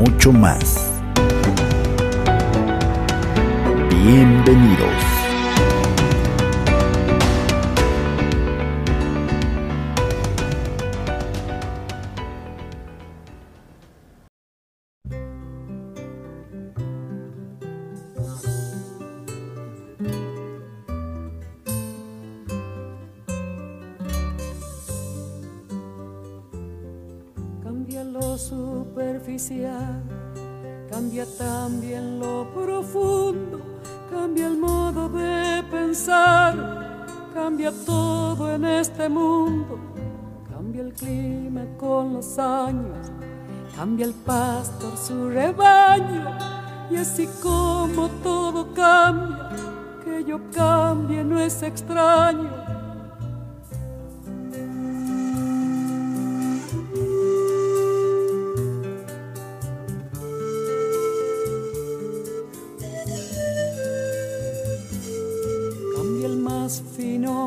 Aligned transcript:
mucho 0.00 0.32
más. 0.32 0.90
Bienvenidos. 3.90 5.19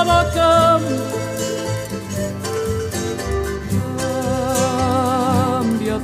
Todo 0.00 0.24
cambia. 0.32 1.10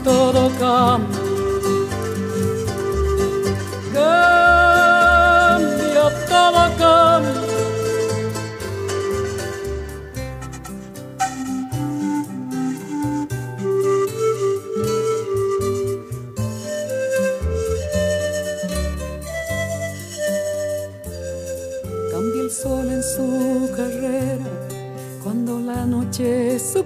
Todo. 0.05 0.51
Cambia 0.59 1.16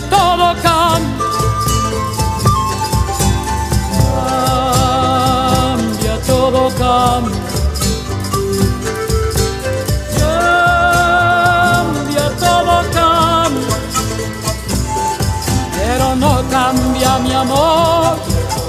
todo 0.00 0.54
cambia. 0.62 1.26
Cambia 5.16 6.14
todo 6.26 6.70
cambia. 6.78 7.40
Cambia 11.26 12.26
todo 12.38 12.74
cambia. 12.92 13.76
Pero 15.76 16.06
no 16.16 16.32
cambia 16.50 17.18
mi 17.18 17.32
amor 17.32 18.16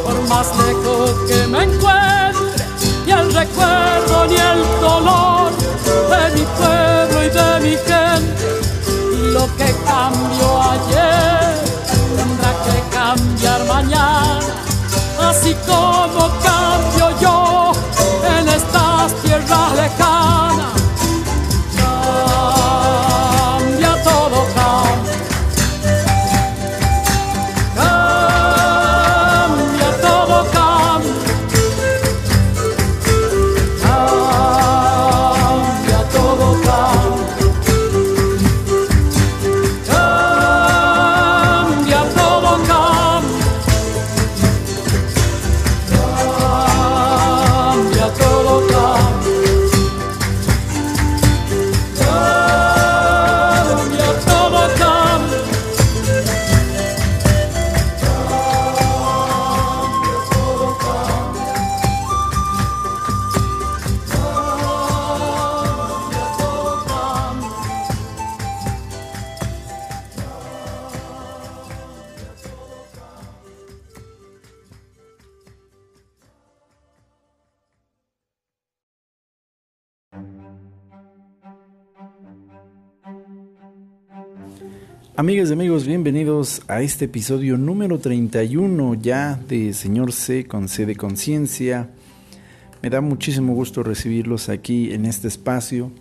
por 0.03 0.17
más 0.29 0.47
lejos 0.57 1.11
que 1.27 1.47
me 1.47 1.63
encuentre. 1.63 2.65
Ni 3.05 3.11
el 3.11 3.33
recuerdo 3.33 4.25
ni 4.27 4.35
el 4.35 4.61
dolor 4.81 5.51
de 6.11 6.29
mi 6.35 6.43
pueblo 6.57 7.17
y 7.23 7.29
de 7.29 7.59
mi 7.61 7.76
cambió 9.97 10.61
ayer 10.73 11.53
tendrá 12.17 12.51
que 12.65 12.95
cambiar 12.95 13.65
mañana. 13.65 14.39
Así 15.29 15.55
como 15.65 16.21
cambio 16.49 17.05
yo 17.19 17.71
en 18.37 18.47
estas 18.47 19.13
tierras 19.23 19.71
lejanas. 19.75 20.46
Amigas 85.37 85.51
y 85.51 85.53
amigos, 85.53 85.85
bienvenidos 85.85 86.63
a 86.67 86.81
este 86.81 87.05
episodio 87.05 87.59
número 87.59 87.99
31 87.99 88.95
ya 88.95 89.39
de 89.47 89.71
Señor 89.73 90.11
C 90.11 90.47
con 90.47 90.67
C 90.67 90.87
de 90.87 90.95
Conciencia. 90.95 91.91
Me 92.81 92.89
da 92.89 93.01
muchísimo 93.01 93.53
gusto 93.53 93.83
recibirlos 93.83 94.49
aquí 94.49 94.91
en 94.93 95.05
este 95.05 95.27
espacio. 95.27 95.91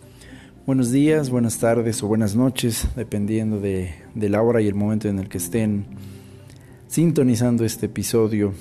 Buenos 0.65 0.91
días, 0.91 1.29
buenas 1.29 1.59
tardes 1.59 2.03
o 2.03 2.07
buenas 2.07 2.35
noches, 2.35 2.89
dependiendo 2.97 3.61
de, 3.61 3.95
de 4.15 4.29
la 4.31 4.41
hora 4.41 4.63
y 4.63 4.69
el 4.69 4.75
momento 4.75 5.07
en 5.07 5.19
el 5.19 5.29
que 5.29 5.37
estén 5.37 5.85
sintonizando 6.89 7.67
este 7.67 7.87
episodio. 7.87 8.55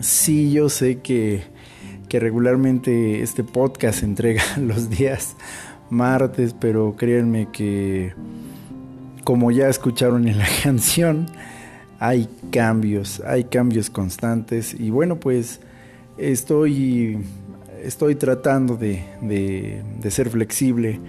Sí, 0.00 0.50
yo 0.50 0.68
sé 0.68 0.98
que, 0.98 1.44
que 2.08 2.18
regularmente 2.18 3.22
este 3.22 3.44
podcast 3.44 4.02
entrega 4.02 4.42
los 4.60 4.90
días 4.90 5.36
martes, 5.88 6.52
pero 6.58 6.96
créanme 6.96 7.46
que 7.52 8.12
como 9.26 9.50
ya 9.50 9.68
escucharon 9.68 10.28
en 10.28 10.38
la 10.38 10.46
canción, 10.62 11.26
hay 11.98 12.28
cambios, 12.52 13.20
hay 13.26 13.42
cambios 13.42 13.90
constantes. 13.90 14.72
Y 14.78 14.90
bueno, 14.90 15.18
pues 15.18 15.58
estoy, 16.16 17.18
estoy 17.82 18.14
tratando 18.14 18.76
de, 18.76 19.02
de, 19.20 20.10
ser 20.12 20.30
flexible 20.30 21.00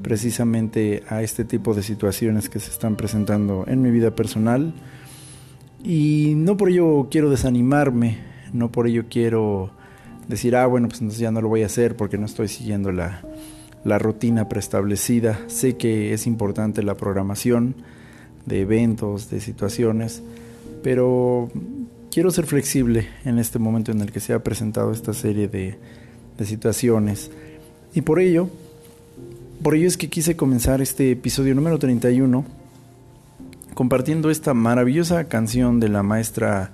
precisamente 0.00 1.02
a 1.10 1.20
este 1.20 1.44
tipo 1.44 1.74
de 1.74 1.82
situaciones 1.82 2.48
que 2.48 2.60
se 2.60 2.70
están 2.70 2.96
presentando 2.96 3.66
en 3.68 3.82
mi 3.82 3.90
vida 3.90 4.12
personal. 4.12 4.72
Y 5.84 6.32
no 6.34 6.56
por 6.56 6.70
ello 6.70 7.08
quiero 7.10 7.28
desanimarme, 7.28 8.20
no 8.54 8.72
por 8.72 8.86
ello 8.86 9.04
quiero 9.10 9.70
decir, 10.28 10.56
ah, 10.56 10.64
bueno, 10.64 10.88
pues 10.88 11.02
entonces 11.02 11.20
ya 11.20 11.30
no 11.30 11.42
lo 11.42 11.48
voy 11.48 11.62
a 11.62 11.66
hacer 11.66 11.94
porque 11.94 12.16
no 12.16 12.24
estoy 12.24 12.48
siguiendo 12.48 12.90
la, 12.90 13.20
la 13.86 13.98
rutina 13.98 14.48
preestablecida. 14.48 15.38
Sé 15.46 15.76
que 15.76 16.12
es 16.12 16.26
importante 16.26 16.82
la 16.82 16.96
programación 16.96 17.76
de 18.44 18.60
eventos, 18.60 19.30
de 19.30 19.40
situaciones, 19.40 20.22
pero 20.82 21.48
quiero 22.10 22.32
ser 22.32 22.46
flexible 22.46 23.08
en 23.24 23.38
este 23.38 23.60
momento 23.60 23.92
en 23.92 24.00
el 24.00 24.10
que 24.10 24.18
se 24.20 24.32
ha 24.32 24.42
presentado 24.42 24.90
esta 24.90 25.14
serie 25.14 25.48
de, 25.48 25.78
situaciones. 26.44 27.30
Y 27.94 28.02
por 28.02 28.18
ello, 28.18 28.50
por 29.62 29.74
ello 29.74 29.86
es 29.86 29.96
que 29.96 30.10
quise 30.10 30.36
comenzar 30.36 30.82
este 30.82 31.12
episodio 31.12 31.54
número 31.54 31.78
31 31.78 32.44
compartiendo 33.72 34.30
esta 34.30 34.52
maravillosa 34.52 35.24
canción 35.28 35.80
de 35.80 35.88
la 35.88 36.02
maestra 36.02 36.72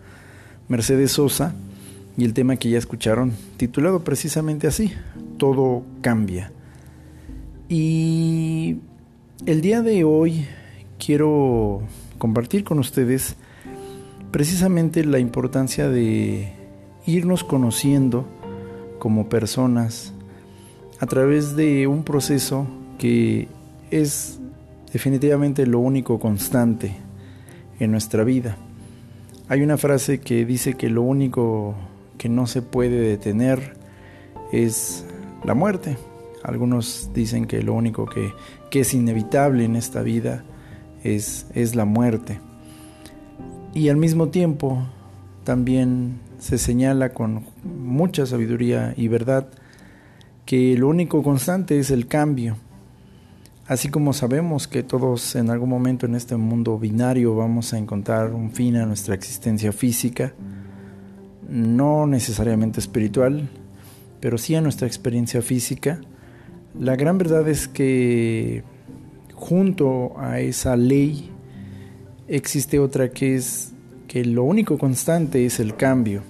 Mercedes 0.69 1.13
Sosa 1.13 1.55
y 2.17 2.25
el 2.25 2.35
tema 2.35 2.57
que 2.57 2.71
ya 2.71 2.79
escucharon, 2.79 3.33
titulado 3.57 4.03
precisamente 4.03 4.67
así, 4.67 4.93
Todo 5.39 5.85
cambia. 6.01 6.51
Y 7.75 8.77
el 9.47 9.63
día 9.63 9.81
de 9.81 10.05
hoy 10.05 10.47
quiero 10.99 11.81
compartir 12.19 12.65
con 12.65 12.79
ustedes 12.79 13.37
precisamente 14.31 15.03
la 15.07 15.19
importancia 15.19 15.89
de 15.89 16.53
irnos 17.07 17.45
conociendo 17.45 18.27
como 18.99 19.31
personas 19.31 20.13
a 21.01 21.07
través 21.07 21.57
de 21.57 21.87
un 21.87 22.05
proceso 22.05 22.67
que 22.99 23.49
es 23.91 24.39
definitivamente 24.93 25.67
lo 25.67 25.79
único 25.79 26.21
constante 26.21 26.95
en 27.81 27.91
nuestra 27.91 28.23
vida. 28.23 28.59
Hay 29.49 29.63
una 29.63 29.79
frase 29.79 30.21
que 30.21 30.45
dice 30.45 30.75
que 30.75 30.91
lo 30.91 31.01
único 31.01 31.75
que 32.19 32.29
no 32.29 32.47
se 32.47 32.61
puede 32.61 33.01
detener 33.01 33.79
es 34.53 35.07
la 35.43 35.55
muerte. 35.55 35.97
Algunos 36.43 37.11
dicen 37.15 37.47
que 37.47 37.63
lo 37.63 37.75
único 37.75 38.07
que, 38.07 38.33
es 38.73 38.95
inevitable 38.95 39.65
en 39.65 39.77
esta 39.77 40.03
vida 40.03 40.45
es, 41.05 41.47
es 41.55 41.75
la 41.75 41.85
muerte. 41.85 42.41
Y 43.75 43.89
al 43.89 43.97
mismo 43.97 44.29
tiempo 44.29 44.83
también 45.45 46.21
se 46.39 46.59
señala 46.59 47.11
con 47.11 47.45
mucha 47.63 48.27
sabiduría 48.27 48.95
y 48.97 49.09
verdad 49.09 49.49
que 50.47 50.77
lo 50.77 50.89
único 50.89 51.23
constante 51.23 51.79
es 51.79 51.91
el 51.91 52.07
cambio. 52.07 52.57
Así 53.67 53.89
como 53.89 54.13
sabemos 54.13 54.67
que 54.67 54.83
todos 54.83 55.37
en 55.37 55.49
algún 55.49 55.69
momento 55.69 56.07
en 56.07 56.17
este 56.17 56.37
mundo 56.37 56.79
binario 56.79 57.37
vamos 57.37 57.73
a 57.73 57.79
encontrar 57.79 58.33
un 58.35 58.51
fin 58.51 58.77
a 58.77 58.87
nuestra 58.87 59.15
existencia 59.15 59.73
física, 59.73 60.35
no 61.49 62.07
necesariamente 62.07 62.81
espiritual, 62.81 63.49
pero 64.21 64.37
sí 64.37 64.55
a 64.57 64.61
nuestra 64.61 64.87
experiencia 64.87 65.43
física, 65.43 66.01
la 66.79 66.97
gran 66.97 67.19
verdad 67.19 67.49
es 67.49 67.69
que 67.69 68.63
junto 69.35 70.19
a 70.19 70.41
esa 70.41 70.77
ley 70.77 71.31
existe 72.29 72.79
otra 72.79 73.11
que 73.11 73.37
es 73.37 73.73
que 74.09 74.25
lo 74.25 74.45
único 74.45 74.79
constante 74.79 75.45
es 75.47 75.61
el 75.61 75.77
cambio. 75.77 76.23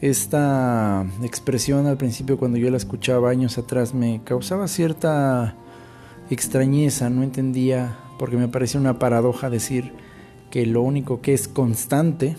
Esta 0.00 1.06
expresión 1.22 1.86
al 1.86 1.96
principio 1.96 2.38
cuando 2.38 2.58
yo 2.58 2.70
la 2.70 2.76
escuchaba 2.76 3.30
años 3.30 3.56
atrás 3.56 3.94
me 3.94 4.20
causaba 4.24 4.66
cierta 4.68 5.54
extrañeza, 6.28 7.08
no 7.08 7.22
entendía 7.22 7.96
porque 8.18 8.36
me 8.36 8.48
parecía 8.48 8.80
una 8.80 8.98
paradoja 8.98 9.50
decir 9.50 9.92
que 10.50 10.66
lo 10.66 10.82
único 10.82 11.20
que 11.20 11.34
es 11.34 11.48
constante 11.48 12.36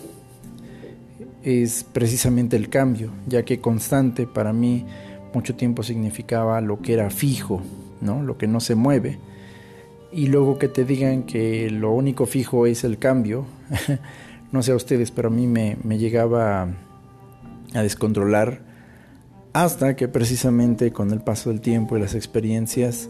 es 1.43 1.83
precisamente 1.83 2.55
el 2.55 2.69
cambio, 2.69 3.11
ya 3.27 3.43
que 3.43 3.59
constante 3.59 4.27
para 4.27 4.53
mí 4.53 4.85
mucho 5.33 5.55
tiempo 5.55 5.83
significaba 5.83 6.61
lo 6.61 6.81
que 6.81 6.93
era 6.93 7.09
fijo, 7.09 7.61
¿no? 8.01 8.21
Lo 8.23 8.37
que 8.37 8.47
no 8.47 8.59
se 8.59 8.75
mueve. 8.75 9.19
Y 10.11 10.27
luego 10.27 10.59
que 10.59 10.67
te 10.67 10.85
digan 10.85 11.23
que 11.23 11.69
lo 11.69 11.91
único 11.91 12.25
fijo 12.25 12.65
es 12.67 12.83
el 12.83 12.99
cambio, 12.99 13.45
no 14.51 14.61
sé 14.61 14.71
a 14.71 14.75
ustedes, 14.75 15.11
pero 15.11 15.29
a 15.29 15.31
mí 15.31 15.47
me, 15.47 15.77
me 15.83 15.97
llegaba 15.97 16.67
a 17.73 17.81
descontrolar 17.81 18.61
hasta 19.53 19.95
que 19.95 20.07
precisamente 20.07 20.91
con 20.91 21.11
el 21.11 21.21
paso 21.21 21.49
del 21.49 21.61
tiempo 21.61 21.97
y 21.97 22.01
las 22.01 22.15
experiencias 22.15 23.09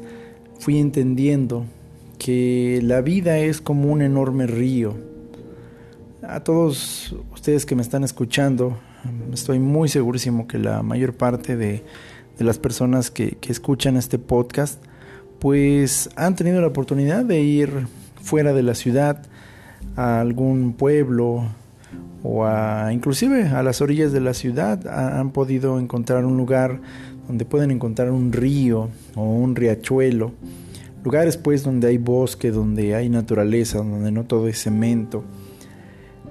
fui 0.60 0.78
entendiendo 0.78 1.66
que 2.20 2.80
la 2.84 3.02
vida 3.02 3.40
es 3.40 3.62
como 3.62 3.92
un 3.92 4.02
enorme 4.02 4.48
río. 4.48 4.96
A 6.22 6.42
todos 6.42 7.16
ustedes 7.34 7.66
que 7.66 7.76
me 7.76 7.82
están 7.82 8.04
escuchando, 8.04 8.78
estoy 9.34 9.60
muy 9.60 9.90
segurísimo 9.90 10.48
que 10.48 10.58
la 10.58 10.84
mayor 10.84 11.16
parte 11.16 11.58
de 11.58 11.84
de 12.38 12.46
las 12.46 12.60
personas 12.60 13.12
que, 13.12 13.38
escuchan 13.48 13.98
este 13.98 14.20
podcast, 14.20 14.84
pues 15.40 16.10
han 16.16 16.36
tenido 16.36 16.62
la 16.62 16.68
oportunidad 16.68 17.26
de 17.26 17.42
ir 17.42 17.88
fuera 18.22 18.54
de 18.54 18.64
la 18.64 18.76
ciudad 18.76 19.24
a 19.96 20.22
algún 20.22 20.74
pueblo 20.74 21.46
o 22.24 22.46
a 22.46 22.92
inclusive 22.94 23.50
a 23.50 23.62
las 23.64 23.82
orillas 23.82 24.14
de 24.14 24.22
la 24.22 24.34
ciudad 24.34 24.88
han 24.88 25.32
podido 25.32 25.78
encontrar 25.78 26.24
un 26.24 26.38
lugar 26.38 26.80
donde 27.28 27.44
pueden 27.44 27.70
encontrar 27.70 28.12
un 28.12 28.32
río 28.32 28.90
o 29.16 29.24
un 29.24 29.56
riachuelo 29.58 30.32
lugares 31.04 31.38
pues 31.38 31.64
donde 31.64 31.88
hay 31.88 31.98
bosque 31.98 32.52
donde 32.52 32.96
hay 32.96 33.10
naturaleza 33.10 33.80
donde 33.80 34.12
no 34.12 34.24
todo 34.24 34.48
es 34.48 34.62
cemento. 34.62 35.24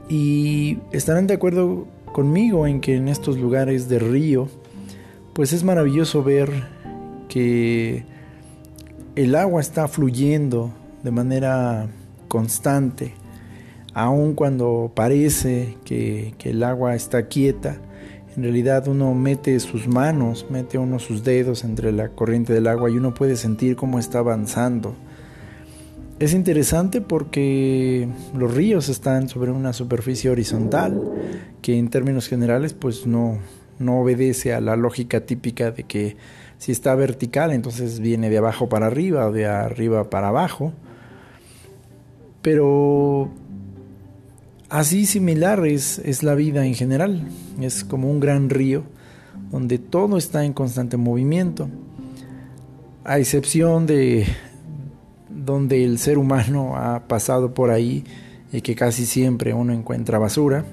Y 0.08 0.78
estarán 0.92 1.26
de 1.26 1.34
acuerdo 1.34 1.86
conmigo 2.12 2.66
en 2.66 2.80
que 2.80 2.96
en 2.96 3.08
estos 3.08 3.38
lugares 3.38 3.88
de 3.88 3.98
río 3.98 4.48
pues 5.32 5.52
es 5.52 5.64
maravilloso 5.64 6.22
ver 6.22 6.50
que 7.28 8.04
el 9.16 9.34
agua 9.34 9.60
está 9.60 9.88
fluyendo 9.88 10.72
de 11.02 11.10
manera 11.10 11.88
constante, 12.28 13.14
aun 13.94 14.34
cuando 14.34 14.92
parece 14.94 15.76
que, 15.84 16.34
el 16.44 16.62
agua 16.62 16.94
está 16.94 17.28
quieta, 17.28 17.76
en 18.36 18.42
realidad 18.42 18.88
uno 18.88 19.14
mete 19.14 19.58
sus 19.60 19.88
manos, 19.88 20.46
mete 20.50 20.78
uno 20.78 20.98
sus 20.98 21.24
dedos 21.24 21.64
entre 21.64 21.92
la 21.92 22.08
corriente 22.08 22.52
del 22.52 22.66
agua 22.66 22.90
y 22.90 22.96
uno 22.96 23.12
puede 23.12 23.36
sentir 23.36 23.76
cómo 23.76 23.98
está 23.98 24.20
avanzando. 24.20 24.94
Es 26.18 26.32
interesante 26.32 27.00
porque 27.00 28.08
los 28.34 28.54
ríos 28.54 28.88
están 28.88 29.28
sobre 29.28 29.50
una 29.50 29.72
superficie 29.72 30.30
horizontal 30.30 31.02
que 31.60 31.78
en 31.78 31.90
términos 31.90 32.28
generales 32.28 32.74
pues 32.74 33.06
no, 33.06 33.38
no 33.78 34.00
obedece 34.00 34.54
a 34.54 34.60
la 34.60 34.76
lógica 34.76 35.20
típica 35.20 35.70
de 35.70 35.84
que 35.84 36.16
si 36.58 36.72
está 36.72 36.94
vertical 36.94 37.52
entonces 37.52 38.00
viene 38.00 38.30
de 38.30 38.38
abajo 38.38 38.68
para 38.68 38.86
arriba 38.86 39.26
o 39.26 39.32
de 39.32 39.46
arriba 39.46 40.10
para 40.10 40.28
abajo. 40.28 40.72
Pero 42.40 43.30
así 44.68 45.06
similar 45.06 45.66
es, 45.66 45.98
es 45.98 46.22
la 46.22 46.34
vida 46.34 46.66
en 46.66 46.74
general. 46.74 47.28
Es 47.60 47.84
como 47.84 48.10
un 48.10 48.20
gran 48.20 48.50
río 48.50 48.84
donde 49.50 49.78
todo 49.78 50.16
está 50.18 50.44
en 50.44 50.52
constante 50.52 50.96
movimiento. 50.96 51.68
A 53.04 53.18
excepción 53.18 53.86
de 53.86 54.26
donde 55.28 55.84
el 55.84 55.98
ser 55.98 56.18
humano 56.18 56.76
ha 56.76 57.08
pasado 57.08 57.54
por 57.54 57.70
ahí 57.70 58.04
y 58.52 58.60
que 58.60 58.76
casi 58.76 59.06
siempre 59.06 59.52
uno 59.54 59.72
encuentra 59.72 60.18
basura 60.18 60.64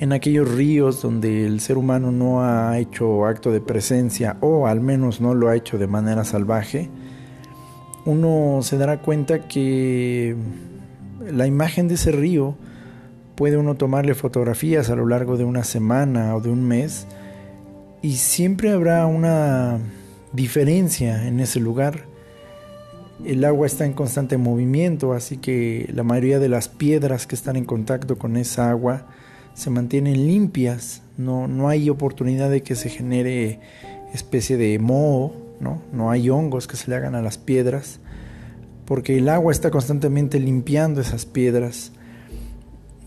en 0.00 0.12
aquellos 0.12 0.48
ríos 0.48 1.02
donde 1.02 1.46
el 1.46 1.60
ser 1.60 1.76
humano 1.76 2.12
no 2.12 2.42
ha 2.42 2.78
hecho 2.78 3.26
acto 3.26 3.50
de 3.50 3.60
presencia 3.60 4.36
o 4.40 4.66
al 4.66 4.80
menos 4.80 5.20
no 5.20 5.34
lo 5.34 5.48
ha 5.48 5.56
hecho 5.56 5.78
de 5.78 5.86
manera 5.86 6.24
salvaje, 6.24 6.88
uno 8.04 8.60
se 8.62 8.78
dará 8.78 9.02
cuenta 9.02 9.48
que 9.48 10.36
la 11.30 11.46
imagen 11.46 11.88
de 11.88 11.94
ese 11.94 12.12
río 12.12 12.54
puede 13.34 13.56
uno 13.56 13.74
tomarle 13.74 14.14
fotografías 14.14 14.88
a 14.88 14.96
lo 14.96 15.06
largo 15.06 15.36
de 15.36 15.44
una 15.44 15.64
semana 15.64 16.34
o 16.34 16.40
de 16.40 16.50
un 16.50 16.66
mes 16.66 17.06
y 18.00 18.12
siempre 18.14 18.70
habrá 18.70 19.06
una 19.06 19.78
diferencia 20.32 21.26
en 21.26 21.40
ese 21.40 21.58
lugar. 21.58 22.04
El 23.24 23.44
agua 23.44 23.66
está 23.66 23.84
en 23.84 23.94
constante 23.94 24.38
movimiento, 24.38 25.12
así 25.12 25.38
que 25.38 25.90
la 25.92 26.04
mayoría 26.04 26.38
de 26.38 26.48
las 26.48 26.68
piedras 26.68 27.26
que 27.26 27.34
están 27.34 27.56
en 27.56 27.64
contacto 27.64 28.16
con 28.16 28.36
esa 28.36 28.70
agua 28.70 29.06
se 29.58 29.70
mantienen 29.70 30.28
limpias, 30.28 31.02
no, 31.16 31.48
no 31.48 31.68
hay 31.68 31.90
oportunidad 31.90 32.48
de 32.48 32.62
que 32.62 32.76
se 32.76 32.90
genere 32.90 33.58
especie 34.14 34.56
de 34.56 34.78
moho, 34.78 35.32
¿no? 35.58 35.82
no 35.92 36.12
hay 36.12 36.30
hongos 36.30 36.68
que 36.68 36.76
se 36.76 36.88
le 36.88 36.94
hagan 36.94 37.16
a 37.16 37.22
las 37.22 37.38
piedras, 37.38 37.98
porque 38.84 39.18
el 39.18 39.28
agua 39.28 39.50
está 39.50 39.72
constantemente 39.72 40.38
limpiando 40.38 41.00
esas 41.00 41.26
piedras. 41.26 41.90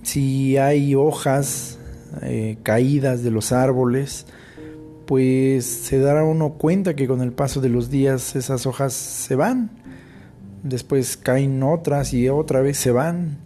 Si 0.03 0.57
hay 0.57 0.93
hojas 0.93 1.79
eh, 2.21 2.57
caídas 2.63 3.23
de 3.23 3.31
los 3.31 3.53
árboles, 3.53 4.25
pues 5.05 5.65
se 5.65 5.99
dará 5.99 6.25
uno 6.25 6.55
cuenta 6.55 6.97
que 6.97 7.07
con 7.07 7.21
el 7.21 7.31
paso 7.31 7.61
de 7.61 7.69
los 7.69 7.89
días 7.89 8.35
esas 8.35 8.65
hojas 8.65 8.91
se 8.91 9.35
van, 9.35 9.71
después 10.63 11.15
caen 11.15 11.63
otras 11.63 12.13
y 12.13 12.27
otra 12.27 12.59
vez 12.59 12.75
se 12.75 12.91
van 12.91 13.37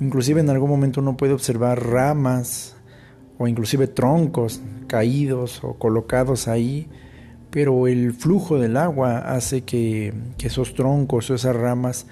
Inclusive 0.00 0.40
en 0.40 0.50
algún 0.50 0.70
momento 0.70 1.00
uno 1.00 1.16
puede 1.16 1.32
observar 1.32 1.86
ramas 1.86 2.76
o 3.38 3.48
inclusive 3.48 3.86
troncos 3.86 4.60
caídos 4.86 5.62
o 5.62 5.74
colocados 5.74 6.48
ahí, 6.48 6.88
pero 7.50 7.86
el 7.86 8.12
flujo 8.12 8.58
del 8.58 8.76
agua 8.76 9.18
hace 9.18 9.62
que, 9.62 10.12
esos 10.40 10.74
troncos 10.74 11.30
o 11.30 11.34
esas 11.34 11.56
ramas 11.56 12.06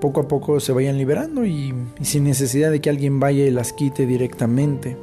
poco 0.00 0.20
a 0.20 0.28
poco 0.28 0.60
se 0.60 0.72
vayan 0.72 0.98
liberando 0.98 1.46
y, 1.46 1.74
y 1.98 2.04
sin 2.04 2.24
necesidad 2.24 2.70
de 2.70 2.80
que 2.80 2.90
alguien 2.90 3.20
vaya 3.20 3.46
y 3.46 3.50
las 3.50 3.72
quite 3.72 4.06
directamente. 4.06 4.96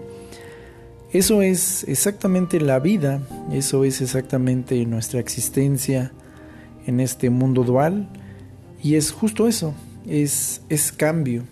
Eso 1.12 1.42
es 1.42 1.86
exactamente 1.88 2.60
la 2.60 2.80
vida, 2.80 3.22
eso 3.52 3.86
es 3.86 4.02
exactamente 4.02 4.86
nuestra 4.86 5.20
existencia 5.20 6.12
en 6.86 7.00
este 7.00 7.30
mundo 7.30 7.64
dual 7.64 8.10
y 8.84 8.96
es 8.96 9.12
justo 9.12 9.48
eso, 9.48 9.74
es, 10.06 10.62
es 10.70 10.92
cambio 10.92 11.44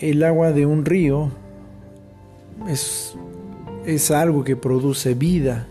el 0.00 0.22
agua 0.24 0.52
de 0.52 0.66
un 0.66 0.84
río 0.84 1.30
es, 2.68 3.14
es 3.84 4.10
algo 4.10 4.44
que 4.44 4.56
produce 4.56 5.14
vida. 5.14 5.68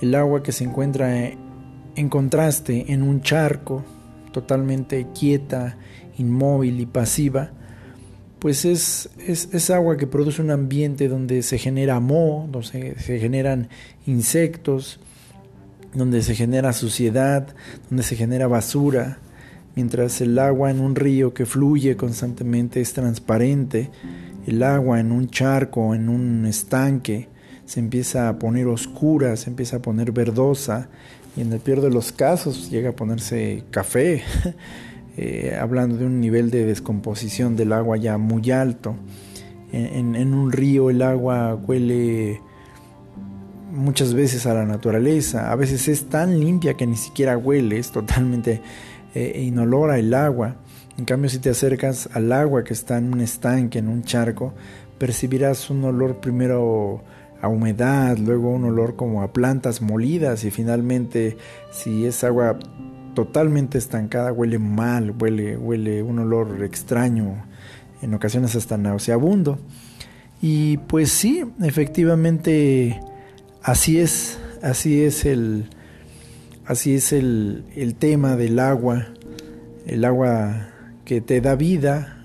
El 0.00 0.14
agua 0.14 0.42
que 0.42 0.52
se 0.52 0.64
encuentra 0.64 1.30
en 1.96 2.08
contraste 2.08 2.92
en 2.92 3.02
un 3.02 3.22
charco 3.22 3.84
totalmente 4.32 5.06
quieta, 5.18 5.76
inmóvil 6.18 6.80
y 6.80 6.86
pasiva, 6.86 7.50
pues 8.40 8.66
es, 8.66 9.08
es, 9.26 9.70
agua 9.70 9.96
que 9.96 10.06
produce 10.06 10.42
un 10.42 10.50
ambiente 10.50 11.08
donde 11.08 11.42
se 11.42 11.56
genera 11.56 11.98
moho, 11.98 12.46
donde 12.50 12.98
se 12.98 13.18
generan 13.18 13.68
insectos, 14.06 15.00
donde 15.94 16.20
se 16.22 16.34
genera 16.34 16.74
suciedad, 16.74 17.54
donde 17.88 18.02
se 18.02 18.16
genera 18.16 18.46
basura, 18.46 19.18
mientras 19.74 20.20
el 20.20 20.38
agua 20.38 20.70
en 20.70 20.80
un 20.80 20.94
río 20.94 21.34
que 21.34 21.46
fluye 21.46 21.96
constantemente 21.96 22.80
es 22.80 22.92
transparente, 22.92 23.90
el 24.46 24.62
agua 24.62 25.00
en 25.00 25.12
un 25.12 25.28
charco, 25.28 25.94
en 25.94 26.08
un 26.08 26.46
estanque, 26.46 27.28
se 27.64 27.80
empieza 27.80 28.28
a 28.28 28.38
poner 28.38 28.66
oscura, 28.66 29.36
se 29.36 29.50
empieza 29.50 29.76
a 29.76 29.82
poner 29.82 30.12
verdosa 30.12 30.88
y 31.36 31.40
en 31.40 31.52
el 31.52 31.60
peor 31.60 31.80
de 31.80 31.90
los 31.90 32.12
casos 32.12 32.70
llega 32.70 32.90
a 32.90 32.96
ponerse 32.96 33.64
café, 33.70 34.22
eh, 35.16 35.56
hablando 35.60 35.96
de 35.96 36.06
un 36.06 36.20
nivel 36.20 36.50
de 36.50 36.66
descomposición 36.66 37.56
del 37.56 37.72
agua 37.72 37.96
ya 37.96 38.18
muy 38.18 38.50
alto. 38.50 38.96
En, 39.72 40.14
en 40.14 40.34
un 40.34 40.52
río 40.52 40.88
el 40.88 41.02
agua 41.02 41.56
huele 41.56 42.40
muchas 43.72 44.14
veces 44.14 44.46
a 44.46 44.54
la 44.54 44.64
naturaleza, 44.64 45.50
a 45.50 45.56
veces 45.56 45.88
es 45.88 46.04
tan 46.08 46.38
limpia 46.38 46.74
que 46.74 46.86
ni 46.86 46.96
siquiera 46.96 47.36
huele, 47.36 47.78
es 47.78 47.90
totalmente 47.90 48.60
eh, 49.14 49.42
inolora 49.44 49.98
el 49.98 50.12
agua. 50.14 50.56
En 50.98 51.04
cambio, 51.04 51.28
si 51.30 51.38
te 51.38 51.50
acercas 51.50 52.08
al 52.12 52.32
agua 52.32 52.64
que 52.64 52.72
está 52.72 52.98
en 52.98 53.12
un 53.12 53.20
estanque, 53.20 53.78
en 53.78 53.88
un 53.88 54.02
charco, 54.02 54.54
percibirás 54.98 55.70
un 55.70 55.84
olor 55.84 56.20
primero 56.20 57.02
a 57.40 57.48
humedad, 57.48 58.16
luego 58.16 58.50
un 58.50 58.64
olor 58.64 58.96
como 58.96 59.22
a 59.22 59.32
plantas 59.32 59.82
molidas 59.82 60.44
y 60.44 60.50
finalmente 60.50 61.36
si 61.70 62.06
es 62.06 62.24
agua 62.24 62.58
totalmente 63.14 63.78
estancada 63.78 64.32
huele 64.32 64.58
mal, 64.58 65.14
huele, 65.20 65.56
huele 65.56 66.02
un 66.02 66.20
olor 66.20 66.62
extraño, 66.62 67.44
en 68.02 68.14
ocasiones 68.14 68.56
hasta 68.56 68.76
nauseabundo. 68.76 69.58
Y 70.40 70.78
pues 70.78 71.10
sí, 71.10 71.44
efectivamente 71.62 73.00
así 73.62 73.98
es, 73.98 74.38
así 74.62 75.02
es 75.02 75.24
el, 75.24 75.70
Así 76.66 76.94
es 76.94 77.12
el, 77.12 77.94
tema 77.98 78.36
del 78.36 78.58
agua, 78.58 79.08
el 79.84 80.02
agua 80.02 80.68
que 81.04 81.20
te 81.20 81.42
da 81.42 81.56
vida 81.56 82.24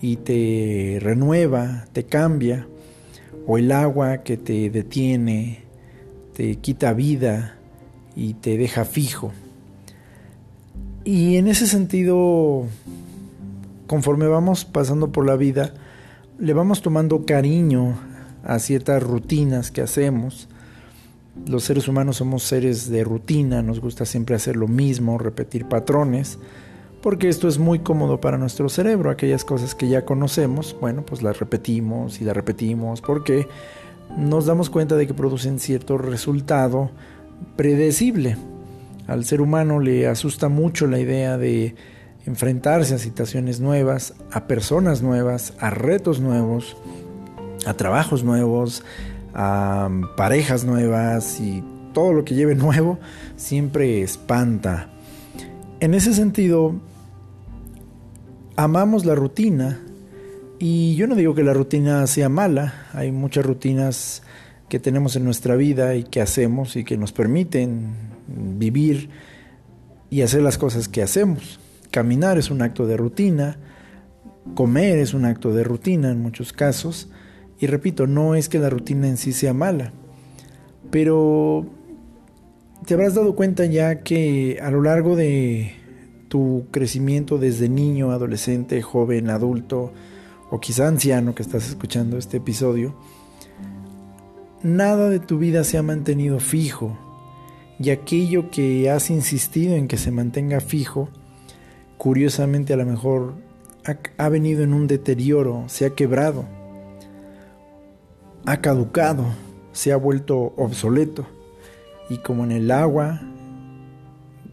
y 0.00 0.14
te 0.16 0.98
renueva, 1.00 1.86
te 1.92 2.04
cambia, 2.04 2.68
o 3.44 3.58
el 3.58 3.72
agua 3.72 4.18
que 4.18 4.36
te 4.36 4.70
detiene, 4.70 5.64
te 6.34 6.54
quita 6.56 6.92
vida 6.92 7.58
y 8.14 8.34
te 8.34 8.56
deja 8.56 8.84
fijo. 8.84 9.32
Y 11.02 11.36
en 11.36 11.48
ese 11.48 11.66
sentido, 11.66 12.66
conforme 13.88 14.28
vamos 14.28 14.64
pasando 14.64 15.10
por 15.10 15.26
la 15.26 15.34
vida, 15.34 15.74
le 16.38 16.52
vamos 16.52 16.80
tomando 16.80 17.26
cariño 17.26 17.98
a 18.44 18.60
ciertas 18.60 19.02
rutinas 19.02 19.72
que 19.72 19.82
hacemos, 19.82 20.48
los 21.46 21.64
seres 21.64 21.86
humanos 21.88 22.16
somos 22.16 22.42
seres 22.42 22.88
de 22.88 23.04
rutina, 23.04 23.62
nos 23.62 23.80
gusta 23.80 24.04
siempre 24.04 24.34
hacer 24.34 24.56
lo 24.56 24.68
mismo, 24.68 25.18
repetir 25.18 25.66
patrones, 25.66 26.38
porque 27.02 27.28
esto 27.28 27.46
es 27.46 27.58
muy 27.58 27.80
cómodo 27.80 28.20
para 28.20 28.38
nuestro 28.38 28.68
cerebro. 28.68 29.10
Aquellas 29.10 29.44
cosas 29.44 29.74
que 29.74 29.88
ya 29.88 30.04
conocemos, 30.04 30.76
bueno, 30.80 31.04
pues 31.04 31.22
las 31.22 31.38
repetimos 31.38 32.20
y 32.20 32.24
las 32.24 32.34
repetimos 32.34 33.00
porque 33.00 33.46
nos 34.16 34.46
damos 34.46 34.70
cuenta 34.70 34.96
de 34.96 35.06
que 35.06 35.14
producen 35.14 35.60
cierto 35.60 35.98
resultado 35.98 36.90
predecible. 37.56 38.36
Al 39.06 39.24
ser 39.24 39.40
humano 39.40 39.78
le 39.78 40.08
asusta 40.08 40.48
mucho 40.48 40.86
la 40.86 40.98
idea 40.98 41.38
de 41.38 41.74
enfrentarse 42.24 42.94
a 42.94 42.98
situaciones 42.98 43.60
nuevas, 43.60 44.14
a 44.32 44.46
personas 44.48 45.00
nuevas, 45.00 45.52
a 45.60 45.70
retos 45.70 46.18
nuevos, 46.18 46.76
a 47.66 47.74
trabajos 47.74 48.24
nuevos, 48.24 48.82
a 49.38 49.90
parejas 50.16 50.64
nuevas 50.64 51.40
y 51.40 51.62
todo 51.92 52.14
lo 52.14 52.24
que 52.24 52.34
lleve 52.34 52.54
nuevo 52.54 52.98
siempre 53.36 54.00
espanta. 54.02 54.88
En 55.78 55.92
ese 55.92 56.14
sentido, 56.14 56.74
amamos 58.56 59.04
la 59.04 59.14
rutina 59.14 59.78
y 60.58 60.94
yo 60.96 61.06
no 61.06 61.14
digo 61.14 61.34
que 61.34 61.42
la 61.42 61.52
rutina 61.52 62.06
sea 62.06 62.30
mala, 62.30 62.86
hay 62.94 63.12
muchas 63.12 63.44
rutinas 63.44 64.22
que 64.70 64.80
tenemos 64.80 65.14
en 65.16 65.24
nuestra 65.24 65.54
vida 65.54 65.94
y 65.94 66.04
que 66.04 66.22
hacemos 66.22 66.74
y 66.76 66.84
que 66.84 66.96
nos 66.96 67.12
permiten 67.12 67.94
vivir 68.26 69.10
y 70.08 70.22
hacer 70.22 70.40
las 70.40 70.56
cosas 70.56 70.88
que 70.88 71.02
hacemos. 71.02 71.60
Caminar 71.90 72.38
es 72.38 72.50
un 72.50 72.62
acto 72.62 72.86
de 72.86 72.96
rutina, 72.96 73.58
comer 74.54 74.98
es 74.98 75.12
un 75.12 75.26
acto 75.26 75.52
de 75.52 75.62
rutina 75.62 76.10
en 76.10 76.22
muchos 76.22 76.54
casos, 76.54 77.10
y 77.58 77.66
repito, 77.66 78.06
no 78.06 78.34
es 78.34 78.48
que 78.48 78.58
la 78.58 78.70
rutina 78.70 79.08
en 79.08 79.16
sí 79.16 79.32
sea 79.32 79.54
mala, 79.54 79.92
pero 80.90 81.66
te 82.84 82.94
habrás 82.94 83.14
dado 83.14 83.34
cuenta 83.34 83.64
ya 83.64 84.02
que 84.02 84.58
a 84.62 84.70
lo 84.70 84.82
largo 84.82 85.16
de 85.16 85.72
tu 86.28 86.66
crecimiento 86.70 87.38
desde 87.38 87.68
niño, 87.68 88.10
adolescente, 88.10 88.82
joven, 88.82 89.30
adulto 89.30 89.92
o 90.50 90.60
quizá 90.60 90.86
anciano 90.86 91.34
que 91.34 91.42
estás 91.42 91.68
escuchando 91.68 92.18
este 92.18 92.36
episodio, 92.36 92.94
nada 94.62 95.08
de 95.08 95.18
tu 95.18 95.38
vida 95.38 95.64
se 95.64 95.78
ha 95.78 95.82
mantenido 95.82 96.40
fijo. 96.40 96.98
Y 97.78 97.90
aquello 97.90 98.50
que 98.50 98.88
has 98.90 99.10
insistido 99.10 99.74
en 99.74 99.86
que 99.86 99.98
se 99.98 100.10
mantenga 100.10 100.60
fijo, 100.60 101.08
curiosamente 101.98 102.72
a 102.72 102.76
lo 102.76 102.86
mejor 102.86 103.34
ha, 103.84 103.96
ha 104.22 104.28
venido 104.28 104.62
en 104.62 104.72
un 104.72 104.86
deterioro, 104.86 105.64
se 105.66 105.84
ha 105.84 105.90
quebrado 105.90 106.55
ha 108.46 108.60
caducado, 108.60 109.26
se 109.72 109.92
ha 109.92 109.96
vuelto 109.96 110.54
obsoleto 110.56 111.26
y 112.08 112.18
como 112.18 112.44
en 112.44 112.52
el 112.52 112.70
agua, 112.70 113.20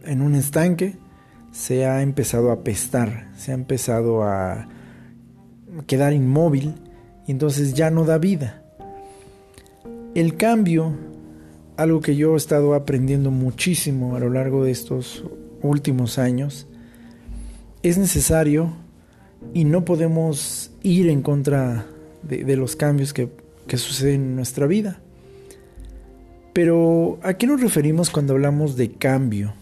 en 0.03 0.21
un 0.21 0.35
estanque, 0.35 0.97
se 1.51 1.85
ha 1.85 2.01
empezado 2.01 2.51
a 2.51 2.63
pestar, 2.63 3.29
se 3.37 3.51
ha 3.51 3.53
empezado 3.53 4.23
a 4.23 4.67
quedar 5.87 6.13
inmóvil 6.13 6.73
y 7.27 7.31
entonces 7.31 7.73
ya 7.73 7.91
no 7.91 8.03
da 8.03 8.17
vida. 8.17 8.63
El 10.15 10.35
cambio 10.35 10.93
algo 11.77 12.01
que 12.01 12.15
yo 12.15 12.33
he 12.33 12.37
estado 12.37 12.73
aprendiendo 12.73 13.31
muchísimo 13.31 14.15
a 14.15 14.19
lo 14.19 14.29
largo 14.29 14.63
de 14.63 14.71
estos 14.71 15.23
últimos 15.61 16.17
años. 16.19 16.67
Es 17.81 17.97
necesario 17.97 18.73
y 19.53 19.65
no 19.65 19.83
podemos 19.85 20.71
ir 20.83 21.09
en 21.09 21.21
contra 21.21 21.85
de, 22.21 22.55
los 22.55 22.75
cambios 22.75 23.13
que, 23.13 23.29
que 23.67 23.77
suceden 23.77 24.21
en 24.21 24.35
nuestra 24.35 24.67
vida. 24.67 24.99
Pero 26.53 27.19
¿a 27.23 27.33
qué 27.33 27.47
nos 27.47 27.61
referimos 27.61 28.09
cuando 28.09 28.33
hablamos 28.33 28.75
de 28.75 28.91
cambio? 28.91 29.53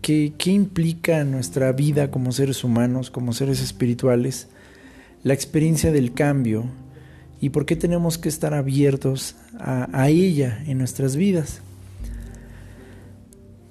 ¿Qué, 0.00 0.32
¿Qué, 0.38 0.52
implica 0.52 1.24
nuestra 1.24 1.72
vida 1.72 2.10
como 2.10 2.32
seres 2.32 2.64
humanos, 2.64 3.10
como 3.10 3.32
seres 3.32 3.60
espirituales, 3.60 4.48
la 5.22 5.34
experiencia 5.34 5.90
del 5.90 6.12
cambio 6.14 6.64
y 7.40 7.50
por 7.50 7.66
qué 7.66 7.76
tenemos 7.76 8.16
que 8.16 8.28
estar 8.28 8.54
abiertos 8.54 9.34
a, 9.58 10.08
ella 10.08 10.62
en 10.66 10.78
nuestras 10.78 11.16
vidas? 11.16 11.60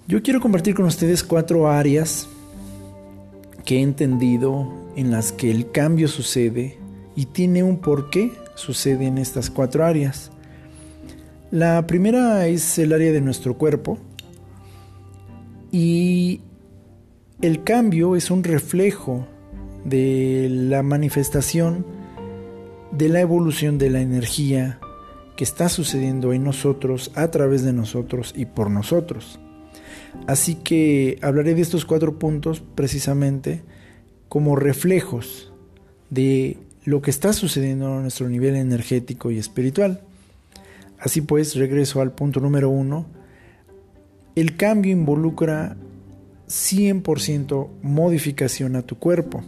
Yo 0.07 0.21
quiero 0.21 0.41
compartir 0.41 0.75
con 0.75 0.85
ustedes 0.85 1.23
cuatro 1.23 1.69
áreas 1.69 2.27
que 3.65 3.77
he 3.77 3.81
entendido 3.81 4.71
en 4.95 5.09
las 5.09 5.31
que 5.31 5.49
el 5.49 5.71
cambio 5.71 6.07
sucede 6.07 6.77
y 7.15 7.25
tiene 7.25 7.63
un 7.63 7.77
por 7.77 8.09
qué 8.11 8.31
sucede 8.55 9.05
en 9.05 9.17
estas 9.17 9.49
cuatro 9.49 9.85
áreas. 9.85 10.31
La 11.51 11.85
primera 11.85 12.47
es 12.47 12.79
el 12.79 12.91
área 12.91 13.11
de 13.11 13.21
nuestro 13.21 13.57
cuerpo 13.57 13.99
y 15.71 16.41
el 17.41 17.63
cambio 17.63 18.15
es 18.15 18.31
un 18.31 18.43
reflejo 18.43 19.27
de 19.83 20.47
la 20.49 20.81
manifestación 20.81 21.85
de 22.91 23.09
la 23.09 23.19
evolución 23.19 23.77
de 23.77 23.89
la 23.89 24.01
energía 24.01 24.79
que 25.35 25.43
está 25.43 25.67
sucediendo 25.69 26.33
en 26.33 26.43
nosotros, 26.43 27.11
a 27.15 27.29
través 27.29 27.63
de 27.63 27.73
nosotros 27.73 28.33
y 28.35 28.45
por 28.45 28.71
nosotros. 28.71 29.39
Así 30.27 30.55
que 30.55 31.19
hablaré 31.21 31.55
de 31.55 31.61
estos 31.61 31.85
cuatro 31.85 32.17
puntos 32.17 32.63
precisamente 32.73 33.63
como 34.29 34.55
reflejos 34.55 35.51
de 36.09 36.57
lo 36.85 37.01
que 37.01 37.09
está 37.09 37.33
sucediendo 37.33 37.91
a 37.91 38.01
nuestro 38.01 38.29
nivel 38.29 38.55
energético 38.55 39.31
y 39.31 39.39
espiritual. 39.39 40.01
Así 40.99 41.21
pues, 41.21 41.55
regreso 41.55 41.99
al 41.99 42.11
punto 42.11 42.39
número 42.39 42.69
uno. 42.69 43.07
El 44.35 44.55
cambio 44.55 44.91
involucra 44.91 45.75
100% 46.47 47.67
modificación 47.81 48.75
a 48.75 48.83
tu 48.83 48.97
cuerpo. 48.97 49.43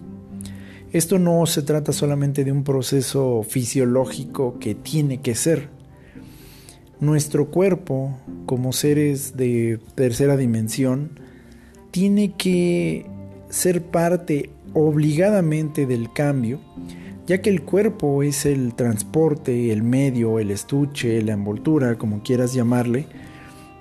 Esto 0.92 1.20
no 1.20 1.46
se 1.46 1.62
trata 1.62 1.94
solamente 1.94 2.44
de 2.44 2.52
un 2.52 2.64
proceso 2.64 3.44
fisiológico 3.44 4.58
que 4.60 4.74
tiene 4.74 5.22
que 5.22 5.36
ser. 5.36 5.70
Nuestro 7.00 7.52
cuerpo, 7.52 8.18
como 8.48 8.74
seres 8.74 9.38
de 9.38 9.80
tercera 9.94 10.38
dimensión, 10.38 11.20
tiene 11.92 12.34
que 12.36 13.06
ser 13.50 13.84
parte 13.84 14.50
obligadamente 14.74 15.86
del 15.86 16.12
cambio 16.12 16.60
ya 17.28 17.42
que 17.42 17.50
el 17.50 17.62
cuerpo 17.64 18.24
es 18.24 18.46
el 18.46 18.74
transporte, 18.74 19.74
el 19.74 19.84
medio, 19.84 20.40
el 20.40 20.50
estuche, 20.50 21.22
la 21.22 21.34
envoltura, 21.34 21.98
como 21.98 22.24
quieras 22.24 22.54
llamarle, 22.54 23.06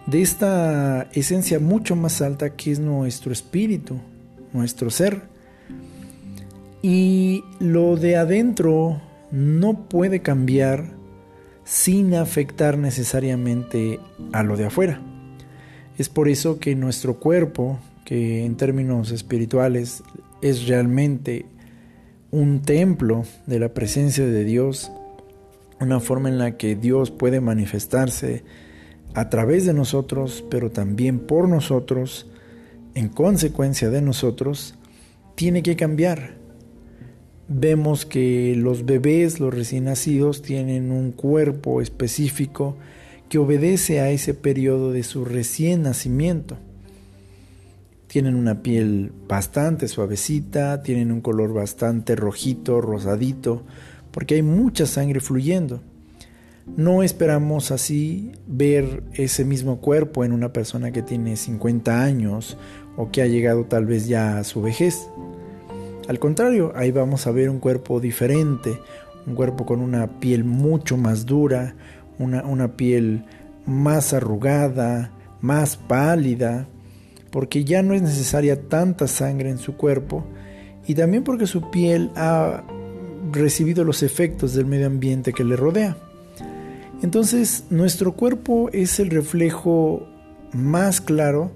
de 0.07 0.21
esta 0.21 1.09
esencia 1.13 1.61
mucho 1.61 1.95
más 1.95 2.21
alta 2.21 2.57
que 2.57 2.73
es 2.73 2.81
nuestro 2.81 3.33
espíritu, 3.33 3.99
nuestro 4.53 4.91
ser. 4.91 5.23
Y 6.83 7.45
lo 7.61 7.97
de 7.97 8.17
adentro 8.17 9.01
no 9.31 9.89
puede 9.89 10.23
cambiar 10.23 10.95
sin 11.65 12.15
afectar 12.15 12.77
necesariamente 12.79 14.01
a 14.33 14.43
lo 14.43 14.57
de 14.57 14.67
afuera. 14.67 15.01
Es 15.99 16.09
por 16.09 16.29
eso 16.29 16.59
que 16.59 16.75
nuestro 16.75 17.19
cuerpo, 17.19 17.79
que 18.05 18.45
en 18.45 18.57
términos 18.57 19.13
espirituales 19.13 20.03
es 20.43 20.67
realmente 20.67 21.47
un 22.37 22.61
templo 22.61 23.25
de 23.47 23.59
la 23.59 23.71
presencia 23.71 24.27
de 24.27 24.45
Dios, 24.45 24.93
una 25.81 26.01
forma 26.01 26.29
en 26.29 26.37
la 26.37 26.59
que 26.59 26.77
Dios 26.77 27.11
puede 27.11 27.41
manifestarse 27.41 28.45
a 29.15 29.31
través 29.31 29.65
de 29.65 29.73
nosotros, 29.73 30.45
pero 30.51 30.71
también 30.71 31.19
por 31.19 31.49
nosotros, 31.49 32.31
en 32.95 33.09
consecuencia 33.09 33.89
de 33.89 34.03
nosotros, 34.03 34.75
tiene 35.35 35.63
que 35.63 35.77
cambiar. 35.77 36.37
Vemos 37.49 38.05
que 38.05 38.55
los 38.55 38.85
bebés, 38.85 39.41
los 39.41 39.55
recién 39.55 39.85
nacidos, 39.85 40.43
tienen 40.43 40.93
un 40.93 41.13
cuerpo 41.13 41.81
específico 41.81 42.77
que 43.31 43.39
obedece 43.39 44.01
a 44.01 44.11
ese 44.11 44.35
periodo 44.35 44.93
de 44.93 45.05
su 45.05 45.25
recién 45.25 45.85
nacimiento. 45.85 46.59
Tienen 48.17 48.35
una 48.35 48.63
piel 48.63 49.13
bastante 49.29 49.89
suavecita, 49.89 50.81
tienen 50.81 51.13
un 51.13 51.21
color 51.21 51.53
bastante 51.53 52.17
rojito, 52.17 52.81
rosadito, 52.81 53.63
porque 54.11 54.37
hay 54.37 54.43
mucha 54.43 54.87
sangre 54.87 55.21
fluyendo. 55.21 55.83
No 56.79 57.03
esperamos 57.03 57.71
así 57.73 58.33
ver 58.47 59.03
ese 59.13 59.45
mismo 59.45 59.83
cuerpo 59.83 60.25
en 60.25 60.33
una 60.33 60.51
persona 60.51 60.93
que 60.93 61.03
tiene 61.03 61.37
50 61.37 62.03
años 62.03 62.57
o 62.97 63.11
que 63.11 63.21
ha 63.21 63.27
llegado 63.27 63.67
tal 63.67 63.85
vez 63.85 64.09
ya 64.09 64.39
a 64.39 64.45
su 64.45 64.63
vejez. 64.63 65.11
Al 66.09 66.19
contrario, 66.19 66.73
ahí 66.75 66.93
vamos 66.93 67.27
a 67.27 67.33
ver 67.33 67.51
un 67.51 67.59
cuerpo 67.59 68.01
diferente, 68.01 68.81
un 69.27 69.35
cuerpo 69.35 69.67
con 69.67 69.83
una 69.83 70.21
piel 70.21 70.43
mucho 70.43 70.97
más 70.97 71.27
dura, 71.27 71.75
una, 72.19 72.47
una 72.47 72.79
piel 72.79 73.27
más 73.67 74.15
arrugada, 74.15 75.13
más 75.43 75.77
pálida, 75.77 76.67
porque 77.37 77.65
ya 77.65 77.83
no 77.83 77.93
es 77.93 78.01
necesaria 78.01 78.63
tanta 78.67 79.07
sangre 79.07 79.51
en 79.51 79.59
su 79.59 79.77
cuerpo 79.77 80.25
y 80.87 80.95
también 80.95 81.23
porque 81.23 81.47
su 81.47 81.71
piel 81.71 82.11
ha 82.17 82.65
recibido 83.31 83.85
los 83.85 84.03
efectos 84.03 84.55
del 84.55 84.65
medio 84.65 84.87
ambiente 84.87 85.35
que 85.35 85.45
le 85.45 85.55
rodea. 85.55 85.99
Entonces 87.03 87.65
nuestro 87.69 88.13
cuerpo 88.13 88.71
es 88.73 89.01
el 89.01 89.11
reflejo 89.11 90.09
más 90.55 91.03
claro 91.03 91.53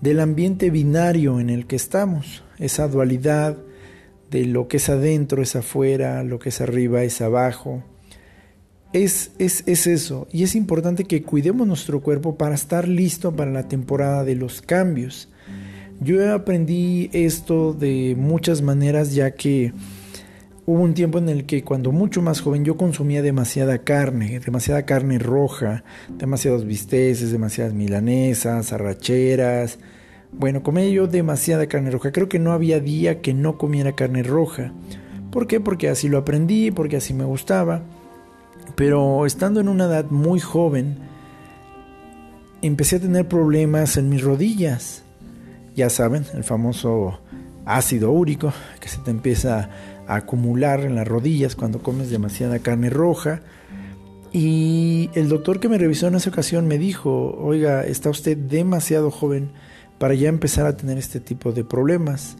del 0.00 0.20
ambiente 0.20 0.70
binario 0.70 1.40
en 1.40 1.50
el 1.50 1.66
que 1.66 1.74
estamos, 1.74 2.44
esa 2.60 2.86
dualidad 2.86 3.56
de 4.30 4.44
lo 4.44 4.68
que 4.68 4.76
es 4.76 4.88
adentro 4.88 5.42
es 5.42 5.56
afuera, 5.56 6.22
lo 6.22 6.38
que 6.38 6.50
es 6.50 6.60
arriba 6.60 7.02
es 7.02 7.20
abajo, 7.20 7.82
es, 8.92 9.32
es, 9.38 9.86
eso. 9.86 10.28
Y 10.32 10.42
es 10.44 10.54
importante 10.54 11.04
que 11.04 11.22
cuidemos 11.22 11.66
nuestro 11.66 12.00
cuerpo 12.00 12.36
para 12.36 12.54
estar 12.54 12.88
listo 12.88 13.34
para 13.34 13.50
la 13.50 13.68
temporada 13.68 14.24
de 14.24 14.34
los 14.34 14.62
cambios. 14.62 15.28
Yo 16.00 16.32
aprendí 16.32 17.10
esto 17.12 17.72
de 17.72 18.14
muchas 18.16 18.62
maneras 18.62 19.14
ya 19.14 19.32
que 19.32 19.72
hubo 20.64 20.82
un 20.82 20.94
tiempo 20.94 21.18
en 21.18 21.28
el 21.28 21.44
que 21.44 21.64
cuando 21.64 21.92
mucho 21.92 22.22
más 22.22 22.40
joven 22.40 22.64
yo 22.64 22.76
consumía 22.76 23.20
demasiada 23.20 23.78
carne, 23.78 24.38
demasiada 24.38 24.84
carne 24.84 25.18
roja, 25.18 25.82
demasiados 26.16 26.64
bisteces, 26.64 27.32
demasiadas 27.32 27.74
milanesas, 27.74 28.72
arracheras. 28.72 29.78
Bueno, 30.30 30.62
comía 30.62 30.88
yo 30.88 31.06
demasiada 31.06 31.66
carne 31.66 31.90
roja. 31.90 32.12
Creo 32.12 32.28
que 32.28 32.38
no 32.38 32.52
había 32.52 32.80
día 32.80 33.20
que 33.20 33.34
no 33.34 33.58
comiera 33.58 33.96
carne 33.96 34.22
roja. 34.22 34.72
¿Por 35.32 35.46
qué? 35.46 35.58
Porque 35.60 35.88
así 35.88 36.08
lo 36.08 36.18
aprendí, 36.18 36.70
porque 36.70 36.96
así 36.96 37.12
me 37.12 37.24
gustaba. 37.24 37.82
Pero 38.74 39.26
estando 39.26 39.60
en 39.60 39.68
una 39.68 39.84
edad 39.84 40.06
muy 40.10 40.40
joven, 40.40 40.98
empecé 42.62 42.96
a 42.96 43.00
tener 43.00 43.26
problemas 43.28 43.96
en 43.96 44.08
mis 44.08 44.22
rodillas. 44.22 45.02
Ya 45.74 45.90
saben, 45.90 46.24
el 46.34 46.44
famoso 46.44 47.20
ácido 47.64 48.10
úrico 48.10 48.52
que 48.80 48.88
se 48.88 48.98
te 48.98 49.10
empieza 49.10 49.70
a 50.06 50.16
acumular 50.16 50.80
en 50.80 50.94
las 50.94 51.06
rodillas 51.06 51.54
cuando 51.54 51.80
comes 51.80 52.10
demasiada 52.10 52.58
carne 52.58 52.90
roja. 52.90 53.42
Y 54.32 55.10
el 55.14 55.28
doctor 55.28 55.60
que 55.60 55.68
me 55.68 55.78
revisó 55.78 56.08
en 56.08 56.16
esa 56.16 56.30
ocasión 56.30 56.66
me 56.66 56.78
dijo, 56.78 57.36
oiga, 57.38 57.84
está 57.84 58.10
usted 58.10 58.36
demasiado 58.36 59.10
joven 59.10 59.50
para 59.98 60.14
ya 60.14 60.28
empezar 60.28 60.66
a 60.66 60.76
tener 60.76 60.98
este 60.98 61.20
tipo 61.20 61.52
de 61.52 61.64
problemas. 61.64 62.36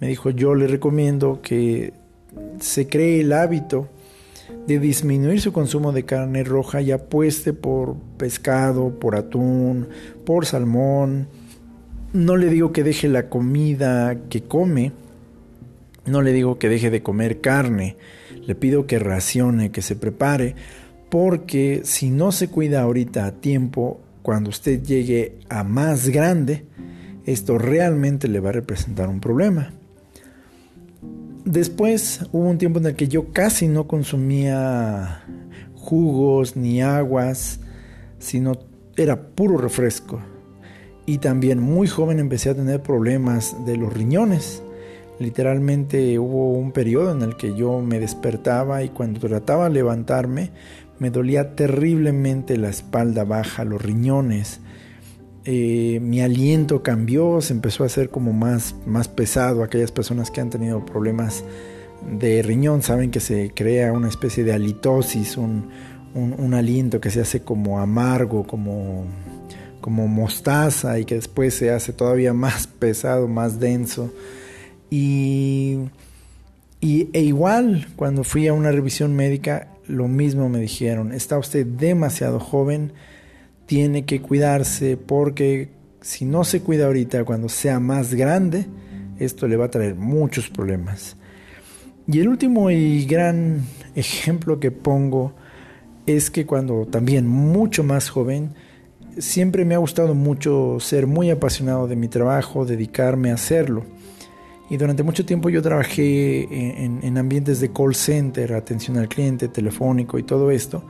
Me 0.00 0.08
dijo, 0.08 0.30
yo 0.30 0.54
le 0.54 0.66
recomiendo 0.66 1.40
que 1.42 1.94
se 2.60 2.88
cree 2.88 3.20
el 3.20 3.32
hábito 3.32 3.88
de 4.66 4.78
disminuir 4.78 5.40
su 5.40 5.52
consumo 5.52 5.92
de 5.92 6.04
carne 6.04 6.44
roja 6.44 6.80
y 6.82 6.92
apueste 6.92 7.52
por 7.52 7.96
pescado, 8.16 8.98
por 8.98 9.16
atún, 9.16 9.88
por 10.24 10.46
salmón. 10.46 11.28
No 12.12 12.36
le 12.36 12.48
digo 12.48 12.72
que 12.72 12.82
deje 12.82 13.08
la 13.08 13.28
comida 13.28 14.16
que 14.28 14.42
come, 14.42 14.92
no 16.06 16.22
le 16.22 16.32
digo 16.32 16.58
que 16.58 16.68
deje 16.68 16.90
de 16.90 17.02
comer 17.02 17.40
carne, 17.40 17.96
le 18.46 18.54
pido 18.54 18.86
que 18.86 18.98
racione, 18.98 19.70
que 19.70 19.82
se 19.82 19.96
prepare, 19.96 20.54
porque 21.10 21.82
si 21.84 22.10
no 22.10 22.32
se 22.32 22.48
cuida 22.48 22.82
ahorita 22.82 23.26
a 23.26 23.32
tiempo, 23.32 24.00
cuando 24.22 24.50
usted 24.50 24.82
llegue 24.82 25.38
a 25.48 25.62
más 25.62 26.08
grande, 26.08 26.64
esto 27.26 27.58
realmente 27.58 28.28
le 28.28 28.40
va 28.40 28.50
a 28.50 28.52
representar 28.52 29.08
un 29.08 29.20
problema. 29.20 29.72
Después 31.46 32.22
hubo 32.32 32.48
un 32.48 32.58
tiempo 32.58 32.80
en 32.80 32.86
el 32.86 32.96
que 32.96 33.06
yo 33.06 33.32
casi 33.32 33.68
no 33.68 33.86
consumía 33.86 35.24
jugos 35.76 36.56
ni 36.56 36.82
aguas. 36.82 37.60
sino 38.18 38.54
era 38.96 39.28
puro 39.28 39.56
refresco. 39.56 40.20
Y 41.06 41.18
también 41.18 41.60
muy 41.60 41.86
joven 41.86 42.18
empecé 42.18 42.50
a 42.50 42.56
tener 42.56 42.82
problemas 42.82 43.54
de 43.64 43.76
los 43.76 43.92
riñones. 43.92 44.64
Literalmente 45.20 46.18
hubo 46.18 46.50
un 46.52 46.72
periodo 46.72 47.12
en 47.12 47.22
el 47.22 47.36
que 47.36 47.54
yo 47.54 47.80
me 47.80 48.00
despertaba 48.00 48.82
y 48.82 48.88
cuando 48.88 49.20
trataba 49.20 49.68
de 49.68 49.74
levantarme 49.74 50.50
me 50.98 51.10
dolía 51.10 51.54
terriblemente 51.54 52.56
la 52.56 52.70
espalda 52.70 53.22
baja, 53.22 53.64
los 53.64 53.80
riñones. 53.80 54.60
Eh, 55.48 56.00
mi 56.02 56.20
aliento 56.20 56.82
cambió, 56.82 57.40
se 57.40 57.52
empezó 57.52 57.84
a 57.84 57.86
hacer 57.86 58.10
como 58.10 58.32
más, 58.32 58.74
más 58.84 59.06
pesado. 59.06 59.62
Aquellas 59.62 59.92
personas 59.92 60.32
que 60.32 60.40
han 60.40 60.50
tenido 60.50 60.84
problemas 60.84 61.44
de 62.18 62.42
riñón 62.42 62.82
saben 62.82 63.12
que 63.12 63.20
se 63.20 63.52
crea 63.54 63.92
una 63.92 64.08
especie 64.08 64.42
de 64.42 64.52
halitosis, 64.52 65.36
un, 65.36 65.70
un, 66.14 66.54
aliento 66.54 67.00
que 67.00 67.10
se 67.10 67.20
hace 67.20 67.42
como 67.42 67.78
amargo, 67.78 68.44
como, 68.44 69.04
como 69.80 70.08
mostaza 70.08 70.98
y 70.98 71.04
que 71.04 71.14
después 71.14 71.54
se 71.54 71.70
hace 71.70 71.92
todavía 71.92 72.32
más 72.34 72.66
pesado, 72.66 73.28
más 73.28 73.60
denso. 73.60 74.12
Y, 74.90 75.78
y 76.80 77.08
e 77.12 77.20
igual 77.22 77.86
cuando 77.94 78.24
fui 78.24 78.48
a 78.48 78.52
una 78.52 78.72
revisión 78.72 79.14
médica, 79.14 79.68
lo 79.86 80.08
mismo 80.08 80.48
me 80.48 80.58
dijeron, 80.58 81.12
está 81.12 81.38
usted 81.38 81.64
demasiado 81.64 82.40
joven, 82.40 82.92
tiene 83.66 84.04
que 84.04 84.22
cuidarse 84.22 84.96
porque 84.96 85.70
si 86.00 86.24
no 86.24 86.44
se 86.44 86.60
cuida 86.60 86.86
ahorita, 86.86 87.24
cuando 87.24 87.48
sea 87.48 87.80
más 87.80 88.14
grande, 88.14 88.66
esto 89.18 89.48
le 89.48 89.56
va 89.56 89.66
a 89.66 89.70
traer 89.70 89.94
muchos 89.94 90.48
problemas. 90.48 91.16
Y 92.06 92.20
el 92.20 92.28
último 92.28 92.70
y 92.70 93.04
gran 93.04 93.62
ejemplo 93.96 94.60
que 94.60 94.70
pongo 94.70 95.34
es 96.06 96.30
que 96.30 96.46
cuando 96.46 96.86
también 96.86 97.26
mucho 97.26 97.82
más 97.82 98.08
joven, 98.08 98.54
siempre 99.18 99.64
me 99.64 99.74
ha 99.74 99.78
gustado 99.78 100.14
mucho 100.14 100.78
ser 100.78 101.06
muy 101.06 101.30
apasionado 101.30 101.88
de 101.88 101.96
mi 101.96 102.08
trabajo, 102.08 102.64
dedicarme 102.64 103.30
a 103.30 103.34
hacerlo. 103.34 103.84
Y 104.68 104.76
durante 104.76 105.02
mucho 105.02 105.24
tiempo 105.24 105.48
yo 105.48 105.62
trabajé 105.62 106.84
en, 106.84 107.18
ambientes 107.18 107.60
de 107.60 107.72
call 107.72 107.94
center, 107.94 108.52
atención 108.52 108.96
al 108.98 109.08
cliente, 109.08 109.48
telefónico 109.48 110.18
y 110.18 110.24
todo 110.24 110.50
esto. 110.50 110.84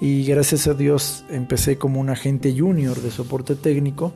Y 0.00 0.24
gracias 0.24 0.66
a 0.66 0.74
Dios 0.74 1.24
empecé 1.30 1.76
como 1.76 2.00
un 2.00 2.08
agente 2.08 2.58
junior 2.58 3.00
de 3.00 3.10
soporte 3.10 3.54
técnico 3.54 4.14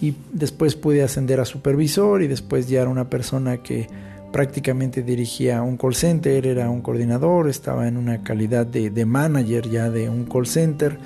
y 0.00 0.14
después 0.32 0.74
pude 0.74 1.02
ascender 1.02 1.38
a 1.38 1.44
supervisor 1.44 2.22
y 2.22 2.28
después 2.28 2.66
ya 2.66 2.80
era 2.80 2.90
una 2.90 3.10
persona 3.10 3.58
que 3.58 3.88
prácticamente 4.32 5.02
dirigía 5.02 5.60
un 5.60 5.76
call 5.76 5.94
center, 5.94 6.46
era 6.46 6.70
un 6.70 6.80
coordinador, 6.80 7.50
estaba 7.50 7.86
en 7.86 7.98
una 7.98 8.22
calidad 8.22 8.66
de, 8.66 9.04
manager 9.04 9.68
ya 9.68 9.90
de 9.90 10.08
un 10.08 10.24
call 10.24 10.46
center. 10.46 10.98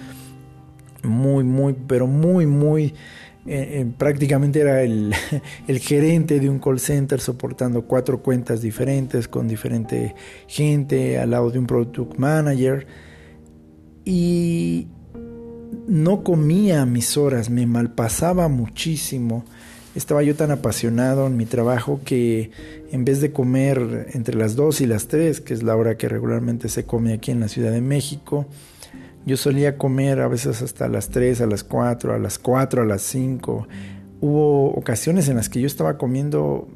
Muy, 1.03 1.43
muy, 1.43 1.75
pero 1.75 2.07
muy, 2.07 2.47
muy 2.47 2.95
eh, 3.45 3.81
eh, 3.81 3.87
prácticamente 3.99 4.61
era 4.61 4.83
el, 4.83 5.13
el, 5.67 5.79
gerente 5.81 6.39
de 6.39 6.49
un 6.49 6.61
call 6.61 6.79
center 6.79 7.21
soportando 7.21 7.83
cuatro 7.83 8.23
cuentas 8.23 8.61
diferentes 8.61 9.29
con 9.29 9.47
diferente 9.47 10.15
gente 10.47 11.19
al 11.19 11.31
lado 11.31 11.51
de 11.51 11.59
un 11.59 11.67
product 11.67 12.17
manager 12.19 12.87
y 14.07 14.87
no 15.89 16.23
comía 16.23 16.87
mis 16.87 17.17
horas, 17.17 17.51
me 17.51 17.67
malpasaba 17.67 18.49
muchísimo. 18.49 19.45
Estaba 19.97 20.23
yo 20.23 20.37
tan 20.37 20.53
apasionado 20.53 21.27
en 21.27 21.37
mi 21.37 21.45
trabajo 21.45 22.01
que 22.05 22.51
en 22.93 23.05
vez 23.05 23.21
de 23.21 23.33
comer 23.33 24.09
entre 24.13 24.37
las 24.37 24.55
2 24.55 24.83
y 24.83 24.87
las 24.87 25.09
3, 25.09 25.41
que 25.41 25.55
es 25.55 25.63
la 25.65 25.75
hora 25.75 25.97
que 25.97 26.09
regularmente 26.09 26.69
se 26.69 26.85
come 26.85 27.15
aquí 27.15 27.33
en 27.33 27.41
la 27.41 27.49
Ciudad 27.49 27.73
de 27.73 27.81
México, 27.81 28.47
yo 29.27 29.37
solía 29.37 29.77
comer 29.77 30.21
a 30.21 30.29
veces 30.29 30.63
hasta 30.63 30.87
las 30.87 31.09
3, 31.09 31.41
a 31.41 31.47
las 31.47 31.65
4, 31.65 32.15
a 32.15 32.19
las 32.19 32.39
4, 32.39 32.83
a 32.83 32.85
las 32.85 33.03
5. 33.03 33.67
Hubo 34.21 34.71
ocasiones 34.71 35.29
en 35.29 35.37
las 35.37 35.49
que 35.49 35.61
yo 35.61 35.67
estaba 35.67 35.99
comiendo, 35.99 36.69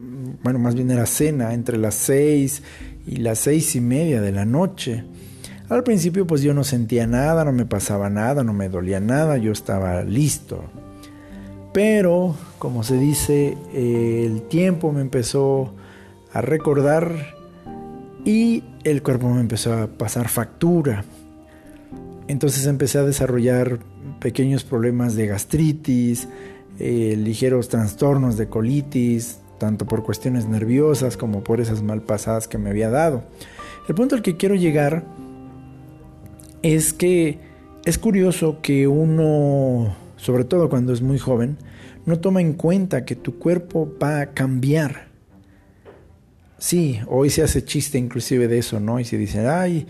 bueno, 0.42 0.58
más 0.58 0.74
bien 0.74 0.90
era 0.90 1.06
cena, 1.06 1.54
entre 1.54 1.78
las 1.78 1.94
6 1.94 2.62
y 3.06 3.16
las 3.16 3.38
6 3.38 3.76
y 3.76 3.80
media 3.80 4.20
de 4.20 4.32
la 4.32 4.44
noche. 4.44 5.04
Al 5.70 5.84
principio 5.84 6.26
pues 6.26 6.42
yo 6.42 6.52
no 6.52 6.64
sentía 6.64 7.06
nada, 7.06 7.44
no 7.44 7.52
me 7.52 7.64
pasaba 7.64 8.10
nada, 8.10 8.42
no 8.42 8.52
me 8.52 8.68
dolía 8.68 8.98
nada, 8.98 9.38
yo 9.38 9.52
estaba 9.52 10.02
listo. 10.02 10.64
Pero, 11.72 12.34
como 12.58 12.82
se 12.82 12.96
dice, 12.96 13.56
el 13.72 14.42
tiempo 14.42 14.90
me 14.90 15.00
empezó 15.00 15.72
a 16.32 16.40
recordar 16.40 17.36
y 18.24 18.64
el 18.82 19.00
cuerpo 19.04 19.28
me 19.28 19.40
empezó 19.40 19.72
a 19.72 19.86
pasar 19.86 20.28
factura. 20.28 21.04
Entonces 22.26 22.66
empecé 22.66 22.98
a 22.98 23.04
desarrollar 23.04 23.78
pequeños 24.18 24.64
problemas 24.64 25.14
de 25.14 25.28
gastritis, 25.28 26.26
eh, 26.80 27.14
ligeros 27.16 27.68
trastornos 27.68 28.36
de 28.36 28.48
colitis, 28.48 29.38
tanto 29.58 29.86
por 29.86 30.02
cuestiones 30.02 30.48
nerviosas 30.48 31.16
como 31.16 31.44
por 31.44 31.60
esas 31.60 31.80
malpasadas 31.80 32.48
que 32.48 32.58
me 32.58 32.70
había 32.70 32.90
dado. 32.90 33.22
El 33.88 33.94
punto 33.94 34.16
al 34.16 34.22
que 34.22 34.36
quiero 34.36 34.56
llegar 34.56 35.04
es 36.62 36.92
que 36.92 37.38
es 37.84 37.98
curioso 37.98 38.60
que 38.62 38.86
uno, 38.86 39.96
sobre 40.16 40.44
todo 40.44 40.68
cuando 40.68 40.92
es 40.92 41.00
muy 41.02 41.18
joven, 41.18 41.56
no 42.06 42.20
toma 42.20 42.40
en 42.40 42.54
cuenta 42.54 43.04
que 43.04 43.16
tu 43.16 43.38
cuerpo 43.38 43.92
va 44.02 44.20
a 44.20 44.30
cambiar. 44.32 45.08
Sí, 46.58 47.00
hoy 47.06 47.30
se 47.30 47.42
hace 47.42 47.64
chiste 47.64 47.98
inclusive 47.98 48.48
de 48.48 48.58
eso, 48.58 48.80
¿no? 48.80 49.00
Y 49.00 49.04
se 49.04 49.16
dice, 49.16 49.46
ay, 49.48 49.86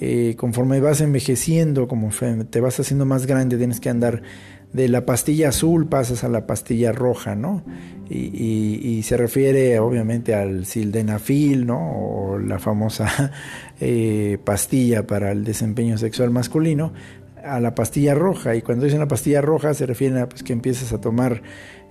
eh, 0.00 0.34
conforme 0.38 0.80
vas 0.80 1.00
envejeciendo, 1.00 1.86
como 1.86 2.10
te 2.50 2.60
vas 2.60 2.80
haciendo 2.80 3.04
más 3.04 3.26
grande, 3.26 3.58
tienes 3.58 3.80
que 3.80 3.90
andar 3.90 4.22
de 4.74 4.88
la 4.88 5.06
pastilla 5.06 5.50
azul 5.50 5.86
pasas 5.86 6.24
a 6.24 6.28
la 6.28 6.46
pastilla 6.46 6.92
roja, 6.92 7.36
¿no? 7.36 7.62
Y, 8.10 9.02
se 9.04 9.16
refiere 9.16 9.78
obviamente 9.78 10.34
al 10.34 10.66
sildenafil, 10.66 11.64
¿no? 11.66 11.78
O 11.78 12.38
la 12.38 12.58
famosa 12.58 13.32
eh, 13.80 14.38
pastilla 14.44 15.06
para 15.06 15.30
el 15.30 15.44
desempeño 15.44 15.96
sexual 15.96 16.30
masculino, 16.30 16.92
a 17.42 17.60
la 17.60 17.74
pastilla 17.74 18.14
roja. 18.14 18.56
Y 18.56 18.62
cuando 18.62 18.84
dicen 18.84 18.98
la 18.98 19.08
pastilla 19.08 19.40
roja 19.40 19.74
se 19.74 19.86
refiere 19.86 20.20
a 20.20 20.28
pues, 20.28 20.42
que 20.42 20.52
empiezas 20.52 20.92
a 20.92 21.00
tomar 21.00 21.42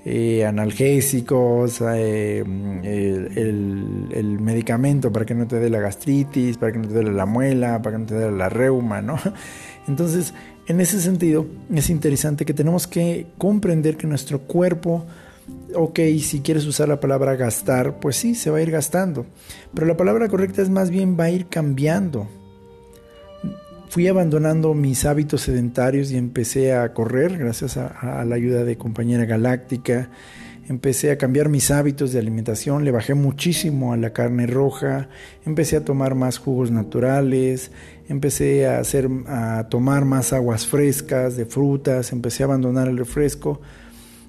eh, 0.05 0.45
analgésicos, 0.45 1.81
eh, 1.81 2.43
el, 2.45 4.39
medicamento 4.41 5.11
para 5.11 5.25
que 5.25 5.35
no 5.35 5.47
te 5.47 5.59
dé 5.59 5.69
la 5.69 5.79
gastritis, 5.79 6.57
para 6.57 6.73
que 6.73 6.79
no 6.79 6.87
te 6.89 6.95
dé 6.95 7.03
la 7.03 7.25
muela, 7.25 7.81
para 7.81 7.95
que 7.95 8.01
no 8.01 8.05
te 8.07 8.15
dé 8.15 8.29
la 8.29 8.49
reuma, 8.49 9.01
¿no? 9.01 9.17
Entonces, 9.87 10.33
en 10.67 10.81
ese 10.81 10.99
sentido, 11.01 11.45
es 11.73 11.89
interesante 11.89 12.45
que 12.45 12.53
tenemos 12.53 12.87
que 12.87 13.27
comprender 13.37 13.97
que 13.97 14.07
nuestro 14.07 14.39
cuerpo, 14.39 15.05
ok, 15.75 15.99
si 16.21 16.41
quieres 16.41 16.65
usar 16.65 16.87
la 16.87 16.99
palabra 16.99 17.35
gastar, 17.35 17.99
pues 17.99 18.15
sí, 18.15 18.35
se 18.35 18.49
va 18.49 18.57
a 18.57 18.61
ir 18.61 18.71
gastando, 18.71 19.25
pero 19.73 19.87
la 19.87 19.97
palabra 19.97 20.29
correcta 20.29 20.61
es 20.61 20.69
más 20.69 20.89
bien 20.89 21.17
va 21.19 21.25
a 21.25 21.31
ir 21.31 21.47
cambiando 21.47 22.27
fui 23.93 24.07
abandonando 24.07 24.73
mis 24.73 25.05
hábitos 25.05 25.41
sedentarios 25.41 26.11
y 26.11 26.17
empecé 26.17 26.73
a 26.73 26.93
correr 26.95 27.37
gracias 27.37 27.77
a, 27.77 28.25
la 28.25 28.33
ayuda 28.33 28.63
de 28.63 28.75
compañera 28.75 29.25
galáctica. 29.25 30.09
Empecé 30.69 31.11
a 31.11 31.17
cambiar 31.17 31.49
mis 31.49 31.71
hábitos 31.71 32.13
de 32.13 32.19
alimentación, 32.19 32.85
le 32.85 32.91
bajé 32.91 33.15
muchísimo 33.15 33.91
a 33.91 33.97
la 33.97 34.13
carne 34.13 34.47
roja, 34.47 35.09
empecé 35.45 35.75
a 35.75 35.83
tomar 35.83 36.15
más 36.15 36.37
jugos 36.37 36.71
naturales, 36.71 37.71
empecé 38.07 38.65
a, 38.65 38.79
hacer, 38.79 39.09
a 39.27 39.67
tomar 39.69 40.05
más 40.05 40.31
aguas 40.31 40.65
frescas 40.65 41.35
de 41.35 41.45
frutas, 41.45 42.13
empecé 42.13 42.43
a 42.43 42.45
abandonar 42.45 42.87
el 42.87 42.97
refresco. 42.97 43.59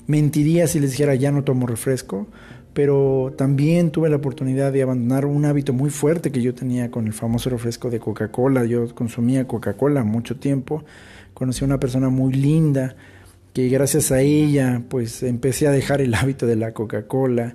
Mentiría 0.09 0.66
si 0.66 0.81
les 0.81 0.90
dijera 0.90 1.14
ya 1.14 1.31
no 1.31 1.44
tomo 1.44 1.68
refresco, 1.68 2.27
pero 2.73 3.33
también 3.38 3.92
tuve 3.92 4.11
la 4.11 4.16
oportunidad 4.16 4.73
de 4.73 4.83
abandonar 4.83 5.27
un 5.27 5.44
hábito 5.44 5.73
muy 5.73 5.90
fuerte 5.90 6.33
que 6.33 6.42
yo 6.42 6.53
tenía 6.53 6.90
con 6.90 7.07
el 7.07 7.12
famoso 7.12 7.49
refresco 7.49 7.90
de 7.90 8.01
Coca-Cola. 8.01 8.64
Yo 8.64 8.92
consumía 8.92 9.47
Coca-Cola 9.47 10.03
mucho 10.03 10.37
tiempo. 10.37 10.85
Conocí 11.33 11.62
a 11.62 11.68
una 11.68 11.79
persona 11.79 12.09
muy 12.09 12.33
linda 12.33 12.97
que 13.55 13.69
gracias 13.69 14.11
a 14.11 14.21
ella 14.21 14.83
pues 14.88 15.23
empecé 15.23 15.69
a 15.69 15.71
dejar 15.71 16.01
el 16.01 16.12
hábito 16.14 16.45
de 16.47 16.57
la 16.57 16.73
Coca-Cola, 16.73 17.55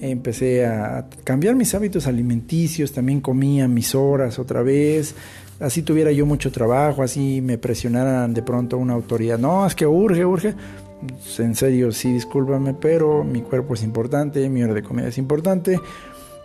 empecé 0.00 0.66
a 0.66 1.08
cambiar 1.24 1.54
mis 1.54 1.74
hábitos 1.74 2.06
alimenticios, 2.08 2.92
también 2.92 3.20
comía 3.20 3.68
mis 3.68 3.94
horas 3.94 4.40
otra 4.40 4.62
vez, 4.62 5.14
así 5.60 5.82
tuviera 5.82 6.10
yo 6.10 6.26
mucho 6.26 6.50
trabajo, 6.50 7.02
así 7.02 7.40
me 7.40 7.58
presionaran 7.58 8.34
de 8.34 8.42
pronto 8.42 8.76
una 8.76 8.94
autoridad, 8.94 9.38
no, 9.38 9.64
es 9.64 9.76
que 9.76 9.86
urge, 9.86 10.26
urge, 10.26 10.54
en 11.38 11.54
serio, 11.54 11.92
sí, 11.92 12.12
discúlpame, 12.12 12.74
pero 12.74 13.22
mi 13.22 13.42
cuerpo 13.42 13.74
es 13.74 13.84
importante, 13.84 14.48
mi 14.48 14.64
hora 14.64 14.74
de 14.74 14.82
comida 14.82 15.06
es 15.06 15.18
importante. 15.18 15.80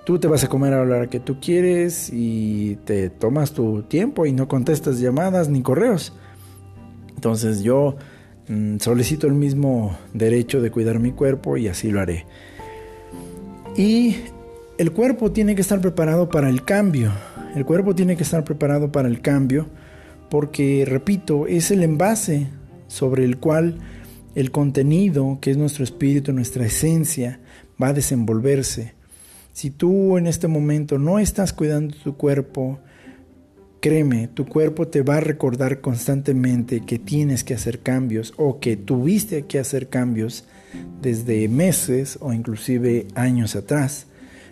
Tú 0.06 0.20
te 0.20 0.28
vas 0.28 0.44
a 0.44 0.50
comer 0.50 0.74
a 0.74 0.86
la 0.86 0.98
hora 0.98 1.08
que 1.08 1.20
tú 1.20 1.40
quieres 1.40 2.10
y 2.12 2.76
te 2.86 3.10
tomas 3.10 3.54
tu 3.54 3.84
tiempo 3.84 4.26
y 4.26 4.34
no 4.34 4.48
contestas 4.48 5.00
llamadas 5.00 5.48
ni 5.48 5.62
correos. 5.62 6.14
Entonces 7.16 7.62
yo 7.62 7.96
solicito 8.80 9.28
el 9.28 9.34
mismo 9.34 9.98
derecho 10.14 10.62
de 10.62 10.72
cuidar 10.72 11.00
mi 11.00 11.12
cuerpo 11.12 11.58
y 11.58 11.68
así 11.68 11.92
lo 11.92 12.00
haré. 12.00 12.26
Y 13.76 14.18
el 14.78 14.92
cuerpo 14.92 15.32
tiene 15.32 15.56
que 15.56 15.62
estar 15.62 15.80
preparado 15.82 16.30
para 16.30 16.50
el 16.50 16.64
cambio. 16.64 17.12
El 17.56 17.66
cuerpo 17.66 17.96
tiene 17.96 18.18
que 18.18 18.24
estar 18.24 18.44
preparado 18.44 18.92
para 18.92 19.08
el 19.08 19.22
cambio 19.22 19.68
porque, 20.30 20.86
repito, 20.88 21.48
es 21.48 21.72
el 21.72 21.84
envase 21.84 22.48
sobre 22.88 23.26
el 23.26 23.38
cual 23.38 23.80
el 24.36 24.52
contenido, 24.52 25.40
que 25.42 25.52
es 25.52 25.58
nuestro 25.58 25.84
espíritu, 25.84 26.32
nuestra 26.32 26.66
esencia, 26.66 27.40
va 27.82 27.90
a 27.90 27.94
desenvolverse. 27.94 28.94
Si 29.54 29.70
tú 29.70 30.18
en 30.18 30.28
este 30.28 30.48
momento 30.48 30.98
no 30.98 31.20
estás 31.20 31.52
cuidando 31.52 31.96
tu 31.96 32.16
cuerpo, 32.16 32.80
créeme, 33.82 34.28
tu 34.28 34.46
cuerpo 34.46 34.88
te 34.88 35.02
va 35.02 35.18
a 35.18 35.22
recordar 35.22 35.82
constantemente 35.82 36.82
que 36.82 37.00
tienes 37.00 37.44
que 37.44 37.56
hacer 37.56 37.80
cambios 37.80 38.34
o 38.38 38.60
que 38.60 38.78
tuviste 38.78 39.48
que 39.48 39.58
hacer 39.58 39.90
cambios 39.90 40.46
desde 41.02 41.48
meses 41.50 42.20
o 42.22 42.32
inclusive 42.32 43.08
años 43.16 43.56
atrás. 43.56 44.06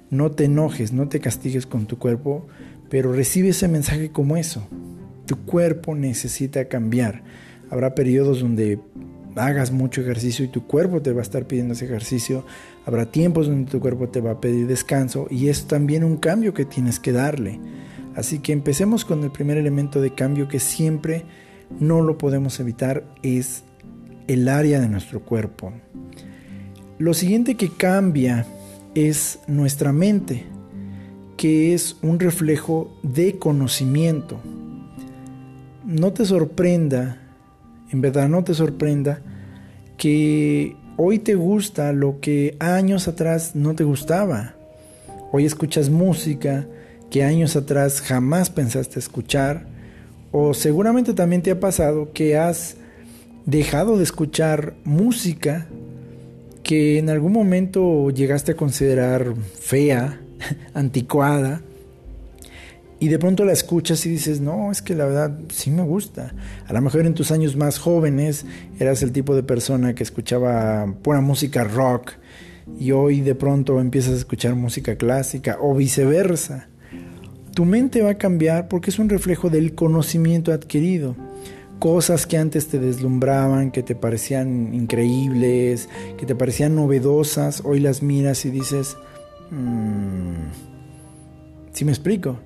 No 0.10 0.32
te 0.32 0.46
enojes, 0.46 0.92
no 0.92 1.08
te 1.08 1.20
castigues 1.20 1.68
con 1.68 1.86
tu 1.86 2.00
cuerpo, 2.00 2.48
pero 2.89 3.13
recibe 3.13 3.50
ese 3.50 3.68
mensaje 3.68 4.10
como 4.10 4.36
eso. 4.36 4.68
Tu 5.28 5.38
cuerpo 5.46 5.94
necesita 5.94 6.65
cambiar. 6.65 7.22
Habrá 7.70 7.94
periodos 7.94 8.39
donde 8.42 8.80
hagas 9.36 9.72
mucho 9.72 10.02
ejercicio 10.02 10.44
y 10.44 10.48
tu 10.48 10.65
cuerpo 10.65 11.04
te 11.04 11.13
va 11.13 11.20
a 11.20 11.22
estar 11.22 11.46
pidiendo 11.46 11.76
ese 11.76 11.86
ejercicio. 11.86 12.46
Habrá 12.84 13.06
tiempos 13.06 13.48
donde 13.48 13.70
tu 13.70 13.80
cuerpo 13.80 14.10
te 14.10 14.22
va 14.22 14.32
a 14.32 14.42
pedir 14.42 14.65
descanso 14.65 15.28
y 15.30 15.50
es 15.50 15.68
también 15.68 16.04
un 16.04 16.18
cambio 16.18 16.56
que 16.56 16.65
tienes 16.65 17.00
que 17.00 17.12
darle. 17.12 17.60
Así 18.15 18.39
que 18.39 18.54
empecemos 18.54 19.06
con 19.06 19.24
el 19.24 19.32
primer 19.32 19.58
elemento 19.58 20.02
de 20.02 20.13
cambio 20.13 20.48
que 20.48 20.60
siempre 20.60 21.26
no 21.80 22.02
lo 22.02 22.17
podemos 22.17 22.60
evitar, 22.60 23.04
es 23.22 23.63
el 24.28 24.48
área 24.48 24.80
de 24.80 24.89
nuestro 24.89 25.22
cuerpo. 25.22 25.74
Lo 26.98 27.13
siguiente 27.13 27.56
que 27.56 27.69
cambia 27.69 28.45
es 28.95 29.39
nuestra 29.48 29.93
mente, 29.93 30.45
que 31.38 31.74
es 31.74 31.95
un 32.02 32.19
reflejo 32.19 32.91
de 33.04 33.38
conocimiento. 33.38 34.39
No 35.86 36.12
te 36.12 36.26
sorprenda, 36.26 37.22
en 37.91 38.02
verdad 38.02 38.28
no 38.28 38.43
te 38.43 38.54
sorprenda, 38.54 39.22
que 39.98 40.76
hoy 40.98 41.19
te 41.19 41.36
gusta 41.36 41.93
lo 41.93 42.19
que 42.19 42.58
años 42.60 43.08
atrás 43.08 43.56
no 43.56 43.76
te 43.76 43.84
gustaba. 43.84 44.56
Hoy 45.32 45.45
escuchas 45.45 45.89
música 45.89 46.67
que 47.10 47.24
años 47.24 47.56
atrás 47.56 48.02
jamás 48.02 48.50
pensaste 48.50 49.00
escuchar. 49.00 49.65
O 50.32 50.54
seguramente 50.54 51.13
también 51.13 51.41
te 51.41 51.52
ha 51.52 51.60
pasado 51.60 52.12
que 52.13 52.38
has 52.38 52.76
dejado 53.45 53.98
de 53.98 54.04
escuchar 54.04 54.76
música 54.84 55.67
que 56.62 57.00
en 57.00 57.10
algún 57.10 57.34
momento 57.34 58.12
llegaste 58.12 58.52
a 58.52 58.56
considerar 58.56 59.34
fea, 59.60 60.19
anticuada, 60.74 61.62
y 63.00 63.08
de 63.08 63.17
pronto 63.17 63.45
la 63.45 63.54
escuchas 63.54 64.06
y 64.06 64.10
dices, 64.10 64.41
no, 64.41 64.72
es 64.72 64.82
que 64.82 64.93
la 64.93 65.06
verdad 65.06 65.39
sí 65.54 65.72
me 65.72 65.84
gusta. 65.84 66.34
A 66.67 66.74
lo 66.74 66.82
mejor 66.82 67.06
en 67.06 67.13
tus 67.13 67.32
años 67.32 67.56
más 67.56 67.80
jóvenes 67.80 68.45
eras 68.78 69.02
el 69.04 69.13
tipo 69.13 69.36
de 69.36 69.43
persona 69.43 69.95
que 69.95 70.04
escuchaba 70.04 70.93
pura 71.02 71.22
música 71.22 71.63
rock 71.63 72.12
y 72.78 72.91
hoy 72.91 73.22
de 73.22 73.36
pronto 73.36 73.80
empiezas 73.80 74.13
a 74.13 74.17
escuchar 74.17 74.56
música 74.56 74.98
clásica 74.98 75.58
o 75.62 75.74
viceversa. 75.74 76.67
Tu 77.60 77.65
mente 77.65 78.02
va 78.02 78.12
a 78.12 78.17
cambiar 78.17 78.69
porque 78.69 78.89
es 78.89 79.00
un 79.00 79.10
reflejo 79.10 79.50
del 79.50 79.76
conocimiento 79.76 80.54
adquirido 80.54 81.17
cosas 81.78 82.26
que 82.26 82.38
antes 82.38 82.69
te 82.69 82.80
deslumbraban, 82.80 83.72
que 83.72 83.84
te 83.84 83.95
parecían 83.95 84.74
increíbles, 84.74 85.89
que 86.17 86.26
te 86.26 86.36
parecían 86.36 86.74
novedosas, 86.74 87.62
hoy 87.65 87.82
las 87.82 88.02
miras 88.02 88.45
y 88.45 88.50
dices, 88.50 88.95
mmm, 89.52 90.48
¿sí 91.74 91.84
me 91.84 91.91
explico? 91.91 92.39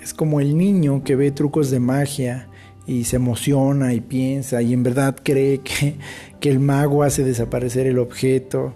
Es 0.00 0.14
como 0.14 0.38
el 0.40 0.56
niño 0.56 1.02
que 1.02 1.16
ve 1.16 1.32
trucos 1.32 1.72
de 1.72 1.80
magia 1.80 2.46
y 2.86 3.02
se 3.02 3.16
emociona 3.16 3.92
y 3.92 4.00
piensa 4.00 4.62
y 4.62 4.72
en 4.72 4.84
verdad 4.84 5.16
cree 5.20 5.62
que, 5.62 5.96
que 6.38 6.48
el 6.48 6.60
mago 6.60 7.02
hace 7.02 7.24
desaparecer 7.24 7.88
el 7.88 7.98
objeto, 7.98 8.74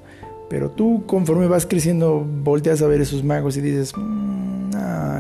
pero 0.51 0.73
tú 0.73 1.05
conforme 1.07 1.47
vas 1.47 1.67
creciendo 1.67 2.27
volteas 2.43 2.83
a 2.83 2.89
ver 2.89 3.01
esos 3.01 3.23
magos 3.23 3.57
y 3.57 3.61
dices, 3.61 3.93
mmm, 3.97 4.64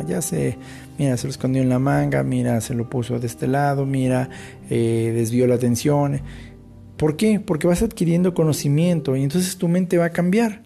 ya 0.06 0.22
sé, 0.22 0.58
mira, 0.98 1.16
se 1.16 1.26
lo 1.26 1.30
escondió 1.30 1.62
en 1.62 1.68
la 1.68 1.78
manga, 1.78 2.22
mira, 2.22 2.60
se 2.60 2.74
lo 2.74 2.88
puso 2.88 3.18
de 3.18 3.26
este 3.26 3.46
lado, 3.46 3.86
mira, 3.86 4.30
eh, 4.70 5.12
desvió 5.14 5.46
la 5.46 5.56
atención. 5.56 6.20
¿Por 6.96 7.16
qué? 7.16 7.40
Porque 7.40 7.66
vas 7.66 7.82
adquiriendo 7.82 8.34
conocimiento 8.34 9.16
y 9.16 9.22
entonces 9.22 9.56
tu 9.56 9.68
mente 9.68 9.98
va 9.98 10.06
a 10.06 10.10
cambiar. 10.10 10.62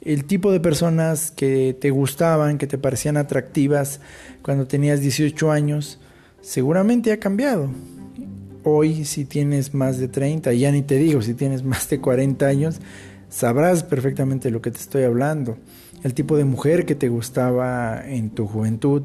El 0.00 0.24
tipo 0.24 0.50
de 0.50 0.60
personas 0.60 1.30
que 1.30 1.76
te 1.80 1.90
gustaban, 1.90 2.58
que 2.58 2.66
te 2.66 2.76
parecían 2.76 3.16
atractivas 3.16 4.00
cuando 4.42 4.66
tenías 4.66 5.00
18 5.00 5.50
años, 5.50 6.00
seguramente 6.40 7.12
ha 7.12 7.18
cambiado. 7.18 7.70
Hoy, 8.64 9.04
si 9.04 9.24
tienes 9.24 9.74
más 9.74 9.98
de 9.98 10.08
30, 10.08 10.52
ya 10.54 10.70
ni 10.70 10.82
te 10.82 10.96
digo, 10.96 11.22
si 11.22 11.34
tienes 11.34 11.62
más 11.62 11.88
de 11.88 12.00
40 12.00 12.46
años, 12.46 12.80
sabrás 13.28 13.82
perfectamente 13.82 14.50
lo 14.50 14.60
que 14.60 14.70
te 14.70 14.78
estoy 14.78 15.04
hablando. 15.04 15.56
El 16.02 16.14
tipo 16.14 16.36
de 16.36 16.44
mujer 16.44 16.84
que 16.84 16.94
te 16.94 17.08
gustaba 17.08 18.02
en 18.04 18.30
tu 18.30 18.46
juventud, 18.46 19.02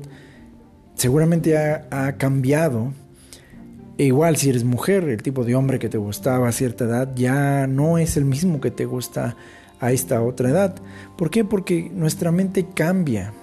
seguramente 0.95 1.57
ha, 1.57 2.17
cambiado. 2.17 2.93
E 3.97 4.05
igual 4.05 4.37
si 4.37 4.49
eres 4.49 4.63
mujer, 4.63 5.09
el 5.09 5.23
tipo 5.23 5.43
de 5.43 5.55
hombre 5.55 5.79
que 5.79 5.89
te 5.89 5.97
gustaba 5.97 6.47
a 6.47 6.51
cierta 6.51 6.85
edad 6.85 7.15
ya 7.15 7.67
no 7.67 7.97
es 7.97 8.17
el 8.17 8.25
mismo 8.25 8.61
que 8.61 8.71
te 8.71 8.85
gusta 8.85 9.35
a 9.79 9.91
esta 9.91 10.21
otra 10.21 10.49
edad. 10.49 10.75
¿Por 11.17 11.29
qué? 11.29 11.43
Porque 11.43 11.89
nuestra 11.93 12.31
mente 12.31 12.65
cambia. 12.73 13.33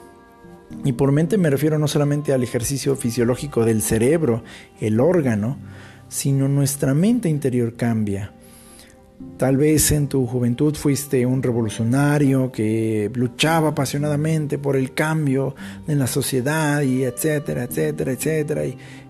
Y 0.84 0.92
por 0.92 1.12
mente 1.12 1.38
me 1.38 1.50
refiero 1.50 1.78
no 1.78 1.88
solamente 1.88 2.32
al 2.32 2.42
ejercicio 2.42 2.96
fisiológico 2.96 3.64
del 3.64 3.82
cerebro, 3.82 4.42
el 4.80 5.00
órgano, 5.00 5.58
sino 6.08 6.48
nuestra 6.48 6.94
mente 6.94 7.28
interior 7.28 7.74
cambia. 7.74 8.32
Tal 9.36 9.56
vez 9.56 9.90
en 9.92 10.08
tu 10.08 10.26
juventud 10.26 10.74
fuiste 10.74 11.26
un 11.26 11.42
revolucionario 11.42 12.52
que 12.52 13.10
luchaba 13.14 13.70
apasionadamente 13.70 14.58
por 14.58 14.76
el 14.76 14.94
cambio 14.94 15.54
en 15.88 15.98
la 15.98 16.06
sociedad 16.06 16.82
y 16.82 17.04
etcétera, 17.04 17.64
etcétera, 17.64 18.12
etcétera. 18.12 18.62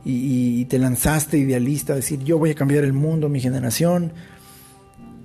Y, 0.05 0.65
te 0.67 0.79
lanzaste 0.79 1.39
idealista 1.39 1.93
a 1.93 1.97
decir 1.97 2.21
yo 2.21 2.39
voy 2.39 2.51
a 2.51 2.55
cambiar 2.55 2.85
el 2.85 2.93
mundo, 2.93 3.29
mi 3.29 3.41
generación. 3.41 4.13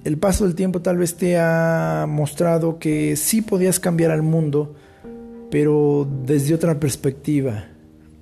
El 0.04 0.18
paso 0.18 0.46
del 0.46 0.56
tiempo 0.56 0.82
tal 0.82 0.98
vez 0.98 1.16
te 1.16 1.38
ha 1.38 2.06
mostrado 2.08 2.80
que 2.80 3.16
sí 3.16 3.42
podías 3.42 3.80
cambiar 3.80 4.12
al 4.12 4.22
mundo, 4.22 4.76
pero 5.52 6.08
desde 6.26 6.54
otra 6.54 6.80
perspectiva, 6.80 7.66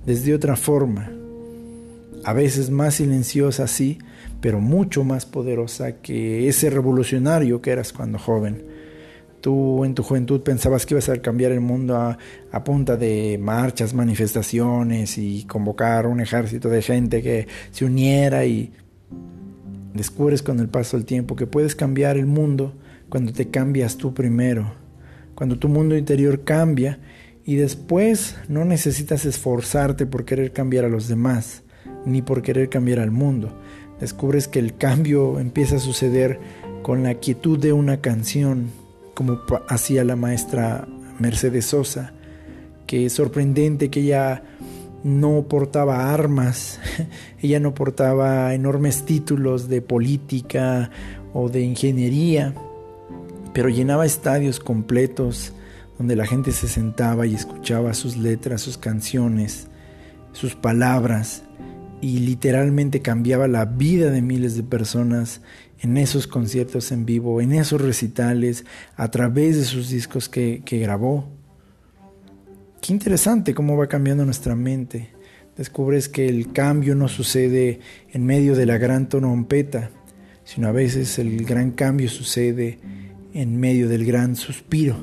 desde 0.05 0.33
otra 0.33 0.55
forma. 0.55 1.11
A 2.23 2.33
veces 2.33 2.69
más 2.69 2.95
silenciosa, 2.95 3.67
sí, 3.67 3.99
pero 4.41 4.59
mucho 4.59 5.03
más 5.03 5.25
poderosa 5.25 5.93
que 5.93 6.47
ese 6.47 6.69
revolucionario 6.69 7.61
que 7.61 7.71
eras 7.71 7.93
cuando 7.93 8.19
joven. 8.19 8.63
Tú 9.41 9.85
en 9.85 9.93
tu 9.93 10.03
juventud 10.03 10.41
pensabas 10.41 10.85
que 10.85 10.95
ibas 10.95 11.09
a 11.09 11.21
cambiar 11.21 11.51
el 11.51 11.61
mundo 11.61 11.95
a, 11.95 12.63
punta 12.63 12.97
de 12.97 13.37
marchas, 13.39 13.93
manifestaciones 13.93 15.17
y 15.17 15.45
convocar 15.45 16.07
un 16.07 16.19
ejército 16.19 16.69
de 16.69 16.81
gente 16.81 17.21
que 17.21 17.47
se 17.71 17.85
uniera 17.85 18.45
y 18.45 18.71
descubres 19.93 20.43
con 20.43 20.59
el 20.59 20.69
paso 20.69 20.97
del 20.97 21.05
tiempo 21.05 21.35
que 21.35 21.47
puedes 21.47 21.75
cambiar 21.75 22.17
el 22.17 22.25
mundo 22.25 22.73
cuando 23.09 23.31
te 23.31 23.49
cambias 23.49 23.97
tú 23.97 24.13
primero, 24.13 24.73
cuando 25.33 25.57
tu 25.57 25.69
mundo 25.69 25.95
interior 25.95 26.43
cambia 26.43 26.99
y 27.45 27.55
después 27.55 28.35
no 28.49 28.65
necesitas 28.65 29.25
esforzarte 29.25 30.05
por 30.05 30.25
querer 30.25 30.51
cambiar 30.51 30.83
a 30.85 30.89
los 30.89 31.07
demás 31.07 31.63
ni 32.05 32.21
por 32.21 32.41
querer 32.41 32.69
cambiar 32.69 32.99
al 32.99 33.11
mundo 33.11 33.55
descubres 33.99 34.47
que 34.47 34.59
el 34.59 34.75
cambio 34.77 35.39
empieza 35.39 35.77
a 35.77 35.79
suceder 35.79 36.39
con 36.81 37.03
la 37.03 37.15
quietud 37.15 37.59
de 37.59 37.73
una 37.73 37.97
canción, 37.97 38.69
como 39.13 39.41
hacía 39.67 40.03
la 40.03 40.15
maestra 40.15 40.87
Mercedes 41.19 41.65
Sosa, 41.65 42.13
que 42.85 43.05
es 43.05 43.13
sorprendente 43.13 43.89
que 43.89 44.01
ella 44.01 44.43
no 45.03 45.43
portaba 45.47 46.13
armas, 46.13 46.79
ella 47.41 47.59
no 47.59 47.73
portaba 47.73 48.53
enormes 48.53 49.03
títulos 49.03 49.67
de 49.67 49.81
política 49.81 50.91
o 51.33 51.49
de 51.49 51.61
ingeniería, 51.61 52.53
pero 53.53 53.69
llenaba 53.69 54.05
estadios 54.05 54.59
completos 54.59 55.53
donde 55.97 56.15
la 56.15 56.27
gente 56.27 56.51
se 56.51 56.67
sentaba 56.67 57.25
y 57.25 57.33
escuchaba 57.33 57.93
sus 57.93 58.17
letras, 58.17 58.61
sus 58.61 58.77
canciones, 58.77 59.67
sus 60.31 60.55
palabras, 60.55 61.43
y 62.01 62.19
literalmente 62.19 63.01
cambiaba 63.01 63.47
la 63.47 63.65
vida 63.65 64.11
de 64.11 64.21
miles 64.21 64.55
de 64.55 64.63
personas 64.63 65.41
en 65.79 65.97
esos 65.97 66.27
conciertos 66.27 66.91
en 66.91 67.05
vivo, 67.05 67.41
en 67.41 67.53
esos 67.53 67.81
recitales, 67.81 68.65
a 68.95 69.09
través 69.09 69.57
de 69.57 69.63
sus 69.63 69.89
discos 69.89 70.29
que, 70.29 70.61
grabó. 70.65 71.27
Qué 72.81 72.93
interesante 72.93 73.53
cómo 73.53 73.77
va 73.77 73.87
cambiando 73.87 74.25
nuestra 74.25 74.55
mente. 74.55 75.09
Descubres 75.55 76.07
que 76.07 76.27
el 76.27 76.51
cambio 76.51 76.93
no 76.95 77.07
sucede 77.07 77.79
en 78.11 78.25
medio 78.25 78.55
de 78.55 78.67
la 78.67 78.77
gran 78.77 79.09
trompeta, 79.09 79.89
sino 80.43 80.67
a 80.67 80.71
veces 80.71 81.17
el 81.19 81.45
gran 81.45 81.71
cambio 81.71 82.09
sucede 82.09 82.79
en 83.33 83.59
medio 83.59 83.89
del 83.89 84.05
gran 84.05 84.35
suspiro. 84.35 84.95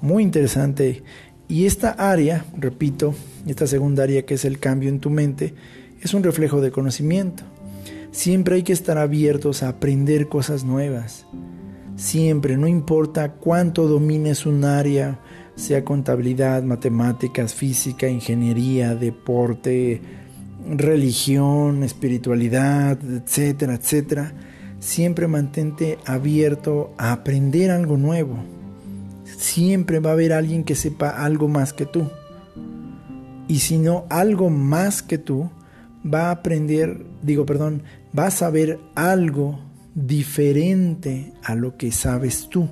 Muy 0.00 0.22
interesante 0.22 1.02
y 1.50 1.66
esta 1.66 1.90
área, 1.90 2.44
repito, 2.56 3.12
esta 3.44 3.66
segunda 3.66 4.04
área 4.04 4.24
que 4.24 4.34
es 4.34 4.44
el 4.44 4.60
cambio 4.60 4.88
en 4.88 5.00
tu 5.00 5.10
mente, 5.10 5.52
es 6.00 6.14
un 6.14 6.22
reflejo 6.22 6.60
de 6.60 6.70
conocimiento. 6.70 7.42
Siempre 8.12 8.54
hay 8.54 8.62
que 8.62 8.72
estar 8.72 8.98
abiertos 8.98 9.64
a 9.64 9.68
aprender 9.70 10.28
cosas 10.28 10.62
nuevas. 10.62 11.26
Siempre, 11.96 12.56
no 12.56 12.68
importa 12.68 13.32
cuánto 13.32 13.88
domines 13.88 14.46
un 14.46 14.64
área, 14.64 15.18
sea 15.56 15.84
contabilidad, 15.84 16.62
matemáticas, 16.62 17.52
física, 17.52 18.08
ingeniería, 18.08 18.94
deporte, 18.94 20.00
religión, 20.68 21.82
espiritualidad, 21.82 22.96
etcétera, 23.02 23.74
etcétera, 23.74 24.32
siempre 24.78 25.26
mantente 25.26 25.98
abierto 26.06 26.94
a 26.96 27.10
aprender 27.10 27.72
algo 27.72 27.96
nuevo. 27.96 28.59
Siempre 29.40 30.00
va 30.00 30.10
a 30.10 30.12
haber 30.12 30.34
alguien 30.34 30.64
que 30.64 30.74
sepa 30.74 31.08
algo 31.08 31.48
más 31.48 31.72
que 31.72 31.86
tú. 31.86 32.10
Y 33.48 33.60
si 33.60 33.78
no 33.78 34.04
algo 34.10 34.50
más 34.50 35.02
que 35.02 35.16
tú, 35.16 35.50
va 36.04 36.28
a 36.28 36.30
aprender, 36.32 37.06
digo, 37.22 37.46
perdón, 37.46 37.82
va 38.16 38.26
a 38.26 38.30
saber 38.30 38.78
algo 38.94 39.58
diferente 39.94 41.32
a 41.42 41.54
lo 41.54 41.78
que 41.78 41.90
sabes 41.90 42.50
tú. 42.50 42.68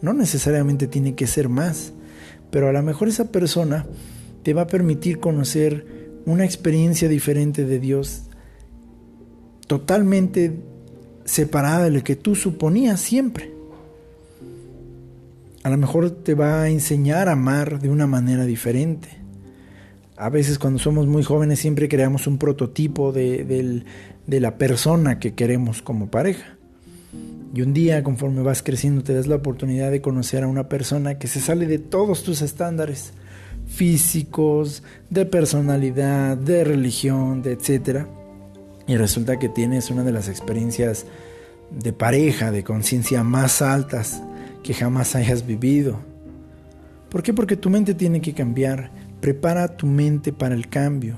No 0.00 0.12
necesariamente 0.12 0.86
tiene 0.86 1.16
que 1.16 1.26
ser 1.26 1.48
más, 1.48 1.92
pero 2.52 2.68
a 2.68 2.72
lo 2.72 2.82
mejor 2.84 3.08
esa 3.08 3.32
persona 3.32 3.84
te 4.44 4.54
va 4.54 4.62
a 4.62 4.66
permitir 4.68 5.18
conocer 5.18 6.20
una 6.24 6.44
experiencia 6.44 7.08
diferente 7.08 7.64
de 7.64 7.80
Dios 7.80 8.30
totalmente 9.66 10.52
separada 11.24 11.86
de 11.86 11.90
lo 11.90 12.04
que 12.04 12.14
tú 12.14 12.36
suponías 12.36 13.00
siempre. 13.00 13.53
A 15.64 15.70
lo 15.70 15.78
mejor 15.78 16.10
te 16.10 16.34
va 16.34 16.62
a 16.62 16.68
enseñar 16.68 17.26
a 17.26 17.32
amar 17.32 17.80
de 17.80 17.88
una 17.88 18.06
manera 18.06 18.44
diferente. 18.44 19.08
A 20.14 20.28
veces 20.28 20.58
cuando 20.58 20.78
somos 20.78 21.06
muy 21.06 21.22
jóvenes 21.24 21.58
siempre 21.58 21.88
creamos 21.88 22.26
un 22.26 22.36
prototipo 22.36 23.12
de, 23.12 23.82
de 24.26 24.40
la 24.40 24.58
persona 24.58 25.18
que 25.18 25.32
queremos 25.32 25.80
como 25.80 26.10
pareja. 26.10 26.58
Y 27.54 27.62
un 27.62 27.72
día, 27.72 28.02
conforme 28.02 28.42
vas 28.42 28.62
creciendo, 28.62 29.02
te 29.02 29.14
das 29.14 29.26
la 29.26 29.36
oportunidad 29.36 29.90
de 29.90 30.02
conocer 30.02 30.44
a 30.44 30.48
una 30.48 30.68
persona 30.68 31.18
que 31.18 31.28
se 31.28 31.40
sale 31.40 31.66
de 31.66 31.78
todos 31.78 32.24
tus 32.24 32.42
estándares 32.42 33.14
físicos, 33.66 34.82
de 35.08 35.24
personalidad, 35.24 36.36
de 36.36 36.64
religión, 36.64 37.40
de. 37.40 37.56
Y 38.86 38.96
resulta 38.96 39.38
que 39.38 39.48
tienes 39.48 39.90
una 39.90 40.04
de 40.04 40.12
las 40.12 40.28
experiencias 40.28 41.06
de 41.70 41.94
pareja, 41.94 42.50
de 42.50 42.64
conciencia 42.64 43.22
más 43.22 43.62
altas 43.62 44.20
que 44.64 44.74
jamás 44.74 45.14
hayas 45.14 45.46
vivido. 45.46 46.00
¿Por 47.10 47.22
qué? 47.22 47.32
Porque 47.32 47.56
tu 47.56 47.70
mente 47.70 47.94
tiene 47.94 48.20
que 48.20 48.34
cambiar. 48.34 48.90
Prepara 49.20 49.76
tu 49.76 49.86
mente 49.86 50.32
para 50.32 50.56
el 50.56 50.68
cambio. 50.68 51.16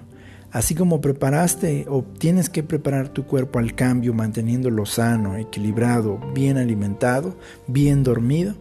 Así 0.50 0.74
como 0.74 1.00
preparaste 1.00 1.86
o 1.88 2.02
tienes 2.02 2.50
que 2.50 2.62
preparar 2.62 3.08
tu 3.08 3.24
cuerpo 3.24 3.58
al 3.58 3.74
cambio 3.74 4.12
manteniéndolo 4.14 4.84
sano, 4.84 5.36
equilibrado, 5.36 6.18
bien 6.34 6.56
alimentado, 6.56 7.36
bien 7.66 8.02
dormido, 8.02 8.54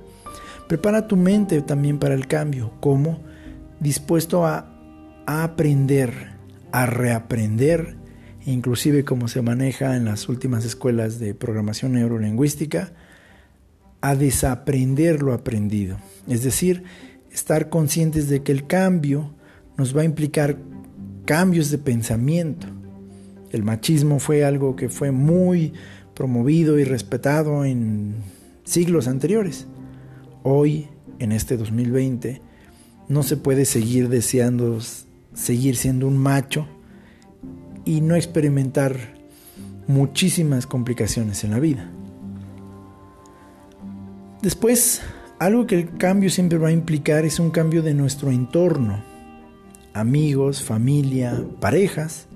prepara 0.68 1.08
tu 1.08 1.16
mente 1.16 1.62
también 1.62 2.00
para 2.00 2.16
el 2.16 2.28
cambio. 2.28 2.72
¿Cómo? 2.80 3.20
Dispuesto 3.80 4.46
a, 4.46 4.72
aprender, 5.26 6.34
a 6.72 6.86
reaprender, 6.86 7.96
inclusive 8.46 9.04
como 9.04 9.28
se 9.28 9.42
maneja 9.42 9.96
en 9.96 10.06
las 10.06 10.28
últimas 10.30 10.66
escuelas 10.66 11.20
de 11.20 11.34
programación 11.34 11.94
neurolingüística, 11.94 12.92
a 14.02 14.16
desaprender 14.16 15.22
lo 15.22 15.34
aprendido. 15.34 15.98
Es 16.28 16.44
decir, 16.44 16.84
estar 17.32 17.70
conscientes 17.70 18.30
de 18.30 18.44
que 18.44 18.52
el 18.52 18.68
cambio 18.68 19.34
nos 19.78 19.96
va 19.96 20.02
a 20.02 20.06
implicar 20.06 20.58
cambios 21.26 21.70
de 21.72 21.78
pensamiento. 21.78 22.68
El 23.52 23.64
machismo 23.64 24.20
fue 24.20 24.46
algo 24.46 24.76
que 24.76 24.90
fue 24.90 25.12
muy 25.12 25.74
promovido 26.14 26.80
y 26.80 26.84
respetado 26.84 27.66
en 27.66 28.16
siglos 28.64 29.08
anteriores. 29.08 29.68
Hoy, 30.44 30.88
en 31.20 31.32
este 31.32 31.58
2020, 31.58 32.42
no 33.08 33.24
se 33.24 33.38
puede 33.38 33.66
seguir 33.66 34.10
deseando 34.10 34.80
seguir 35.36 35.76
siendo 35.76 36.08
un 36.08 36.18
macho 36.18 36.66
y 37.84 38.02
no 38.02 38.16
experimentar 38.16 38.96
muchísimas 39.88 40.66
complicaciones 40.66 41.44
en 41.44 41.52
la 41.52 41.60
vida. 41.60 41.92
Después, 44.46 45.02
algo 45.40 45.66
que 45.66 45.74
el 45.74 45.98
cambio 45.98 46.30
siempre 46.30 46.60
va 46.60 46.68
a 46.68 46.72
implicar 46.72 47.26
es 47.26 47.40
un 47.40 47.50
cambio 47.50 47.82
de 47.82 47.96
nuestro 47.96 48.30
entorno 48.30 49.04
amigos, 49.96 50.62
familia, 50.62 51.44
parejas, 51.60 52.28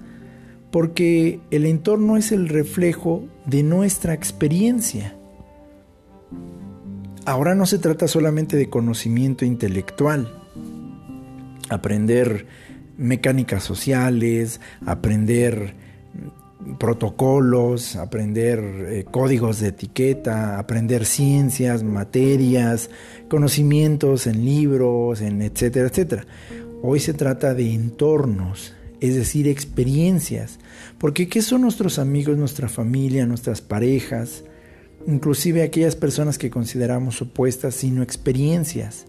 porque 0.72 1.40
el 1.52 1.68
entorno 1.68 2.18
es 2.18 2.32
el 2.32 2.50
reflejo 2.50 3.28
de 3.46 3.62
nuestra 3.62 4.16
experiencia. 4.16 5.16
Ahora 7.26 7.54
no 7.54 7.68
se 7.68 7.78
trata 7.78 8.08
solamente 8.08 8.58
de 8.58 8.72
conocimiento 8.72 9.46
intelectual, 9.46 10.34
aprender 11.70 12.48
mecánicas 12.98 13.64
sociales, 13.64 14.62
aprender 14.84 15.76
protocolos, 16.78 17.96
aprender 17.96 18.60
eh, 18.60 19.06
códigos 19.10 19.60
de 19.60 19.70
etiqueta, 19.70 20.60
aprender 20.60 21.06
ciencias, 21.06 21.84
materias, 21.84 22.90
conocimientos 23.30 24.28
en 24.28 24.46
libros, 24.46 25.22
en 25.22 25.42
etcétera, 25.42 25.88
etcétera. 25.88 26.26
Hoy 26.82 27.00
se 27.00 27.14
trata 27.14 27.54
de 27.54 27.74
entornos, 27.74 28.74
es 29.02 29.16
decir, 29.16 29.48
experiencias. 29.48 30.60
Porque 30.98 31.28
¿qué 31.28 31.42
son 31.42 31.62
nuestros 31.62 32.00
amigos, 32.00 32.38
nuestra 32.38 32.70
familia, 32.70 33.26
nuestras 33.26 33.62
parejas? 33.62 34.44
Inclusive 35.08 35.64
aquellas 35.64 35.96
personas 35.96 36.38
que 36.38 36.50
consideramos 36.50 37.22
opuestas, 37.22 37.76
sino 37.76 38.04
experiencias. 38.04 39.06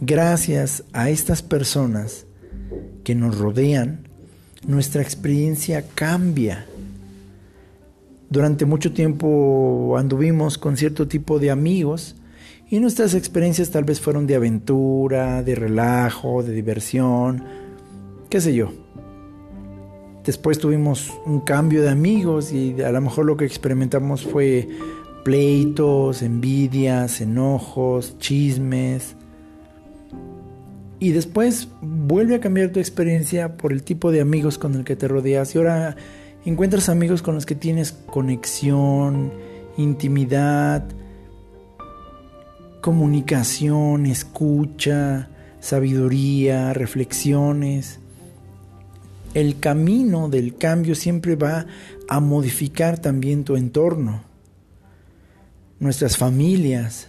Gracias 0.00 0.84
a 0.92 1.10
estas 1.10 1.42
personas 1.42 2.26
que 3.04 3.14
nos 3.14 3.38
rodean, 3.38 4.07
nuestra 4.68 5.00
experiencia 5.00 5.82
cambia. 5.94 6.66
Durante 8.28 8.66
mucho 8.66 8.92
tiempo 8.92 9.96
anduvimos 9.96 10.58
con 10.58 10.76
cierto 10.76 11.08
tipo 11.08 11.38
de 11.38 11.50
amigos 11.50 12.14
y 12.70 12.78
nuestras 12.78 13.14
experiencias 13.14 13.70
tal 13.70 13.84
vez 13.84 13.98
fueron 13.98 14.26
de 14.26 14.36
aventura, 14.36 15.42
de 15.42 15.54
relajo, 15.54 16.42
de 16.42 16.52
diversión, 16.52 17.42
qué 18.28 18.42
sé 18.42 18.54
yo. 18.54 18.70
Después 20.26 20.58
tuvimos 20.58 21.14
un 21.24 21.40
cambio 21.40 21.80
de 21.80 21.88
amigos 21.88 22.52
y 22.52 22.82
a 22.82 22.92
lo 22.92 23.00
mejor 23.00 23.24
lo 23.24 23.38
que 23.38 23.46
experimentamos 23.46 24.22
fue 24.26 24.68
pleitos, 25.24 26.20
envidias, 26.20 27.22
enojos, 27.22 28.18
chismes. 28.18 29.16
Y 31.00 31.10
después 31.12 31.68
vuelve 31.80 32.34
a 32.34 32.40
cambiar 32.40 32.70
tu 32.70 32.80
experiencia 32.80 33.56
por 33.56 33.72
el 33.72 33.82
tipo 33.82 34.10
de 34.10 34.20
amigos 34.20 34.58
con 34.58 34.74
el 34.74 34.84
que 34.84 34.96
te 34.96 35.06
rodeas. 35.06 35.54
Y 35.54 35.58
ahora 35.58 35.96
encuentras 36.44 36.88
amigos 36.88 37.22
con 37.22 37.34
los 37.36 37.46
que 37.46 37.54
tienes 37.54 37.92
conexión, 37.92 39.32
intimidad, 39.76 40.84
comunicación, 42.80 44.06
escucha, 44.06 45.28
sabiduría, 45.60 46.72
reflexiones. 46.72 48.00
El 49.34 49.60
camino 49.60 50.28
del 50.28 50.56
cambio 50.56 50.94
siempre 50.94 51.36
va 51.36 51.66
a 52.08 52.18
modificar 52.20 52.98
también 52.98 53.44
tu 53.44 53.56
entorno. 53.56 54.22
Nuestras 55.78 56.16
familias, 56.16 57.08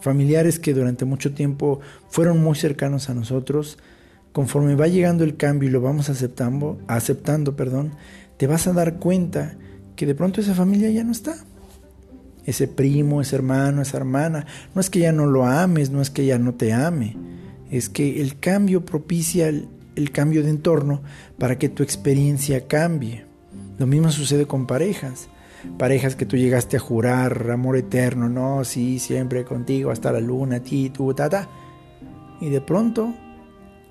familiares 0.00 0.58
que 0.58 0.74
durante 0.74 1.04
mucho 1.04 1.32
tiempo 1.32 1.80
fueron 2.08 2.42
muy 2.42 2.56
cercanos 2.56 3.10
a 3.10 3.14
nosotros, 3.14 3.78
conforme 4.32 4.74
va 4.74 4.86
llegando 4.86 5.24
el 5.24 5.36
cambio 5.36 5.68
y 5.68 5.72
lo 5.72 5.80
vamos 5.80 6.08
aceptando, 6.08 6.78
aceptando, 6.86 7.56
perdón, 7.56 7.92
te 8.36 8.46
vas 8.46 8.66
a 8.66 8.72
dar 8.72 8.98
cuenta 8.98 9.56
que 9.96 10.06
de 10.06 10.14
pronto 10.14 10.40
esa 10.40 10.54
familia 10.54 10.90
ya 10.90 11.04
no 11.04 11.12
está 11.12 11.34
ese 12.46 12.68
primo, 12.68 13.20
ese 13.20 13.36
hermano, 13.36 13.82
esa 13.82 13.96
hermana. 13.96 14.46
No 14.74 14.80
es 14.80 14.90
que 14.90 15.00
ya 15.00 15.12
no 15.12 15.26
lo 15.26 15.46
ames, 15.46 15.90
no 15.90 16.02
es 16.02 16.10
que 16.10 16.26
ya 16.26 16.38
no 16.38 16.54
te 16.54 16.72
ame, 16.72 17.16
es 17.70 17.88
que 17.88 18.20
el 18.20 18.38
cambio 18.38 18.84
propicia 18.84 19.48
el, 19.48 19.68
cambio 20.12 20.42
de 20.42 20.50
entorno 20.50 21.02
para 21.38 21.58
que 21.58 21.68
tu 21.68 21.82
experiencia 21.82 22.66
cambie. 22.66 23.24
Lo 23.78 23.86
mismo 23.86 24.10
sucede 24.10 24.46
con 24.46 24.66
parejas. 24.66 25.28
Parejas 25.78 26.16
que 26.16 26.26
tú 26.26 26.36
llegaste 26.36 26.76
a 26.76 26.80
jurar 26.80 27.50
amor 27.50 27.76
eterno, 27.76 28.28
no, 28.28 28.64
sí, 28.64 28.98
siempre 28.98 29.44
contigo, 29.44 29.90
hasta 29.90 30.12
la 30.12 30.20
luna, 30.20 30.60
ti, 30.60 30.90
tú, 30.90 31.12
ta, 31.14 31.28
ta. 31.28 31.48
Y 32.40 32.48
de 32.48 32.60
pronto, 32.60 33.14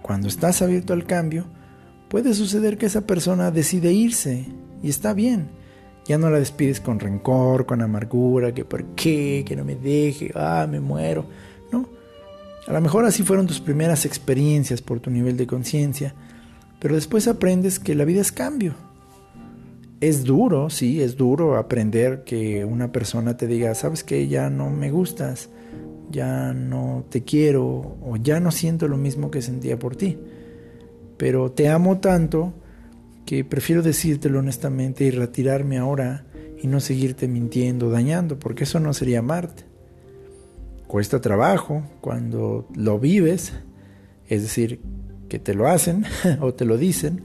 cuando 0.01 0.27
estás 0.27 0.61
abierto 0.61 0.93
al 0.93 1.05
cambio, 1.05 1.45
puede 2.09 2.33
suceder 2.33 2.77
que 2.77 2.87
esa 2.87 3.01
persona 3.01 3.51
decide 3.51 3.93
irse 3.93 4.47
y 4.81 4.89
está 4.89 5.13
bien. 5.13 5.49
Ya 6.05 6.17
no 6.17 6.31
la 6.31 6.39
despides 6.39 6.79
con 6.79 6.99
rencor, 6.99 7.67
con 7.67 7.83
amargura, 7.83 8.53
que 8.53 8.65
por 8.65 8.83
qué, 8.95 9.43
que 9.45 9.55
no 9.55 9.63
me 9.63 9.75
deje, 9.75 10.31
ah, 10.33 10.67
me 10.69 10.79
muero. 10.79 11.27
No. 11.71 11.87
A 12.67 12.73
lo 12.73 12.81
mejor 12.81 13.05
así 13.05 13.21
fueron 13.21 13.45
tus 13.45 13.59
primeras 13.59 14.05
experiencias 14.05 14.81
por 14.81 14.99
tu 14.99 15.11
nivel 15.11 15.37
de 15.37 15.45
conciencia, 15.45 16.15
pero 16.79 16.95
después 16.95 17.27
aprendes 17.27 17.77
que 17.79 17.93
la 17.93 18.05
vida 18.05 18.21
es 18.21 18.31
cambio. 18.31 18.73
Es 20.01 20.23
duro, 20.23 20.69
sí, 20.69 21.01
es 21.01 21.17
duro 21.17 21.57
aprender 21.57 22.23
que 22.23 22.63
una 22.63 22.91
persona 22.91 23.35
te 23.35 23.47
diga, 23.47 23.75
sabes 23.75 24.03
que 24.03 24.27
ya 24.27 24.49
no 24.49 24.69
me 24.69 24.91
gustas, 24.91 25.49
ya 26.09 26.53
no 26.53 27.05
te 27.09 27.23
quiero 27.23 27.97
o 28.01 28.15
ya 28.15 28.39
no 28.39 28.51
siento 28.51 28.87
lo 28.87 28.97
mismo 28.97 29.29
que 29.29 29.41
sentía 29.41 29.77
por 29.77 29.95
ti. 29.95 30.17
Pero 31.17 31.51
te 31.51 31.67
amo 31.67 31.99
tanto 31.99 32.53
que 33.25 33.43
prefiero 33.43 33.81
decírtelo 33.81 34.39
honestamente 34.39 35.03
y 35.03 35.11
retirarme 35.11 35.77
ahora 35.77 36.25
y 36.61 36.67
no 36.67 36.79
seguirte 36.79 37.27
mintiendo, 37.27 37.89
dañando, 37.89 38.39
porque 38.39 38.63
eso 38.63 38.79
no 38.79 38.93
sería 38.93 39.19
amarte. 39.19 39.63
Cuesta 40.87 41.21
trabajo 41.21 41.83
cuando 42.01 42.67
lo 42.73 42.99
vives, 42.99 43.53
es 44.27 44.41
decir, 44.41 44.81
que 45.27 45.39
te 45.39 45.53
lo 45.53 45.67
hacen 45.67 46.05
o 46.41 46.53
te 46.53 46.65
lo 46.65 46.77
dicen, 46.77 47.21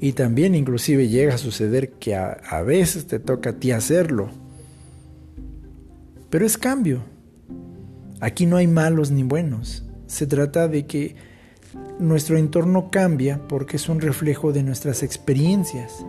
y 0.00 0.12
también 0.12 0.54
inclusive 0.54 1.08
llega 1.08 1.34
a 1.34 1.38
suceder 1.38 1.92
que 1.92 2.14
a, 2.14 2.62
veces 2.62 3.06
te 3.06 3.18
toca 3.18 3.50
a 3.50 3.52
ti 3.54 3.70
hacerlo. 3.70 4.28
Pero 6.30 6.44
es 6.44 6.58
cambio. 6.58 7.02
Aquí 8.20 8.46
no 8.46 8.56
hay 8.56 8.66
malos 8.66 9.10
ni 9.10 9.22
buenos. 9.22 9.84
Se 10.06 10.26
trata 10.26 10.68
de 10.68 10.86
que 10.86 11.16
nuestro 11.98 12.38
entorno 12.38 12.90
cambia 12.90 13.40
porque 13.48 13.76
es 13.76 13.88
un 13.88 14.00
reflejo 14.00 14.52
de 14.52 14.62
nuestras 14.62 15.02
experiencias. 15.02 16.04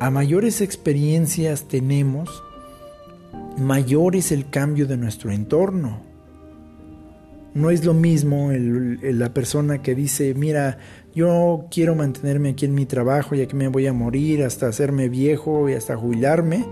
A 0.00 0.10
mayores 0.10 0.60
experiencias 0.60 1.68
tenemos, 1.68 2.42
mayor 3.58 4.16
es 4.16 4.32
el 4.32 4.48
cambio 4.48 4.86
de 4.86 4.96
nuestro 4.96 5.30
entorno. 5.30 6.03
No 7.54 7.70
es 7.70 7.84
lo 7.84 7.94
mismo 7.94 8.50
la 8.52 9.32
persona 9.32 9.80
que 9.80 9.94
dice, 9.94 10.34
mira, 10.34 10.78
yo 11.14 11.66
quiero 11.70 11.94
mantenerme 11.94 12.50
aquí 12.50 12.64
en 12.64 12.74
mi 12.74 12.84
trabajo 12.84 13.36
ya 13.36 13.46
que 13.46 13.54
me 13.54 13.68
voy 13.68 13.86
a 13.86 13.92
morir 13.92 14.42
hasta 14.42 14.66
hacerme 14.66 15.08
viejo 15.08 15.68
y 15.68 15.74
hasta 15.74 15.96
jubilarme. 15.96 16.66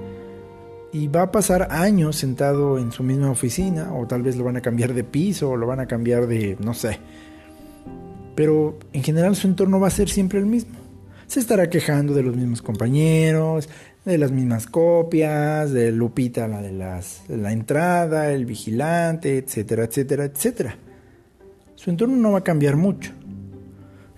Y 0.93 1.07
va 1.07 1.23
a 1.23 1.33
pasar 1.33 1.69
años 1.71 2.17
sentado 2.17 2.79
en 2.79 2.91
su 2.91 3.05
misma 3.05 3.31
oficina 3.31 3.95
o 3.95 4.07
tal 4.09 4.23
vez 4.23 4.37
lo 4.37 4.45
van 4.45 4.57
a 4.57 4.61
cambiar 4.61 4.93
de 4.93 5.05
piso 5.05 5.51
o 5.51 5.57
lo 5.57 5.69
van 5.69 5.79
a 5.79 5.87
cambiar 5.87 6.27
de, 6.27 6.57
no 6.61 6.75
sé. 6.75 6.99
Pero 8.35 8.79
en 8.93 9.05
general 9.05 9.37
su 9.37 9.47
entorno 9.47 9.79
va 9.79 9.87
a 9.87 9.91
ser 9.91 10.09
siempre 10.09 10.41
el 10.41 10.47
mismo. 10.47 10.79
Se 11.29 11.39
estará 11.41 11.71
quejando 11.71 12.13
de 12.13 12.25
los 12.25 12.37
mismos 12.37 12.61
compañeros, 12.61 13.69
de 14.05 14.19
las 14.19 14.33
mismas 14.33 14.67
copias, 14.67 15.73
de 15.73 15.93
Lupita, 15.93 16.49
la 16.49 16.61
de, 16.61 16.73
las, 16.73 17.23
la 17.29 17.53
entrada, 17.53 18.33
el 18.33 18.47
vigilante, 18.47 19.39
etcétera, 19.39 19.85
etcétera, 19.85 20.25
etcétera. 20.25 20.77
Su 21.77 21.91
entorno 21.91 22.17
no 22.17 22.33
va 22.33 22.39
a 22.39 22.45
cambiar 22.45 22.77
mucho. 22.77 23.13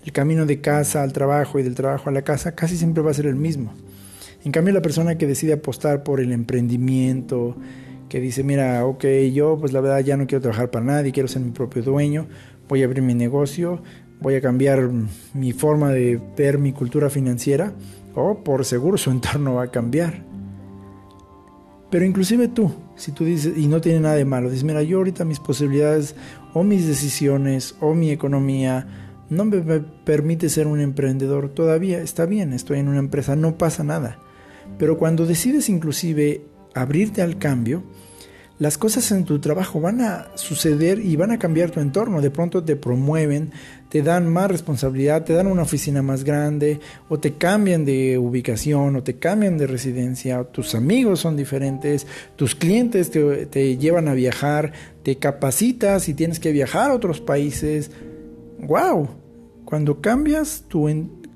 El 0.05 0.13
camino 0.13 0.47
de 0.47 0.61
casa 0.61 1.03
al 1.03 1.13
trabajo 1.13 1.59
y 1.59 1.63
del 1.63 1.75
trabajo 1.75 2.09
a 2.09 2.13
la 2.13 2.23
casa 2.23 2.55
casi 2.55 2.77
siempre 2.77 3.03
va 3.03 3.11
a 3.11 3.15
ser 3.15 3.27
el 3.27 3.37
mismo. 3.37 3.75
En 4.45 4.53
cambio, 4.53 4.75
la 4.75 4.83
persona 4.83 5.17
que 5.17 5.27
decide 5.27 5.55
apostar 5.55 6.03
por 6.03 6.21
el 6.21 6.33
emprendimiento, 6.33 7.57
que 8.09 8.21
dice, 8.21 8.45
mira, 8.45 8.85
ok, 8.85 9.05
yo 9.33 9.57
pues 9.59 9.73
la 9.73 9.81
verdad 9.81 10.01
ya 10.01 10.17
no 10.17 10.27
quiero 10.27 10.43
trabajar 10.43 10.71
para 10.71 10.85
nadie, 10.85 11.13
quiero 11.13 11.29
ser 11.29 11.43
mi 11.43 11.51
propio 11.51 11.83
dueño, 11.83 12.27
voy 12.69 12.83
a 12.83 12.85
abrir 12.85 13.03
mi 13.03 13.15
negocio, 13.15 13.83
voy 14.21 14.35
a 14.35 14.41
cambiar 14.41 14.91
mi 15.33 15.53
forma 15.53 15.91
de 15.91 16.21
ver 16.37 16.59
mi 16.59 16.73
cultura 16.73 17.09
financiera, 17.09 17.73
o 18.15 18.43
por 18.43 18.65
seguro 18.65 18.99
su 18.99 19.11
entorno 19.13 19.55
va 19.55 19.65
a 19.65 19.71
cambiar. 19.71 20.25
Pero 21.91 22.05
inclusive 22.05 22.49
tú, 22.49 22.73
si 22.97 23.13
tú 23.13 23.25
dices, 23.25 23.57
y 23.57 23.69
no 23.69 23.81
tiene 23.81 24.01
nada 24.01 24.17
de 24.17 24.25
malo, 24.25 24.51
dices, 24.51 24.65
mira, 24.65 24.83
yo 24.83 24.99
ahorita 24.99 25.25
mis 25.25 25.39
posibilidades 25.39 26.17
o 26.53 26.65
mis 26.65 26.89
decisiones 26.89 27.77
o 27.81 27.95
mi 27.95 28.11
economía 28.11 28.87
no 29.31 29.45
me 29.45 29.81
permite 30.05 30.49
ser 30.49 30.67
un 30.67 30.81
emprendedor, 30.81 31.51
todavía 31.51 32.01
está 32.01 32.27
bien, 32.27 32.53
estoy 32.53 32.81
en 32.81 32.89
una 32.89 32.99
empresa, 32.99 33.37
no 33.37 33.59
pasa 33.59 33.85
nada. 33.85 34.19
Pero 34.79 34.99
cuando 34.99 35.25
decides 35.25 35.69
inclusive 35.69 36.45
abrirte 36.75 37.23
al 37.23 37.39
cambio, 37.39 37.85
las 38.59 38.79
cosas 38.79 39.11
en 39.11 39.25
tu 39.25 39.41
trabajo 39.41 39.81
van 39.81 40.01
a 40.01 40.29
suceder 40.37 41.01
y 41.01 41.17
van 41.17 41.33
a 41.33 41.39
cambiar 41.39 41.71
tu 41.71 41.81
entorno. 41.81 42.21
De 42.21 42.31
pronto 42.31 42.63
te 42.63 42.77
promueven, 42.77 43.51
te 43.89 44.03
dan 44.03 44.29
más 44.29 44.49
responsabilidad, 44.49 45.25
te 45.25 45.33
dan 45.33 45.49
una 45.49 45.63
oficina 45.63 46.03
más 46.03 46.23
grande, 46.23 46.79
o 47.09 47.19
te 47.19 47.35
cambian 47.35 47.85
de 47.85 48.17
ubicación, 48.17 48.95
o 48.95 49.03
te 49.03 49.19
cambian 49.19 49.59
de 49.59 49.67
residencia, 49.67 50.45
tus 50.45 50.75
amigos 50.77 51.21
son 51.21 51.37
diferentes, 51.37 52.07
tus 52.37 52.55
clientes 52.55 53.11
te, 53.11 53.47
te 53.47 53.77
llevan 53.77 54.07
a 54.07 54.15
viajar, 54.15 54.73
te 55.03 55.17
capacitas 55.17 56.09
y 56.09 56.15
tienes 56.15 56.39
que 56.39 56.53
viajar 56.53 56.91
a 56.91 56.95
otros 56.95 57.21
países. 57.21 57.91
¡Wow! 58.61 59.09
Cuando 59.65 60.01
cambias 60.01 60.65
tu 60.69 60.89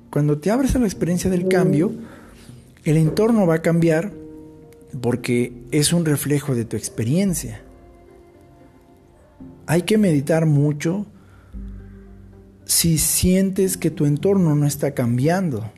cuando 0.09 0.39
te 0.39 0.49
abres 0.49 0.75
a 0.75 0.79
la 0.79 0.85
experiencia 0.85 1.29
del 1.29 1.47
cambio, 1.47 1.91
el 2.83 2.97
entorno 2.97 3.45
va 3.45 3.55
a 3.55 3.61
cambiar 3.61 4.11
porque 5.01 5.53
es 5.71 5.93
un 5.93 6.05
reflejo 6.05 6.55
de 6.55 6.65
tu 6.65 6.75
experiencia. 6.75 7.61
Hay 9.65 9.83
que 9.83 9.97
meditar 9.97 10.45
mucho 10.45 11.05
si 12.65 12.97
sientes 12.97 13.77
que 13.77 13.91
tu 13.91 14.05
entorno 14.05 14.55
no 14.55 14.65
está 14.65 14.93
cambiando. 14.93 15.71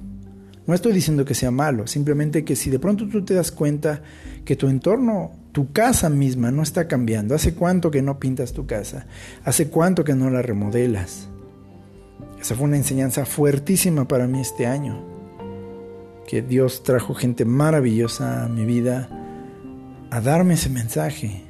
No 0.67 0.73
estoy 0.73 0.93
diciendo 0.93 1.25
que 1.25 1.33
sea 1.33 1.51
malo, 1.51 1.87
simplemente 1.87 2.45
que 2.45 2.55
si 2.55 2.69
de 2.69 2.79
pronto 2.79 3.07
tú 3.07 3.25
te 3.25 3.33
das 3.33 3.51
cuenta 3.51 4.01
que 4.45 4.55
tu 4.55 4.67
entorno, 4.67 5.31
tu 5.51 5.71
casa 5.71 6.09
misma 6.09 6.51
no 6.51 6.63
está 6.63 6.87
cambiando, 6.87 7.35
¿hace 7.35 7.53
cuánto 7.53 7.91
que 7.91 8.01
no 8.01 8.19
pintas 8.19 8.53
tu 8.53 8.65
casa? 8.65 9.07
¿Hace 9.43 9.67
cuánto 9.67 10.03
que 10.03 10.15
no 10.15 10.29
la 10.29 10.41
remodelas? 10.41 11.27
Esa 12.39 12.55
fue 12.55 12.65
una 12.65 12.77
enseñanza 12.77 13.25
fuertísima 13.25 14.07
para 14.07 14.27
mí 14.27 14.39
este 14.39 14.65
año. 14.65 15.10
Que 16.27 16.41
Dios 16.41 16.83
trajo 16.83 17.13
gente 17.13 17.45
maravillosa 17.45 18.45
a 18.45 18.47
mi 18.47 18.65
vida 18.65 19.09
a 20.09 20.21
darme 20.21 20.55
ese 20.55 20.69
mensaje. 20.69 21.43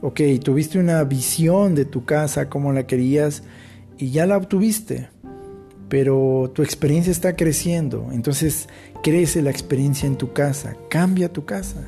Ok, 0.00 0.20
tuviste 0.42 0.78
una 0.78 1.02
visión 1.04 1.74
de 1.74 1.84
tu 1.84 2.04
casa, 2.04 2.48
como 2.48 2.72
la 2.72 2.86
querías, 2.86 3.42
y 3.96 4.10
ya 4.10 4.26
la 4.26 4.36
obtuviste. 4.36 5.08
Pero 5.88 6.50
tu 6.54 6.62
experiencia 6.62 7.10
está 7.10 7.36
creciendo. 7.36 8.08
Entonces 8.12 8.68
crece 9.02 9.42
la 9.42 9.50
experiencia 9.50 10.06
en 10.06 10.16
tu 10.16 10.32
casa. 10.32 10.76
Cambia 10.88 11.32
tu 11.32 11.44
casa. 11.44 11.84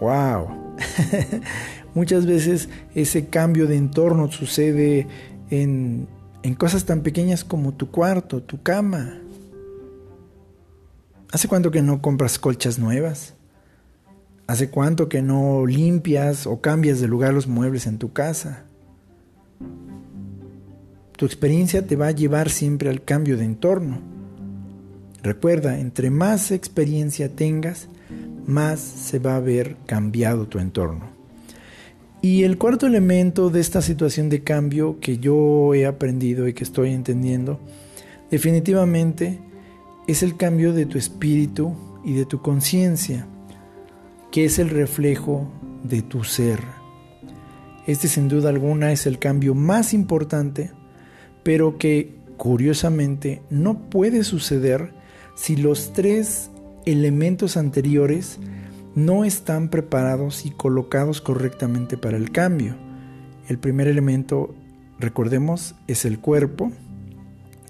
¡Wow! 0.00 0.76
Muchas 1.94 2.26
veces 2.26 2.68
ese 2.94 3.26
cambio 3.26 3.66
de 3.66 3.76
entorno 3.76 4.30
sucede 4.30 5.06
en 5.50 6.06
en 6.42 6.54
cosas 6.54 6.84
tan 6.84 7.02
pequeñas 7.02 7.44
como 7.44 7.72
tu 7.72 7.90
cuarto, 7.90 8.42
tu 8.42 8.62
cama. 8.62 9.18
¿Hace 11.32 11.46
cuánto 11.46 11.70
que 11.70 11.80
no 11.80 12.02
compras 12.02 12.40
colchas 12.40 12.80
nuevas? 12.80 13.34
¿Hace 14.48 14.68
cuánto 14.68 15.08
que 15.08 15.22
no 15.22 15.64
limpias 15.64 16.44
o 16.44 16.60
cambias 16.60 17.00
de 17.00 17.06
lugar 17.06 17.32
los 17.32 17.46
muebles 17.46 17.86
en 17.86 17.98
tu 17.98 18.12
casa? 18.12 18.64
Tu 21.16 21.26
experiencia 21.26 21.86
te 21.86 21.94
va 21.94 22.08
a 22.08 22.12
llevar 22.12 22.50
siempre 22.50 22.90
al 22.90 23.04
cambio 23.04 23.36
de 23.36 23.44
entorno. 23.44 24.00
Recuerda, 25.22 25.78
entre 25.78 26.10
más 26.10 26.50
experiencia 26.50 27.28
tengas, 27.28 27.86
más 28.46 28.80
se 28.80 29.20
va 29.20 29.36
a 29.36 29.40
ver 29.40 29.76
cambiado 29.86 30.48
tu 30.48 30.58
entorno. 30.58 31.10
Y 32.22 32.42
el 32.42 32.58
cuarto 32.58 32.88
elemento 32.88 33.50
de 33.50 33.60
esta 33.60 33.82
situación 33.82 34.30
de 34.30 34.42
cambio 34.42 34.98
que 34.98 35.18
yo 35.18 35.74
he 35.74 35.86
aprendido 35.86 36.48
y 36.48 36.54
que 36.54 36.64
estoy 36.64 36.90
entendiendo, 36.90 37.60
definitivamente 38.32 39.38
es 40.10 40.24
el 40.24 40.36
cambio 40.36 40.72
de 40.72 40.86
tu 40.86 40.98
espíritu 40.98 41.72
y 42.04 42.14
de 42.14 42.26
tu 42.26 42.42
conciencia, 42.42 43.28
que 44.32 44.44
es 44.44 44.58
el 44.58 44.68
reflejo 44.68 45.48
de 45.84 46.02
tu 46.02 46.24
ser. 46.24 46.60
Este 47.86 48.08
sin 48.08 48.28
duda 48.28 48.48
alguna 48.48 48.90
es 48.90 49.06
el 49.06 49.20
cambio 49.20 49.54
más 49.54 49.94
importante, 49.94 50.72
pero 51.44 51.78
que 51.78 52.16
curiosamente 52.36 53.42
no 53.50 53.88
puede 53.88 54.24
suceder 54.24 54.92
si 55.36 55.54
los 55.54 55.92
tres 55.92 56.50
elementos 56.86 57.56
anteriores 57.56 58.40
no 58.96 59.24
están 59.24 59.68
preparados 59.68 60.44
y 60.44 60.50
colocados 60.50 61.20
correctamente 61.20 61.96
para 61.96 62.16
el 62.16 62.32
cambio. 62.32 62.74
El 63.46 63.58
primer 63.58 63.86
elemento, 63.86 64.56
recordemos, 64.98 65.76
es 65.86 66.04
el 66.04 66.18
cuerpo, 66.18 66.72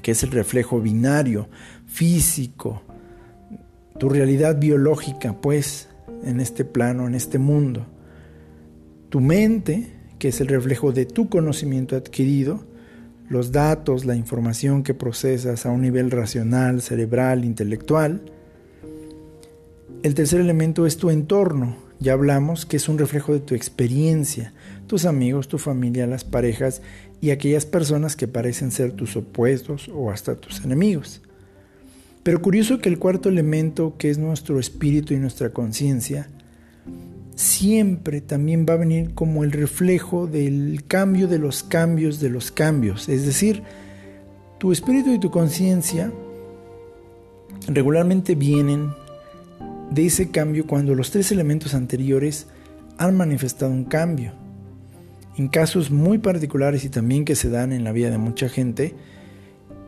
que 0.01 0.13
es 0.13 0.23
el 0.23 0.31
reflejo 0.31 0.81
binario, 0.81 1.49
físico, 1.87 2.83
tu 3.99 4.09
realidad 4.09 4.59
biológica, 4.59 5.41
pues, 5.41 5.89
en 6.25 6.41
este 6.41 6.65
plano, 6.65 7.07
en 7.07 7.15
este 7.15 7.39
mundo. 7.39 7.87
Tu 9.09 9.21
mente, 9.21 9.93
que 10.19 10.29
es 10.29 10.41
el 10.41 10.49
reflejo 10.49 10.93
de 10.93 11.07
tu 11.07 11.29
conocimiento 11.29 11.97
adquirido, 11.97 12.65
los 13.29 13.53
datos, 13.53 14.05
la 14.05 14.17
información 14.17 14.83
que 14.83 14.95
procesas 14.95 15.65
a 15.65 15.71
un 15.71 15.83
nivel 15.83 16.11
racional, 16.11 16.83
cerebral, 16.83 17.45
intelectual, 17.45 18.23
el 20.03 20.15
tercer 20.15 20.41
elemento 20.41 20.87
es 20.87 20.97
tu 20.97 21.11
entorno. 21.11 21.77
Ya 21.99 22.15
hablamos 22.15 22.65
que 22.65 22.79
es 22.79 22.89
un 22.89 22.99
reflejo 22.99 23.35
de 23.35 23.41
tu 23.41 23.55
experiencia, 23.55 24.55
tus 24.91 25.05
amigos, 25.05 25.47
tu 25.47 25.57
familia, 25.57 26.05
las 26.09 26.25
parejas 26.25 26.83
y 27.21 27.31
aquellas 27.31 27.65
personas 27.65 28.17
que 28.17 28.27
parecen 28.27 28.73
ser 28.73 28.91
tus 28.91 29.15
opuestos 29.15 29.89
o 29.89 30.11
hasta 30.11 30.35
tus 30.35 30.65
enemigos. 30.65 31.23
Pero 32.25 32.43
curioso 32.43 32.81
que 32.81 32.89
el 32.89 32.99
cuarto 32.99 33.29
elemento, 33.29 33.95
que 33.99 34.11
es 34.11 34.19
nuestro 34.19 34.59
espíritu 34.59 35.15
y 35.15 35.19
nuestra 35.19 35.51
conciencia, 35.51 36.29
siempre 37.37 38.21
también 38.21 38.67
va 38.69 38.73
a 38.73 38.79
venir 38.79 39.15
como 39.15 39.45
el 39.45 39.53
reflejo 39.53 40.27
del 40.27 40.83
cambio 40.89 41.29
de 41.29 41.39
los 41.39 41.63
cambios 41.63 42.19
de 42.19 42.31
los 42.31 42.51
cambios. 42.51 43.09
Es 43.09 43.25
decir, 43.25 43.63
tu 44.59 44.73
espíritu 44.73 45.15
y 45.15 45.21
tu 45.21 45.31
conciencia 45.31 46.11
regularmente 47.69 48.35
vienen 48.35 48.91
de 49.93 50.07
ese 50.07 50.33
cambio 50.33 50.67
cuando 50.67 50.97
los 50.97 51.13
tres 51.13 51.31
elementos 51.31 51.75
anteriores 51.75 52.49
han 52.99 53.17
manifestado 53.17 53.71
un 53.71 53.85
cambio. 53.85 54.40
En 55.37 55.49
casos 55.49 55.91
muy 55.91 56.19
particulares 56.19 56.85
y 56.85 56.89
también 56.89 57.25
que 57.25 57.37
se 57.37 57.51
dan 57.51 57.73
en 57.73 57.85
la 57.85 57.93
vida 57.93 58.11
de 58.11 58.19
mucha 58.19 58.49
gente, 58.49 58.95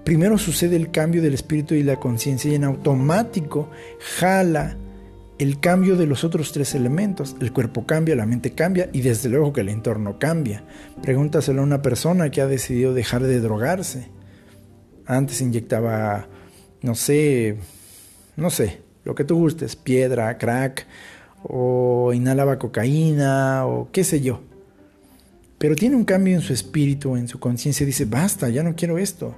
primero 0.04 0.38
sucede 0.38 0.76
el 0.76 0.90
cambio 0.90 1.22
del 1.22 1.34
espíritu 1.34 1.74
y 1.74 1.82
la 1.82 2.00
conciencia 2.00 2.50
y 2.50 2.54
en 2.54 2.64
automático 2.64 3.70
jala 4.18 4.76
el 5.38 5.58
cambio 5.58 5.96
de 5.96 6.06
los 6.06 6.24
otros 6.24 6.52
tres 6.52 6.74
elementos. 6.74 7.36
El 7.40 7.52
cuerpo 7.52 7.84
cambia, 7.86 8.14
la 8.14 8.26
mente 8.26 8.52
cambia 8.52 8.88
y 8.92 9.00
desde 9.00 9.28
luego 9.28 9.52
que 9.52 9.62
el 9.62 9.68
entorno 9.68 10.18
cambia. 10.18 10.64
Pregúntaselo 11.02 11.60
a 11.60 11.64
una 11.64 11.82
persona 11.82 12.30
que 12.30 12.40
ha 12.40 12.46
decidido 12.46 12.94
dejar 12.94 13.22
de 13.22 13.40
drogarse. 13.40 14.08
Antes 15.04 15.40
inyectaba, 15.40 16.28
no 16.82 16.94
sé, 16.94 17.58
no 18.36 18.50
sé, 18.50 18.82
lo 19.04 19.16
que 19.16 19.24
tú 19.24 19.36
gustes, 19.36 19.74
piedra, 19.74 20.38
crack, 20.38 20.86
o 21.42 22.12
inhalaba 22.12 22.58
cocaína, 22.58 23.66
o 23.66 23.88
qué 23.90 24.04
sé 24.04 24.20
yo. 24.20 24.42
Pero 25.62 25.76
tiene 25.76 25.94
un 25.94 26.04
cambio 26.04 26.34
en 26.34 26.40
su 26.40 26.52
espíritu, 26.52 27.14
en 27.14 27.28
su 27.28 27.38
conciencia, 27.38 27.86
dice, 27.86 28.04
basta, 28.04 28.48
ya 28.48 28.64
no 28.64 28.74
quiero 28.74 28.98
esto. 28.98 29.36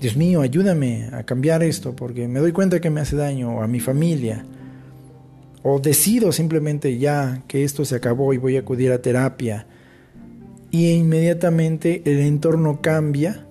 Dios 0.00 0.16
mío, 0.16 0.40
ayúdame 0.40 1.10
a 1.12 1.22
cambiar 1.22 1.62
esto 1.62 1.94
porque 1.94 2.26
me 2.26 2.40
doy 2.40 2.50
cuenta 2.50 2.80
que 2.80 2.90
me 2.90 3.00
hace 3.00 3.14
daño 3.14 3.62
a 3.62 3.68
mi 3.68 3.78
familia. 3.78 4.44
O 5.62 5.78
decido 5.78 6.32
simplemente 6.32 6.98
ya 6.98 7.44
que 7.46 7.62
esto 7.62 7.84
se 7.84 7.94
acabó 7.94 8.34
y 8.34 8.38
voy 8.38 8.56
a 8.56 8.60
acudir 8.62 8.90
a 8.90 9.00
terapia. 9.00 9.68
Y 10.72 10.90
inmediatamente 10.90 12.02
el 12.04 12.18
entorno 12.18 12.80
cambia 12.82 13.45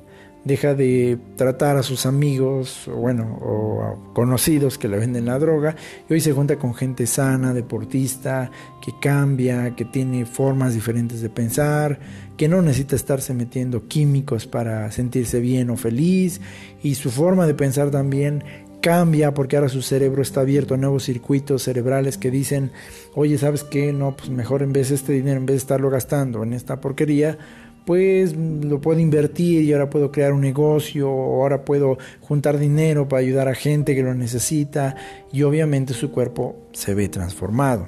deja 0.45 0.75
de 0.75 1.17
tratar 1.35 1.75
a 1.75 1.83
sus 1.83 2.05
amigos, 2.05 2.87
o 2.87 2.95
bueno, 2.95 3.39
o 3.41 4.13
conocidos 4.13 4.77
que 4.77 4.87
le 4.87 4.97
venden 4.97 5.25
la 5.25 5.39
droga, 5.39 5.75
y 6.07 6.13
hoy 6.13 6.21
se 6.21 6.31
junta 6.31 6.57
con 6.57 6.73
gente 6.73 7.07
sana, 7.07 7.53
deportista, 7.53 8.51
que 8.81 8.93
cambia, 9.01 9.75
que 9.75 9.85
tiene 9.85 10.25
formas 10.25 10.75
diferentes 10.75 11.21
de 11.21 11.29
pensar, 11.29 11.99
que 12.37 12.47
no 12.47 12.61
necesita 12.61 12.95
estarse 12.95 13.33
metiendo 13.33 13.87
químicos 13.87 14.45
para 14.45 14.91
sentirse 14.91 15.39
bien 15.39 15.71
o 15.71 15.77
feliz, 15.77 16.39
y 16.83 16.95
su 16.95 17.09
forma 17.09 17.47
de 17.47 17.55
pensar 17.55 17.89
también 17.89 18.43
cambia 18.81 19.33
porque 19.33 19.55
ahora 19.55 19.67
su 19.67 19.81
cerebro 19.81 20.21
está 20.21 20.41
abierto 20.41 20.75
a 20.75 20.77
nuevos 20.77 21.05
circuitos 21.05 21.63
cerebrales 21.63 22.19
que 22.19 22.29
dicen, 22.29 22.71
oye, 23.15 23.39
¿sabes 23.39 23.63
qué? 23.63 23.91
No, 23.91 24.15
pues 24.15 24.29
mejor 24.29 24.61
en 24.61 24.73
vez 24.73 24.89
de 24.89 24.95
este 24.95 25.11
dinero, 25.11 25.37
en 25.37 25.47
vez 25.47 25.55
de 25.55 25.57
estarlo 25.57 25.89
gastando 25.89 26.43
en 26.43 26.53
esta 26.53 26.79
porquería, 26.81 27.39
pues 27.86 28.36
lo 28.36 28.81
puedo 28.81 28.99
invertir 28.99 29.63
y 29.63 29.73
ahora 29.73 29.89
puedo 29.89 30.11
crear 30.11 30.33
un 30.33 30.41
negocio, 30.41 31.09
o 31.09 31.43
ahora 31.43 31.63
puedo 31.63 31.97
juntar 32.21 32.57
dinero 32.57 33.07
para 33.07 33.21
ayudar 33.21 33.47
a 33.47 33.55
gente 33.55 33.95
que 33.95 34.01
lo 34.01 34.13
necesita 34.13 34.95
y 35.31 35.43
obviamente 35.43 35.93
su 35.93 36.11
cuerpo 36.11 36.67
se 36.73 36.95
ve 36.95 37.07
transformado. 37.09 37.88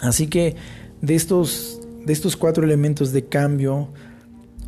Así 0.00 0.26
que 0.26 0.56
de 1.00 1.14
estos, 1.14 1.80
de 2.04 2.12
estos 2.12 2.36
cuatro 2.36 2.64
elementos 2.64 3.12
de 3.12 3.26
cambio, 3.26 3.92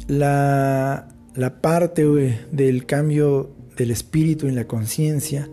la, 0.07 1.09
la 1.35 1.61
parte 1.61 2.05
del 2.53 2.87
cambio 2.87 3.51
del 3.77 3.91
espíritu 3.91 4.47
y 4.47 4.53
la 4.53 4.67
conciencia 4.67 5.49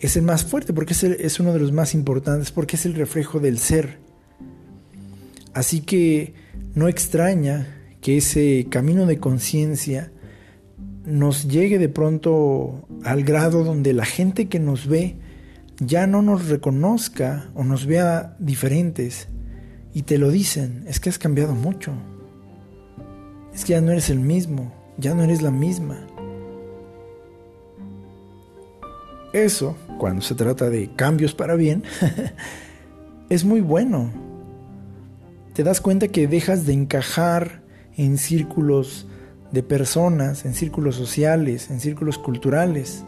es 0.00 0.16
el 0.16 0.22
más 0.22 0.44
fuerte 0.44 0.72
porque 0.72 0.92
es, 0.92 1.02
es 1.02 1.40
uno 1.40 1.52
de 1.52 1.58
los 1.58 1.72
más 1.72 1.94
importantes 1.94 2.52
porque 2.52 2.76
es 2.76 2.86
el 2.86 2.94
reflejo 2.94 3.40
del 3.40 3.58
ser. 3.58 3.98
Así 5.54 5.80
que 5.80 6.34
no 6.74 6.88
extraña 6.88 7.77
que 8.00 8.18
ese 8.18 8.66
camino 8.70 9.06
de 9.06 9.18
conciencia 9.18 10.12
nos 11.04 11.48
llegue 11.48 11.78
de 11.78 11.88
pronto 11.88 12.86
al 13.04 13.24
grado 13.24 13.64
donde 13.64 13.92
la 13.92 14.04
gente 14.04 14.48
que 14.48 14.60
nos 14.60 14.86
ve 14.86 15.16
ya 15.80 16.06
no 16.06 16.22
nos 16.22 16.48
reconozca 16.48 17.50
o 17.54 17.64
nos 17.64 17.86
vea 17.86 18.36
diferentes 18.38 19.28
y 19.94 20.02
te 20.02 20.18
lo 20.18 20.30
dicen, 20.30 20.84
es 20.86 21.00
que 21.00 21.08
has 21.08 21.18
cambiado 21.18 21.54
mucho, 21.54 21.92
es 23.54 23.64
que 23.64 23.72
ya 23.72 23.80
no 23.80 23.90
eres 23.90 24.10
el 24.10 24.20
mismo, 24.20 24.72
ya 24.98 25.14
no 25.14 25.22
eres 25.22 25.42
la 25.42 25.50
misma. 25.50 26.06
Eso, 29.32 29.76
cuando 29.98 30.22
se 30.22 30.34
trata 30.34 30.70
de 30.70 30.90
cambios 30.94 31.34
para 31.34 31.54
bien, 31.54 31.84
es 33.28 33.44
muy 33.44 33.60
bueno. 33.60 34.10
Te 35.54 35.64
das 35.64 35.80
cuenta 35.80 36.08
que 36.08 36.28
dejas 36.28 36.66
de 36.66 36.72
encajar 36.72 37.62
en 37.98 38.16
círculos 38.16 39.06
de 39.52 39.62
personas, 39.62 40.44
en 40.44 40.54
círculos 40.54 40.94
sociales, 40.94 41.70
en 41.70 41.80
círculos 41.80 42.16
culturales. 42.16 43.04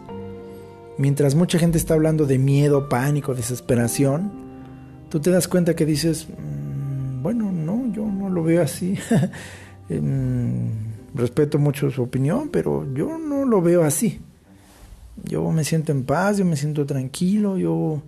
Mientras 0.99 1.35
mucha 1.35 1.59
gente 1.59 1.79
está 1.79 1.95
hablando 1.95 2.27
de 2.27 2.39
miedo, 2.39 2.89
pánico, 2.89 3.35
desesperación, 3.35 4.33
tú 5.09 5.21
te 5.21 5.31
das 5.31 5.49
cuenta 5.49 5.75
que 5.75 5.87
dices, 5.87 6.27
mm, 6.29 7.23
bueno, 7.23 7.51
no, 7.53 7.91
yo 7.93 8.05
no 8.05 8.29
lo 8.29 8.43
veo 8.43 8.63
así. 8.63 8.99
Em, 9.89 10.69
respeto 11.17 11.59
mucho 11.59 11.91
su 11.91 12.05
opinión, 12.05 12.49
pero 12.53 12.87
yo 12.95 13.19
no 13.19 13.45
lo 13.45 13.61
veo 13.61 13.83
así. 13.83 14.21
Yo 15.25 15.51
me 15.51 15.65
siento 15.65 15.91
en 15.91 16.05
paz, 16.05 16.39
yo 16.39 16.45
me 16.45 16.57
siento 16.57 16.87
tranquilo, 16.87 17.59
yo, 17.59 18.01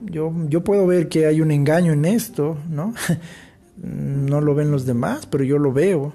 yo, 0.00 0.32
yo 0.48 0.64
puedo 0.64 0.86
ver 0.86 1.10
que 1.10 1.26
hay 1.26 1.42
un 1.42 1.50
engaño 1.50 1.92
en 1.92 2.06
esto, 2.06 2.56
¿no? 2.70 2.94
no 3.76 4.40
lo 4.40 4.54
ven 4.54 4.70
los 4.70 4.86
demás, 4.86 5.26
pero 5.26 5.44
yo 5.44 5.58
lo 5.58 5.72
veo. 5.72 6.12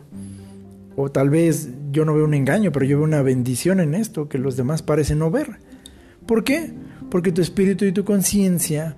O 0.95 1.11
tal 1.11 1.29
vez 1.29 1.69
yo 1.91 2.05
no 2.05 2.13
veo 2.13 2.25
un 2.25 2.33
engaño, 2.33 2.71
pero 2.71 2.85
yo 2.85 2.97
veo 2.97 3.05
una 3.05 3.21
bendición 3.21 3.79
en 3.79 3.93
esto 3.93 4.29
que 4.29 4.37
los 4.37 4.57
demás 4.57 4.81
parecen 4.81 5.19
no 5.19 5.31
ver. 5.31 5.59
¿Por 6.25 6.43
qué? 6.43 6.73
Porque 7.09 7.31
tu 7.31 7.41
espíritu 7.41 7.85
y 7.85 7.91
tu 7.91 8.03
conciencia 8.03 8.97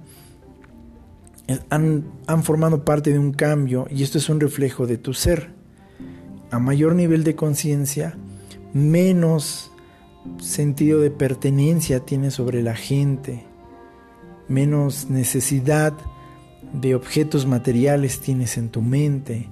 han, 1.70 2.04
formado 2.44 2.86
parte 2.86 3.12
de 3.12 3.20
un 3.20 3.34
cambio 3.34 3.88
y 3.90 4.04
esto 4.04 4.18
es 4.18 4.30
un 4.30 4.40
reflejo 4.40 4.88
de 4.88 4.98
tu 4.98 5.14
ser. 5.14 5.52
A 6.52 6.60
mayor 6.60 6.96
nivel 6.96 7.24
de 7.24 7.36
conciencia, 7.36 8.16
menos 8.74 9.72
sentido 10.40 11.00
de 11.00 11.12
pertenencia 11.12 12.00
tienes 12.02 12.36
sobre 12.36 12.64
la 12.64 12.76
gente, 12.76 13.46
menos 14.48 15.10
necesidad 15.10 15.94
de 16.74 16.96
objetos 16.96 17.46
materiales 17.46 18.20
tienes 18.20 18.58
en 18.58 18.70
tu 18.70 18.82
mente, 18.82 19.50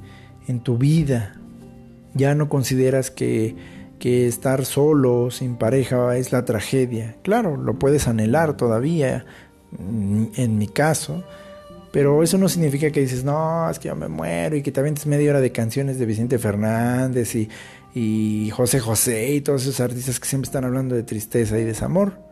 en 0.47 0.59
tu 0.59 0.77
vida. 0.77 1.39
Ya 2.13 2.35
no 2.35 2.49
consideras 2.49 3.11
que, 3.11 3.55
que 3.99 4.27
estar 4.27 4.65
solo, 4.65 5.31
sin 5.31 5.55
pareja, 5.55 6.17
es 6.17 6.31
la 6.31 6.45
tragedia. 6.45 7.15
Claro, 7.23 7.57
lo 7.57 7.77
puedes 7.79 8.07
anhelar 8.07 8.57
todavía, 8.57 9.25
mm, 9.71 10.25
en 10.35 10.57
mi 10.57 10.67
caso, 10.67 11.23
pero 11.91 12.21
eso 12.23 12.37
no 12.37 12.49
significa 12.49 12.91
que 12.91 13.01
dices, 13.01 13.23
no, 13.23 13.69
es 13.69 13.79
que 13.79 13.87
yo 13.87 13.95
me 13.95 14.07
muero 14.07 14.55
y 14.55 14.61
que 14.61 14.71
te 14.71 14.79
avientes 14.79 15.05
media 15.07 15.31
hora 15.31 15.41
de 15.41 15.51
canciones 15.51 15.99
de 15.99 16.05
Vicente 16.05 16.37
Fernández 16.37 17.35
y, 17.35 17.49
y 17.93 18.49
José 18.51 18.79
José 18.79 19.33
y 19.33 19.41
todos 19.41 19.63
esos 19.63 19.79
artistas 19.79 20.19
que 20.19 20.27
siempre 20.27 20.47
están 20.47 20.65
hablando 20.65 20.95
de 20.95 21.03
tristeza 21.03 21.57
y 21.57 21.63
desamor. 21.63 22.26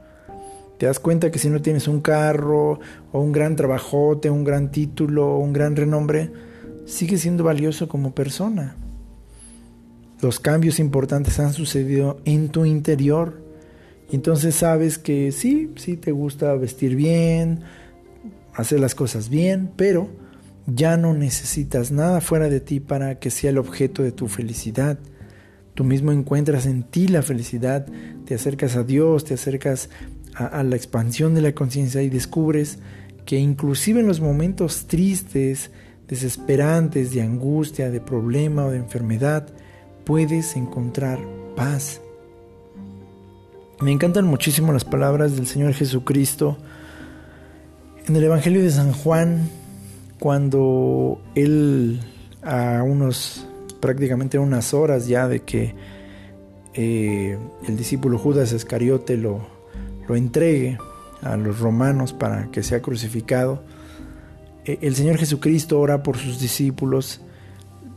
Te 0.78 0.86
das 0.86 1.00
cuenta 1.00 1.32
que 1.32 1.40
si 1.40 1.50
no 1.50 1.62
tienes 1.62 1.88
un 1.88 2.02
carro 2.02 2.80
o 3.12 3.22
un 3.22 3.32
gran 3.32 3.56
trabajote, 3.56 4.30
un 4.30 4.44
gran 4.44 4.72
título 4.72 5.36
o 5.36 5.40
un 5.40 5.54
gran 5.54 5.76
renombre, 5.76 6.32
sigues 6.86 7.22
siendo 7.22 7.44
valioso 7.44 7.88
como 7.88 8.14
persona. 8.14 8.76
Los 10.22 10.40
cambios 10.40 10.80
importantes 10.80 11.40
han 11.40 11.54
sucedido 11.54 12.20
en 12.26 12.50
tu 12.50 12.66
interior. 12.66 13.42
Entonces 14.12 14.56
sabes 14.56 14.98
que 14.98 15.32
sí, 15.32 15.72
sí 15.76 15.98
te 15.98 16.12
gusta 16.12 16.54
vestir 16.56 16.96
bien, 16.96 17.62
hacer 18.54 18.80
las 18.80 18.96
cosas 18.96 19.30
bien, 19.30 19.72
pero 19.76 20.10
ya 20.68 20.98
no 20.98 21.14
necesitas 21.14 21.92
nada 21.92 22.22
fuera 22.22 22.50
de 22.50 22.60
ti 22.60 22.80
para 22.80 23.20
que 23.20 23.30
sea 23.30 23.50
el 23.50 23.58
objeto 23.58 24.04
de 24.04 24.12
tu 24.12 24.28
felicidad. 24.28 24.98
Tú 25.74 25.84
mismo 25.84 26.12
encuentras 26.12 26.66
en 26.66 26.84
ti 26.84 27.08
la 27.08 27.22
felicidad, 27.22 27.86
te 28.26 28.36
acercas 28.36 28.76
a 28.78 28.84
Dios, 28.84 29.26
te 29.26 29.34
acercas 29.34 29.90
a, 30.36 30.64
la 30.64 30.76
expansión 30.76 31.34
de 31.34 31.42
la 31.42 31.54
conciencia 31.54 32.02
y 32.02 32.10
descubres 32.10 32.80
que 33.26 33.40
inclusive 33.40 34.02
en 34.02 34.08
los 34.08 34.22
momentos 34.22 34.86
tristes, 34.86 35.72
desesperantes, 36.08 37.12
de 37.14 37.22
angustia, 37.22 37.90
de 37.90 38.02
problema 38.02 38.66
o 38.66 38.72
de 38.72 38.78
enfermedad, 38.78 39.48
puedes 40.04 40.56
encontrar 40.56 41.20
paz. 41.56 42.02
Me 43.82 43.92
encantan 43.92 44.26
muchísimo 44.26 44.72
las 44.72 44.86
palabras 44.86 45.36
del 45.36 45.48
Señor 45.48 45.74
Jesucristo 45.74 46.58
en 48.08 48.16
el 48.16 48.24
Evangelio 48.24 48.62
de 48.62 48.70
San 48.70 48.92
Juan, 48.92 49.50
cuando 50.20 51.20
Él 51.34 52.00
a 52.44 52.84
unos 52.84 53.48
prácticamente 53.80 54.38
unas 54.38 54.74
horas 54.74 55.08
ya 55.08 55.28
de 55.28 55.42
que 55.42 55.74
eh, 56.74 57.38
el 57.68 57.78
discípulo 57.78 58.18
Judas 58.18 58.52
Iscariote 58.52 59.18
lo, 59.18 59.55
lo 60.08 60.16
entregue 60.16 60.78
a 61.22 61.38
los 61.38 61.60
romanos 61.60 62.14
para 62.14 62.52
que 62.52 62.64
sea 62.64 62.82
crucificado, 62.82 63.64
e, 64.66 64.80
el 64.82 64.96
Señor 64.96 65.18
Jesucristo 65.18 65.80
ora 65.80 66.04
por 66.04 66.18
sus 66.18 66.40
discípulos. 66.40 67.22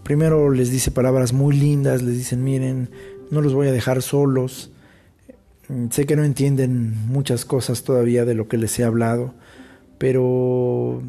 Primero 0.05 0.51
les 0.51 0.71
dice 0.71 0.91
palabras 0.91 1.33
muy 1.33 1.57
lindas, 1.57 2.03
les 2.03 2.17
dicen, 2.17 2.45
miren, 2.45 2.91
no 3.31 3.41
los 3.41 3.55
voy 3.55 3.69
a 3.69 3.73
dejar 3.73 4.03
solos. 4.03 4.71
Sé 5.91 6.07
que 6.07 6.17
no 6.17 6.25
entienden 6.25 6.95
muchas 7.09 7.45
cosas 7.45 7.83
todavía 7.83 8.25
de 8.25 8.35
lo 8.35 8.49
que 8.49 8.57
les 8.57 8.79
he 8.79 8.85
hablado, 8.85 9.35
pero 9.99 11.03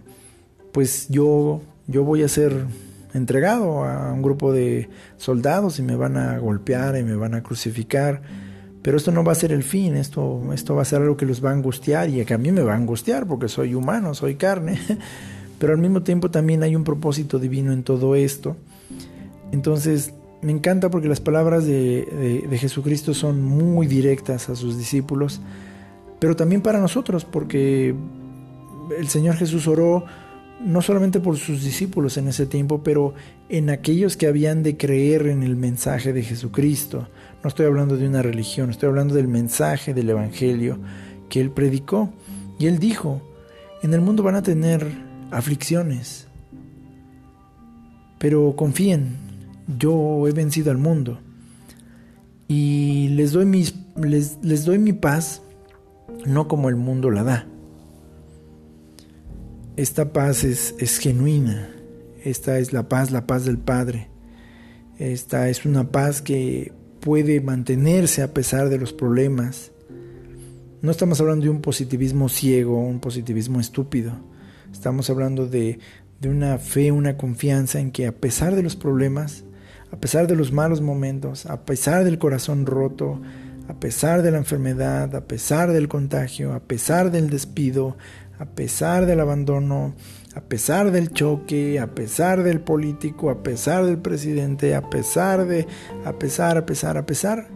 pues 0.74 1.08
yo, 1.08 1.62
yo 1.88 2.04
voy 2.04 2.24
a 2.24 2.28
ser 2.28 2.66
entregado 3.14 3.86
a 3.86 4.12
un 4.12 4.22
grupo 4.22 4.52
de 4.52 4.90
soldados 5.18 5.80
y 5.80 5.82
me 5.82 5.96
van 5.96 6.18
a 6.18 6.38
golpear 6.40 6.98
y 6.98 7.04
me 7.04 7.16
van 7.16 7.36
a 7.36 7.44
crucificar. 7.44 8.22
Pero 8.82 8.98
esto 8.98 9.12
no 9.12 9.24
va 9.24 9.34
a 9.34 9.36
ser 9.36 9.52
el 9.52 9.64
fin, 9.64 9.96
esto, 9.96 10.42
esto 10.54 10.76
va 10.76 10.84
a 10.84 10.86
ser 10.86 11.02
algo 11.02 11.18
que 11.18 11.26
los 11.26 11.44
va 11.44 11.50
a 11.50 11.54
angustiar 11.54 12.10
y 12.10 12.24
que 12.24 12.34
a 12.34 12.38
mí 12.38 12.52
me 12.52 12.62
va 12.62 12.74
a 12.74 12.78
angustiar 12.78 13.28
porque 13.28 13.50
soy 13.50 13.76
humano, 13.76 14.14
soy 14.14 14.36
carne. 14.36 14.80
Pero 15.60 15.74
al 15.74 15.80
mismo 15.80 16.04
tiempo 16.04 16.32
también 16.32 16.64
hay 16.64 16.76
un 16.76 16.86
propósito 16.86 17.38
divino 17.38 17.74
en 17.74 17.84
todo 17.84 18.16
esto. 18.16 18.56
Entonces 19.52 20.14
me 20.42 20.52
encanta 20.52 20.90
porque 20.90 21.10
las 21.10 21.20
palabras 21.20 21.66
de, 21.66 22.48
Jesucristo 22.60 23.14
son 23.14 23.44
muy 23.44 23.88
directas 23.88 24.50
a 24.50 24.56
sus 24.56 24.78
discípulos, 24.78 25.42
pero 26.20 26.36
también 26.36 26.62
para 26.62 26.80
nosotros, 26.80 27.26
porque 27.26 27.94
el 28.98 29.08
Señor 29.10 29.36
Jesús 29.36 29.68
oró 29.68 30.06
no 30.60 30.82
solamente 30.82 31.20
por 31.20 31.38
sus 31.38 31.64
discípulos 31.64 32.18
en 32.18 32.28
ese 32.28 32.46
tiempo, 32.46 32.84
pero 32.84 33.14
en 33.48 33.70
aquellos 33.70 34.18
que 34.18 34.28
habían 34.28 34.64
de 34.64 34.78
creer 34.78 35.28
en 35.28 35.44
el 35.44 35.56
mensaje 35.56 36.14
de 36.14 36.24
Jesucristo. 36.24 37.08
No 37.44 37.48
estoy 37.48 37.66
hablando 37.66 37.98
de 37.98 38.08
una 38.08 38.22
religión, 38.22 38.70
estoy 38.70 38.90
hablando 38.90 39.14
del 39.14 39.28
mensaje 39.28 39.94
del 39.94 40.10
Evangelio 40.10 40.78
que 41.30 41.40
Él 41.40 41.52
predicó. 41.52 42.12
Y 42.60 42.68
Él 42.68 42.80
dijo, 42.80 43.22
en 43.82 43.94
el 43.94 44.02
mundo 44.02 44.24
van 44.24 44.36
a 44.36 44.44
tener 44.44 44.86
aflicciones, 45.32 46.28
pero 48.18 48.54
confíen, 48.58 49.16
yo 49.78 50.28
he 50.28 50.32
vencido 50.32 50.72
al 50.72 50.78
mundo 50.78 51.20
y 52.48 53.10
les 53.10 53.32
doy, 53.32 53.46
mis, 53.46 53.76
les, 53.96 54.40
les 54.42 54.66
doy 54.66 54.80
mi 54.80 54.92
paz, 54.92 55.42
no 56.26 56.48
como 56.48 56.68
el 56.68 56.76
mundo 56.76 57.12
la 57.12 57.24
da. 57.24 57.48
Esta 59.76 60.12
paz 60.12 60.44
es, 60.44 60.98
genuina, 61.00 61.70
esta 62.24 62.60
es 62.60 62.74
la 62.74 62.90
paz, 62.90 63.12
la 63.12 63.26
paz 63.26 63.46
del 63.46 63.58
Padre. 63.58 64.10
Esta 64.98 65.50
es 65.50 65.66
una 65.66 65.92
paz 65.92 66.22
que 66.22 66.74
puede 67.00 67.40
mantenerse 67.40 68.22
a 68.22 68.34
pesar 68.34 68.70
de 68.70 68.78
los 68.78 68.92
problemas. 68.92 69.72
No 70.82 70.92
estamos 70.92 71.22
hablando 71.22 71.46
de 71.46 71.50
un 71.50 71.62
positivismo 71.62 72.28
ciego, 72.28 72.80
un 72.80 73.00
positivismo 73.00 73.60
estúpido. 73.60 74.14
Estamos 74.72 75.10
hablando 75.10 75.48
de, 75.48 75.80
de 76.20 76.30
una 76.30 76.58
fe, 76.58 76.92
una 76.92 77.16
confianza 77.16 77.80
en 77.80 77.92
que 77.92 78.08
a 78.08 78.12
pesar 78.12 78.56
de 78.56 78.64
los 78.64 78.76
problemas, 78.76 79.46
a 79.92 79.98
pesar 79.98 80.28
de 80.28 80.36
los 80.36 80.52
malos 80.52 80.82
momentos, 80.82 81.46
a 81.46 81.66
pesar 81.66 82.04
del 82.04 82.20
corazón 82.20 82.66
roto, 82.66 83.22
a 83.70 83.80
pesar 83.80 84.24
de 84.24 84.32
la 84.32 84.40
enfermedad, 84.40 85.16
a 85.16 85.26
pesar 85.26 85.72
del 85.72 85.88
contagio, 85.88 86.54
a 86.54 86.60
pesar 86.60 87.12
del 87.12 87.30
despido, 87.30 87.98
a 88.40 88.46
pesar 88.46 89.06
del 89.06 89.20
abandono, 89.20 89.94
a 90.34 90.42
pesar 90.42 90.92
del 90.92 91.12
choque, 91.12 91.78
a 91.80 91.94
pesar 91.94 92.42
del 92.42 92.62
político, 92.62 93.30
a 93.30 93.44
pesar 93.44 93.86
del 93.86 93.98
presidente, 93.98 94.76
a 94.76 94.90
pesar 94.90 95.46
de, 95.46 95.68
a 96.06 96.14
pesar, 96.14 96.58
a 96.58 96.66
pesar, 96.66 96.98
a 96.98 97.06
pesar, 97.06 97.50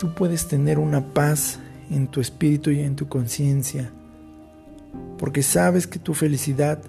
tú 0.00 0.14
puedes 0.14 0.48
tener 0.48 0.80
una 0.80 1.14
paz 1.14 1.60
en 1.90 2.08
tu 2.08 2.20
espíritu 2.20 2.72
y 2.72 2.80
en 2.80 2.96
tu 2.96 3.08
conciencia, 3.08 3.92
porque 5.16 5.44
sabes 5.44 5.86
que 5.86 6.00
tu 6.00 6.12
felicidad 6.12 6.82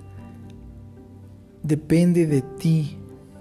depende 1.61 2.25
de 2.25 2.41
ti, 2.41 2.97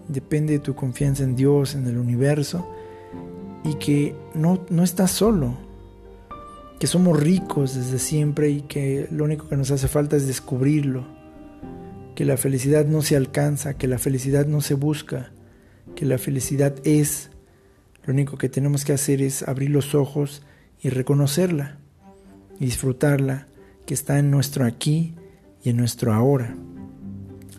depende 0.08 0.52
de 0.52 0.58
tu 0.58 0.74
confianza 0.74 1.24
en 1.24 1.36
Dios, 1.36 1.74
en 1.74 1.86
el 1.86 1.96
universo, 1.96 2.68
y 3.64 3.74
que 3.76 4.14
no, 4.34 4.60
no 4.68 4.82
estás 4.82 5.10
solo, 5.10 5.65
que 6.78 6.86
somos 6.86 7.18
ricos 7.18 7.74
desde 7.74 7.98
siempre 7.98 8.50
y 8.50 8.60
que 8.62 9.08
lo 9.10 9.24
único 9.24 9.48
que 9.48 9.56
nos 9.56 9.70
hace 9.70 9.88
falta 9.88 10.16
es 10.16 10.26
descubrirlo, 10.26 11.06
que 12.14 12.24
la 12.24 12.36
felicidad 12.36 12.86
no 12.86 13.02
se 13.02 13.16
alcanza, 13.16 13.74
que 13.74 13.88
la 13.88 13.98
felicidad 13.98 14.46
no 14.46 14.60
se 14.60 14.74
busca, 14.74 15.32
que 15.94 16.04
la 16.04 16.18
felicidad 16.18 16.74
es, 16.84 17.30
lo 18.04 18.12
único 18.12 18.36
que 18.36 18.48
tenemos 18.48 18.84
que 18.84 18.92
hacer 18.92 19.22
es 19.22 19.42
abrir 19.42 19.70
los 19.70 19.94
ojos 19.94 20.42
y 20.82 20.90
reconocerla, 20.90 21.78
y 22.60 22.66
disfrutarla, 22.66 23.48
que 23.86 23.94
está 23.94 24.18
en 24.18 24.30
nuestro 24.30 24.64
aquí 24.64 25.14
y 25.62 25.70
en 25.70 25.76
nuestro 25.76 26.12
ahora. 26.12 26.56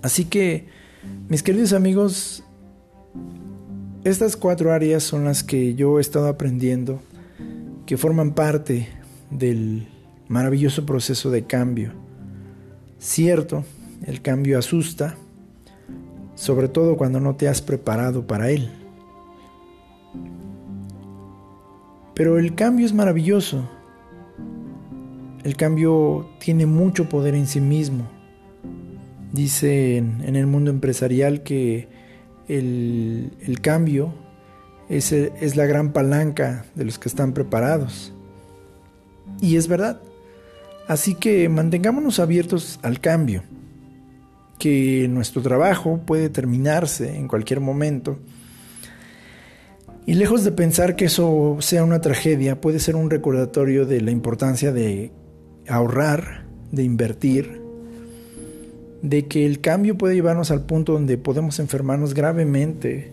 Así 0.01 0.25
que, 0.25 0.67
mis 1.27 1.41
queridos 1.41 1.73
amigos, 1.73 2.43
estas 4.03 4.37
cuatro 4.37 4.73
áreas 4.73 5.03
son 5.03 5.25
las 5.25 5.43
que 5.43 5.73
yo 5.73 5.97
he 5.97 6.01
estado 6.01 6.27
aprendiendo, 6.27 7.01
que 7.85 7.97
forman 7.97 8.33
parte 8.33 8.87
del 9.29 9.87
maravilloso 10.27 10.85
proceso 10.85 11.31
de 11.31 11.43
cambio. 11.43 11.91
Cierto, 12.99 13.63
el 14.05 14.21
cambio 14.21 14.59
asusta, 14.59 15.15
sobre 16.35 16.67
todo 16.67 16.97
cuando 16.97 17.19
no 17.19 17.35
te 17.35 17.47
has 17.47 17.61
preparado 17.61 18.27
para 18.27 18.49
él. 18.49 18.69
Pero 22.13 22.39
el 22.39 22.55
cambio 22.55 22.85
es 22.85 22.93
maravilloso. 22.93 23.69
El 25.43 25.55
cambio 25.55 26.27
tiene 26.39 26.65
mucho 26.65 27.09
poder 27.09 27.35
en 27.35 27.45
sí 27.45 27.61
mismo. 27.61 28.07
Dice 29.31 29.97
en, 29.97 30.35
el 30.35 30.47
mundo 30.47 30.71
empresarial 30.71 31.43
que 31.43 31.87
el, 32.47 33.59
cambio 33.61 34.13
es, 34.89 35.11
es 35.11 35.55
la 35.55 35.65
gran 35.65 35.93
palanca 35.93 36.65
de 36.75 36.85
los 36.85 36.97
que 36.97 37.07
están 37.07 37.33
preparados. 37.33 38.13
Y 39.41 39.57
es 39.57 39.67
verdad. 39.67 40.01
Así 40.87 41.15
que 41.15 41.49
mantengámonos 41.49 42.19
abiertos 42.19 42.79
al 42.81 43.01
cambio, 43.01 43.43
que 44.57 45.07
nuestro 45.09 45.41
trabajo 45.41 45.99
puede 46.05 46.29
terminarse 46.29 47.17
en 47.17 47.27
cualquier 47.27 47.59
momento. 47.59 48.17
Y 50.05 50.13
lejos 50.13 50.45
de 50.45 50.53
pensar 50.53 50.95
que 50.95 51.05
eso 51.05 51.57
sea 51.59 51.83
una 51.83 51.99
tragedia, 51.99 52.61
puede 52.61 52.79
ser 52.79 52.95
un 52.95 53.09
recordatorio 53.09 53.85
de 53.85 53.99
la 53.99 54.11
importancia 54.11 54.71
de 54.71 55.11
ahorrar, 55.67 56.45
de 56.71 56.83
invertir, 56.83 57.61
de 59.01 59.27
que 59.27 59.45
el 59.45 59.59
cambio 59.59 59.97
puede 59.97 60.15
llevarnos 60.15 60.49
al 60.49 60.65
punto 60.65 60.93
donde 60.93 61.17
podemos 61.17 61.59
enfermarnos 61.59 62.13
gravemente, 62.13 63.11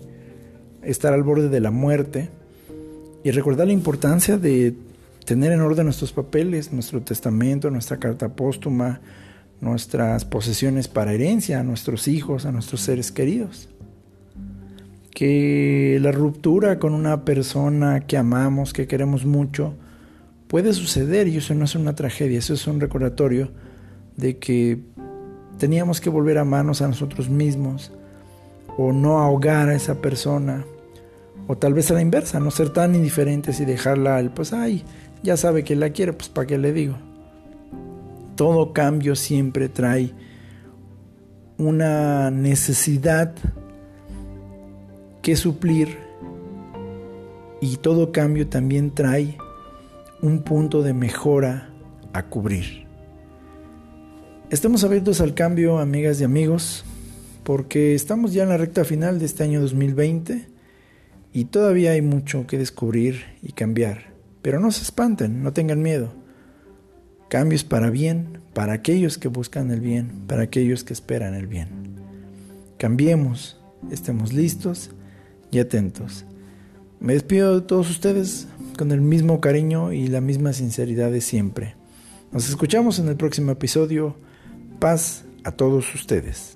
estar 0.82 1.12
al 1.12 1.24
borde 1.24 1.48
de 1.48 1.60
la 1.60 1.72
muerte, 1.72 2.30
y 3.24 3.30
recordar 3.32 3.66
la 3.66 3.72
importancia 3.72 4.36
de 4.36 4.74
tener 5.24 5.52
en 5.52 5.60
orden 5.60 5.86
nuestros 5.86 6.12
papeles, 6.12 6.72
nuestro 6.72 7.02
testamento, 7.02 7.70
nuestra 7.70 7.98
carta 7.98 8.30
póstuma, 8.30 9.00
nuestras 9.60 10.24
posesiones 10.24 10.88
para 10.88 11.12
herencia 11.12 11.60
a 11.60 11.62
nuestros 11.62 12.08
hijos, 12.08 12.44
a 12.46 12.52
nuestros 12.52 12.82
seres 12.82 13.10
queridos. 13.10 13.68
Que 15.10 15.98
la 16.00 16.12
ruptura 16.12 16.78
con 16.78 16.92
una 16.92 17.24
persona 17.24 18.00
que 18.00 18.16
amamos, 18.16 18.72
que 18.72 18.86
queremos 18.86 19.24
mucho, 19.24 19.74
puede 20.48 20.72
suceder 20.72 21.28
y 21.28 21.38
eso 21.38 21.54
no 21.54 21.64
es 21.64 21.74
una 21.74 21.94
tragedia, 21.94 22.38
eso 22.38 22.54
es 22.54 22.66
un 22.66 22.80
recordatorio 22.80 23.50
de 24.16 24.38
que 24.38 24.80
teníamos 25.58 26.00
que 26.00 26.10
volver 26.10 26.38
a 26.38 26.44
manos 26.44 26.82
a 26.82 26.88
nosotros 26.88 27.28
mismos 27.28 27.92
o 28.76 28.92
no 28.92 29.20
ahogar 29.20 29.68
a 29.68 29.74
esa 29.74 30.00
persona 30.00 30.64
o 31.46 31.56
tal 31.56 31.74
vez 31.74 31.90
a 31.90 31.94
la 31.94 32.02
inversa, 32.02 32.40
no 32.40 32.50
ser 32.50 32.70
tan 32.70 32.94
indiferentes 32.94 33.60
y 33.60 33.64
dejarla 33.64 34.16
al 34.16 34.30
pues 34.30 34.52
ay, 34.52 34.84
ya 35.24 35.38
sabe 35.38 35.64
que 35.64 35.74
la 35.74 35.90
quiere, 35.90 36.12
pues 36.12 36.28
para 36.28 36.46
qué 36.46 36.58
le 36.58 36.72
digo. 36.72 36.96
Todo 38.36 38.72
cambio 38.72 39.16
siempre 39.16 39.68
trae 39.68 40.12
una 41.56 42.30
necesidad 42.30 43.34
que 45.22 45.34
suplir 45.34 45.96
y 47.60 47.76
todo 47.76 48.12
cambio 48.12 48.48
también 48.48 48.94
trae 48.94 49.38
un 50.20 50.42
punto 50.42 50.82
de 50.82 50.92
mejora 50.92 51.70
a 52.12 52.26
cubrir. 52.26 52.84
Estemos 54.50 54.84
abiertos 54.84 55.22
al 55.22 55.32
cambio, 55.32 55.78
amigas 55.78 56.20
y 56.20 56.24
amigos, 56.24 56.84
porque 57.44 57.94
estamos 57.94 58.34
ya 58.34 58.42
en 58.42 58.50
la 58.50 58.58
recta 58.58 58.84
final 58.84 59.18
de 59.18 59.24
este 59.24 59.42
año 59.42 59.62
2020 59.62 60.48
y 61.32 61.44
todavía 61.46 61.92
hay 61.92 62.02
mucho 62.02 62.46
que 62.46 62.58
descubrir 62.58 63.24
y 63.42 63.52
cambiar. 63.52 64.13
Pero 64.44 64.60
no 64.60 64.70
se 64.70 64.82
espanten, 64.82 65.42
no 65.42 65.54
tengan 65.54 65.80
miedo. 65.80 66.12
Cambios 67.30 67.64
para 67.64 67.88
bien, 67.88 68.40
para 68.52 68.74
aquellos 68.74 69.16
que 69.16 69.28
buscan 69.28 69.70
el 69.70 69.80
bien, 69.80 70.26
para 70.26 70.42
aquellos 70.42 70.84
que 70.84 70.92
esperan 70.92 71.34
el 71.34 71.46
bien. 71.46 71.68
Cambiemos, 72.76 73.58
estemos 73.90 74.34
listos 74.34 74.90
y 75.50 75.60
atentos. 75.60 76.26
Me 77.00 77.14
despido 77.14 77.58
de 77.58 77.66
todos 77.66 77.88
ustedes, 77.88 78.46
con 78.76 78.92
el 78.92 79.00
mismo 79.00 79.40
cariño 79.40 79.92
y 79.94 80.08
la 80.08 80.20
misma 80.20 80.52
sinceridad 80.52 81.10
de 81.10 81.22
siempre. 81.22 81.74
Nos 82.30 82.46
escuchamos 82.50 82.98
en 82.98 83.08
el 83.08 83.16
próximo 83.16 83.50
episodio. 83.50 84.14
Paz 84.78 85.24
a 85.42 85.52
todos 85.52 85.94
ustedes. 85.94 86.52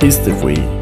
Este 0.00 0.32
fue 0.32 0.81